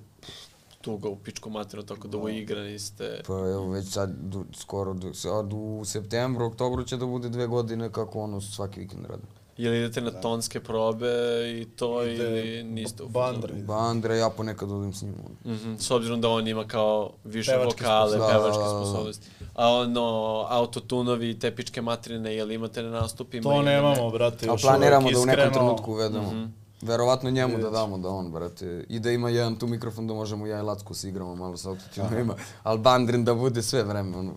[0.84, 3.22] tugo u pičku materinu, tako da uigrani ste.
[3.28, 7.48] Pa evo već sad du, skoro, du, sad u septembru, oktobru će da bude dve
[7.48, 9.28] godine kako ono svaki vikend radim.
[9.58, 11.08] Ili idete na tonske probe
[11.52, 13.48] i to Ide ili niste u Bandra.
[13.48, 13.66] fazonu?
[13.66, 15.14] Ba Andre, ja ponekad odim s njim.
[15.46, 15.56] ono.
[15.56, 18.34] Mhm, s obzirom da on ima kao više Pevačke vokale, sposobnosti.
[18.34, 18.86] pevačke Da, da, da.
[18.86, 19.28] sposobnosti.
[19.54, 20.02] A ono,
[20.50, 23.44] autotunovi i te pičke materine, jel imate na nastupima?
[23.44, 25.52] To nemamo, brate, A još planiramo da u nekom iskreno.
[25.54, 26.28] trenutku uvedemo.
[26.28, 26.63] Mhm.
[26.84, 30.48] Verovatno njemu da damo da on, brate, i da ima jedan tu mikrofon da možemo
[30.48, 34.34] ja i Lacko se igramo malo sa autotunovima, ali Bandrin da bude sve vreme, ono.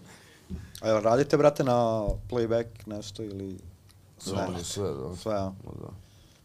[0.81, 3.59] A jel radite, brate, na playback nešto ili...
[4.19, 4.65] Sve, Ne.
[4.65, 5.17] sve, da.
[5.17, 5.45] Sve, a?
[5.45, 5.89] Ma da.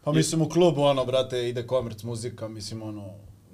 [0.04, 3.04] Pa mislim u klubu, ono, brate, ide komerc muzika, mislim, ono,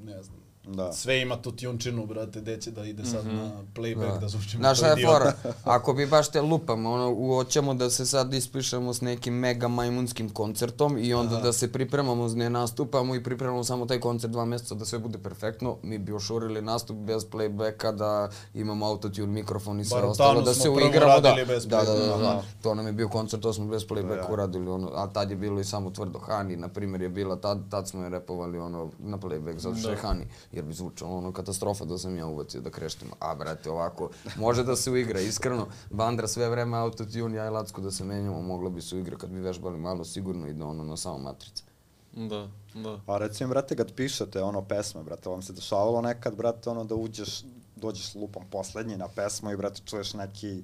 [0.05, 0.38] ne znam.
[0.69, 0.93] Da.
[0.93, 4.79] Sve ima tu tjunčinu, brate, gde će da ide sad na playback, da, zvučimo Znaš
[4.79, 5.33] šta kao je fora?
[5.77, 9.69] Ako bi baš te lupamo, ono, u- hoćemo da se sad ispišemo s nekim mega
[9.69, 14.45] majmunskim koncertom i onda da se pripremamo, ne nastupamo i pripremamo samo taj koncert dva
[14.45, 19.81] mjeseca da sve bude perfektno, mi bi ošurili nastup bez playbacka, da imamo autotune, mikrofon
[19.81, 22.21] i sve ostalo, da se uigramo, da, bez da, da, da, playbacka.
[22.21, 24.27] da, to nam je bio koncert, to smo bez playbacka Ja.
[24.31, 27.71] uradili, ono, a tad je bilo i samo tvrdo Hani, na primjer je bila, tad,
[27.71, 30.25] tad smo je repovali ono, na playback, zato što je Hani,
[30.59, 34.65] jer bi zvučalo ono katastrofa da sam ja uvacio da kreštim, a brate ovako, može
[34.65, 38.71] da se uigra, iskreno, Bandra sve vreme autotune, ja i Lacko da se menjamo, moglo
[38.71, 41.63] bi se uigra kad bi vežbali malo sigurno i da ono na samo matrice.
[42.13, 43.01] Da, da.
[43.07, 46.95] A recimo, brate, kad pišete ono pesme, brate, vam se dešavalo nekad, brate, ono da
[46.95, 47.45] uđeš,
[47.77, 50.63] dođeš lupom poslednji na pesmu i, brate, čuješ neki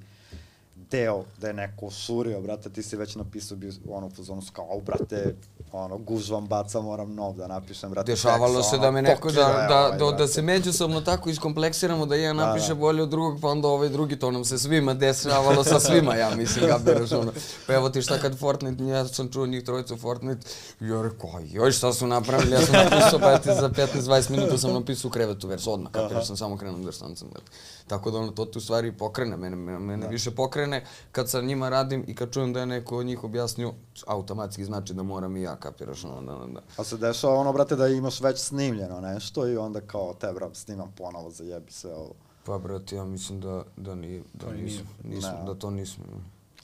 [0.75, 4.53] deo da je neko osurio, brate, ti si već napisao bio ono u fazonu su
[4.53, 5.35] kao, au, brate,
[5.73, 8.13] ono, gužvam, baca, moram nov da napišem, brate.
[8.13, 11.01] Dešavalo tekst, se ono, da me neko, da, je da, ovaj, da, da se međusobno
[11.01, 12.75] tako iskompleksiramo da jedan Da, napiše da.
[12.75, 16.31] bolje od drugog, pa onda ovaj drugi, to nam se svima dešavalo sa svima, ja
[16.37, 17.33] mislim, kapiraš ono.
[17.67, 20.47] Pa evo ti šta kad Fortnite, ja sam čuo njih trojicu Fortnite,
[20.81, 24.73] ja rekao, joj, šta su napravili, ja sam napisao, pa ti za 15-20 minuta sam
[24.73, 27.51] napisao u krevetu vers odmah, kapiraš, sam samo krenuo da štancam, brate.
[27.87, 31.41] Tako da ono, to ti u stvari pokrene, mene, mene, mene više pokrene kad sa
[31.41, 33.73] njima radim i kad čujem da je neko od njih objasnio,
[34.07, 36.61] automatski znači da moram i ja, kapiraš, ono, da, da.
[36.77, 40.51] Pa se dešava ono, brate, da imaš već snimljeno nešto i onda kao, te, bra,
[40.53, 42.13] snimam ponovo, zajebi sve ovo.
[42.45, 45.45] Pa brate, ja mislim da, da nije, da nismo, Ne.
[45.47, 46.05] da to nismo.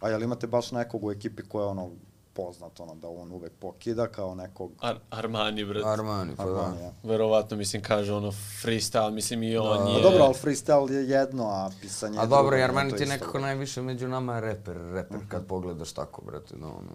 [0.01, 1.91] A jel imate baš nekog u ekipi ko je ono
[2.33, 5.85] poznat, ono, da on uvek pokida kao nekog Ar Armani, brat.
[5.85, 6.51] Armani, pa da.
[6.51, 6.93] Armanija?
[7.03, 9.91] Verovatno, mislim, kaže ono freestyle, mislim i on Da.
[9.91, 9.97] je...
[9.97, 12.91] Pa dobro, ali freestyle je jedno, a pisanje je A dobro, drugo, i nije Armani
[12.91, 13.13] ti je isto.
[13.13, 16.91] nekako najviše među nama reper, reper, kad pogledaš tako, brate, da ono...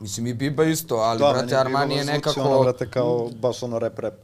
[0.00, 2.40] Mislim i Biba isto, ali Da, brate meni Armani je Biba zvuči nekako...
[2.40, 4.14] Ono, brate, kao, baš ono rap.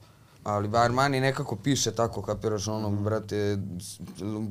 [0.45, 4.01] Ali Armani nekako piše tako, kapiraš ono, brate, s-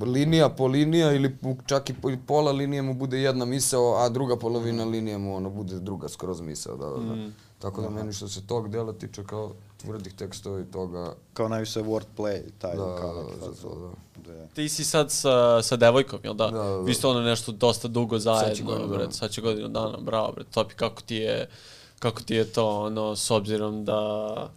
[0.03, 4.35] linija po linija ili čak i po- pola linije mu bude jedna misao, a druga
[4.37, 7.29] polovina linije mu ono bude druga skroz misao, da, da, da.
[7.59, 11.79] Tako da meni što se tog dela tiče kao tvrdih tekstova i toga, Kao najviše
[11.81, 13.71] wordplay, taj, Da, kao da, neki za fazon.
[13.71, 14.47] to, Da je.
[14.47, 15.31] Ti si sad sa,
[15.61, 16.47] sa devojkom, jel da?
[16.47, 16.77] Da, da, da.
[16.77, 18.97] Vi ste ono nešto dosta dugo zajedno, godinu dana.
[18.97, 21.49] bret, sad će godinu dana, bravo, bret, Topi, kako ti je,
[21.99, 24.49] kako ti je to, ono, s obzirom da,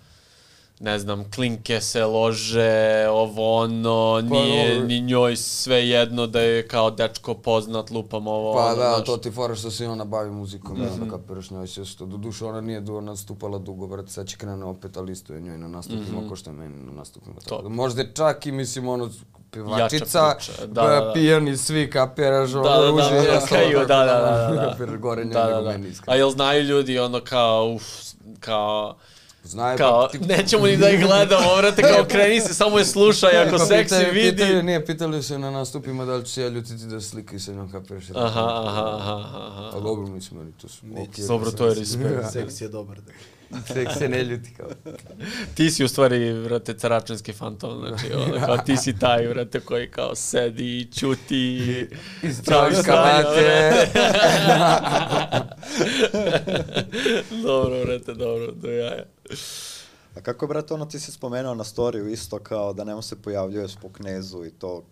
[0.83, 4.87] ne znam, klinke se lože, ovo ono, Pa, nije dobro.
[4.87, 9.07] ni njoj sve jedno da je kao dečko poznat, lupam ovo, Pa ono, da, znaš.
[9.07, 10.93] to ti fora što se i ona bavi muzikom, mm -hmm.
[10.93, 12.07] onda kapiraš njoj se što.
[12.07, 15.59] Doduše ona nije du nastupala dugo, brate, sad će krene opet, ali isto je njoj
[15.59, 16.28] na nastupima, mm -hmm.
[16.28, 17.35] ko što je meni na nastupima.
[17.49, 19.11] Tako da, možda čak i mislim ono
[19.51, 21.12] pevačica, priča, da, da, da.
[21.14, 24.70] pijani svi, kapiraš, ono, Da, da, da, ruži, da, ja kaju, da, da, da, da.
[24.70, 25.70] Kapiraš gore njega Da, da, nego da.
[25.70, 26.14] meni iskreno.
[26.14, 26.64] A jel znaju
[29.45, 32.84] Znaju, kao, pa, ti- nećemo ni da ih gledamo, vrate, kao kreni se, samo je
[32.84, 34.30] slušaj, ako pa seksi pitaju- vidi.
[34.32, 37.40] Pitaju, nije, pitali su je na nastupima da li će se ja ljutiti da slikaju
[37.40, 38.05] sa njom, kapiraš.
[38.11, 38.26] Aha,
[38.61, 39.70] aha, aha, aha.
[39.74, 41.26] A dobro, mislim, meni to su okej.
[41.26, 42.32] Dobro, to je respekt.
[42.32, 42.97] Seks je dobar.
[42.99, 43.12] Da.
[43.74, 44.68] Tek se ne ljuti kao.
[45.55, 49.90] Ti si u stvari, vrate, caračanski fantom, znači, ono, kao ti si taj, vrate, koji
[49.90, 51.88] kao sedi i čuti.
[52.44, 53.86] Troška, stanja, mate.
[57.46, 59.05] dobro, vrate, dobro, do jaja.
[60.16, 63.72] A kako, brate, ono ti si spomenuo na storiju isto kao da nemo se pojavljuješ
[63.82, 64.84] po knezu i to,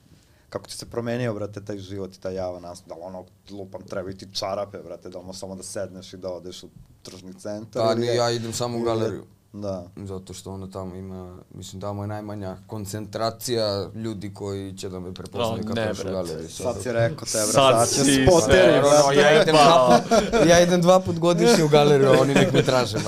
[0.51, 4.17] kako ti se promenio, brate, taj život i taj javan nas, da ono, lupam, trebaju
[4.17, 6.69] ti čarape, brate, da ono samo da sedneš i da odeš u
[7.03, 7.83] tržni centar.
[7.83, 9.25] Pa ili ja idem samo u galeriju.
[9.53, 9.85] Da.
[9.99, 15.15] Zato što ono tamo ima, mislim tamo je najmanja koncentracija ljudi koji će da me
[15.15, 16.15] prepoznaju O, kad ne, došu u brate.
[16.17, 16.49] galeriju.
[16.49, 19.17] Sad si rekao te, brate, Sad sad će si spoteri, Ono, brate.
[19.17, 22.99] ja idem dva put, ja idem dva put godišnje u galeriju, oni nek me traže.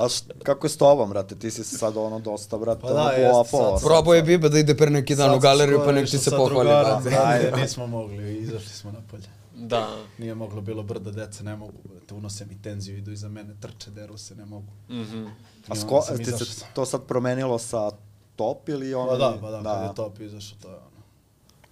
[0.00, 1.34] A š, kako je s tobom, brate?
[1.34, 3.78] Ti si sad ono dosta, brate, Pa ono da, pola jeste, pola.
[3.78, 6.18] sad- Probao je Biba da ide pre neki dan Sad u galeriju, pa nek ti
[6.18, 6.68] se pohvali.
[6.68, 7.16] brate.
[7.16, 9.39] Ajde, nismo mogli, izašli smo napolje.
[9.60, 9.96] Da.
[10.18, 13.90] Nije moglo, bilo brda deca, ne mogu, brate, unose mi tenziju, idu iza mene, trče,
[13.90, 14.72] deru se, ne mogu.
[14.88, 15.26] Mhm.
[15.68, 17.90] A I sko, ti se to sad promenilo sa
[18.36, 19.08] top ili ono?
[19.08, 21.00] Pa da, pa da, kad je top izašao, to je ono.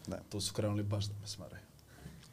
[0.07, 0.17] Ne.
[0.29, 1.63] Tu su krenuli baš da me smaraju.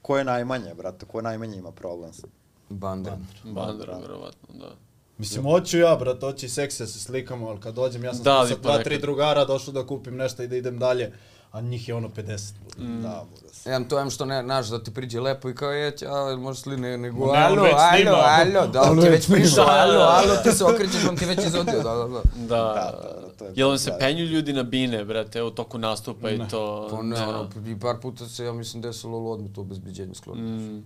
[0.02, 1.06] Ko je najmanje, brate?
[1.06, 2.14] Ko najmanje ima problem?
[2.14, 2.28] sa-
[2.70, 3.26] Bandren.
[3.44, 4.76] Bandera, verovatno, da.
[5.18, 8.24] Mislim, hoću ja, brat, hoću i seksi da se slikamo, ali kad dođem, ja sam
[8.24, 11.14] Da, da, sa pa dva, tri drugara došao da kupim nešto i da idem dalje,
[11.56, 12.54] a njih je ono 50.
[12.78, 13.02] Mm.
[13.02, 13.86] Da, se.
[13.90, 16.78] To em što ne, znaš, da ti priđe lepo i kao je, a možeš li
[16.78, 19.98] ne, nego, ne, on alo, alo, alo, da, on On ti već prišao, alo, Da,
[20.00, 20.10] da.
[20.10, 22.22] alo, ti se okrećeš, on ti već izodio, da, da, da.
[22.36, 22.92] Da, Da,
[23.22, 23.98] da, to je Jel vam se da.
[23.98, 26.88] penju ljudi na bine, brate, u toku nastupa i to?
[26.92, 27.28] Pa ne, ne.
[27.28, 30.42] ono, i par puta se, ja mislim, desilo lo odmah to obezbeđenje skloni.
[30.42, 30.86] Mm,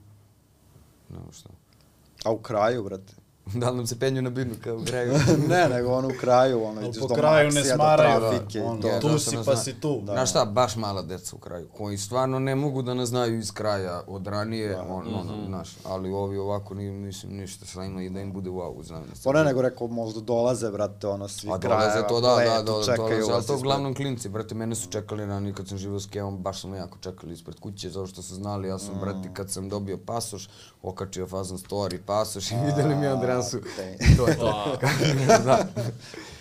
[1.10, 1.50] Nema šta.
[2.26, 3.14] A u kraju, brate?
[3.54, 4.84] Da li nam se penju na binu kao u
[5.50, 8.60] ne, nego ono u kraju, ono, ideš po do kraju ne Maksija, do smaraju, trafike
[8.82, 8.88] to.
[8.88, 10.02] je, tu si pa si tu.
[10.02, 10.14] Da.
[10.14, 13.52] Znaš šta, baš mala deca u kraju, koji stvarno ne mogu da nas znaju iz
[13.52, 18.10] kraja od ranije, on, ono, znaš, ali ovi ovako, ni, mislim, ništa, šta ima i
[18.10, 19.04] da im bude wow, znam.
[19.24, 22.84] Pa ne, nego rekao, možda dolaze, brate, ono, svi A dolaze to, da, da, da,
[22.86, 26.06] čekaju dolaze, ali to uglavnom klinci, brate, mene su čekali ranije kad sam živao s
[26.06, 29.30] Kevom, baš su me jako čekali ispred kuće, zato što su znali, ja sam, brate,
[29.34, 30.50] kad sam dobio pasoš,
[30.84, 33.08] okačio fazan story, pasoš i videli mi
[33.40, 33.98] Andreasu, te.
[34.18, 34.78] to je to.
[35.46, 35.68] da.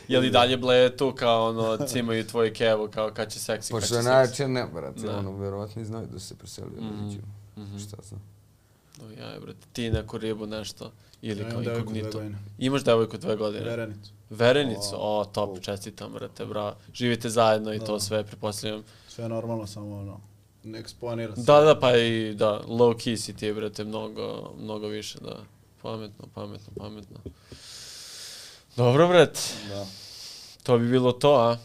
[0.09, 3.77] Jel i dalje ble tu kao ono, cimaju tvoju kevu, kao kad će seksi, kad
[3.77, 4.09] Pošto će je seksi.
[4.09, 5.19] najjače ne, brate, Da.
[5.19, 6.99] ono, verovatno i znaju da se preselio Mhm.
[6.99, 7.21] da iđu.
[7.81, 8.23] Šta znam.
[8.99, 10.91] No, ja, brate, ti neku ribu nešto,
[11.23, 12.11] ili Ja kao inkognito.
[12.11, 12.39] dve godine.
[12.59, 13.65] Imaš devojku dve godine?
[13.65, 14.11] Verenicu.
[14.31, 16.75] Verenicu, o, top, čestitam, brate, bravo.
[16.95, 18.01] Živite zajedno i to Da.
[18.01, 18.83] sve, pretpostavljam.
[19.09, 20.21] Sve normalno, samo ono,
[20.65, 21.43] ne eksponira se.
[21.43, 25.37] Da, da, pa i da, low key si ti, brate, mnogo, mnogo više, da.
[25.83, 27.17] Pametno, pametno, pametno.
[28.77, 29.87] Dobro, brate, Da.
[30.63, 31.57] to bi bilo to, a?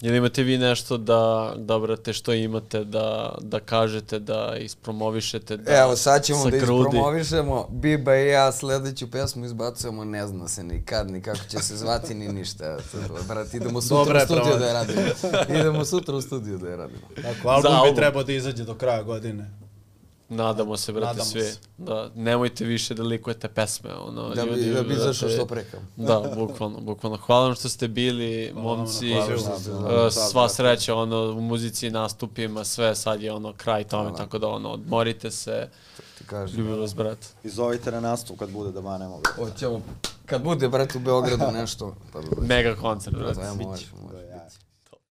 [0.00, 5.72] Jel imate vi nešto da, da brate, što imate da, da kažete, da ispromovišete, da
[5.74, 7.68] Evo, sad ćemo sa da ispromovišemo.
[7.70, 11.76] Biba i ja sledeću pesmu izbacujemo, ne zna se ni kad, ni kako će se
[11.76, 12.78] zvati, ni ništa.
[13.28, 14.68] Brat, idemo sutra Dobra u studiju da promocija.
[14.68, 15.60] je radimo.
[15.60, 17.02] Idemo sutra u studiju da je radimo.
[17.16, 17.96] Tako, album Za bi album.
[17.96, 19.50] trebao da izađe do kraja godine.
[20.30, 21.42] Nadamo se, brate, Nadamo svi.
[21.42, 21.58] se.
[21.78, 25.64] Da, nemojte više da likujete pesme, ono, Da bi, ljudi, da bi izašao što pre
[25.64, 25.80] kao.
[25.96, 27.18] Da, bukvalno, bukvalno.
[27.18, 29.12] Hvala vam što ste bili, Hvala momci.
[29.28, 29.56] pozivu.
[29.72, 30.06] Hvala.
[30.06, 34.16] Uh, sva sreća ono u muzici, nastupima, sve sad je ono kraj tome, Hvala.
[34.16, 35.68] tako da ono odmorite se.
[36.18, 36.58] Ti kažem.
[36.58, 37.18] Ljubim vas, brat.
[37.44, 39.20] I zovite na nastup kad bude da banemo.
[39.36, 39.80] Hoćemo,
[40.26, 42.26] kad bude, brate, u Beogradu nešto, pa da.
[42.46, 43.40] Mega koncert, Da, brate.
[43.40, 43.66] ajmo, Biće.
[43.66, 44.16] može, može.
[44.18, 44.29] Da,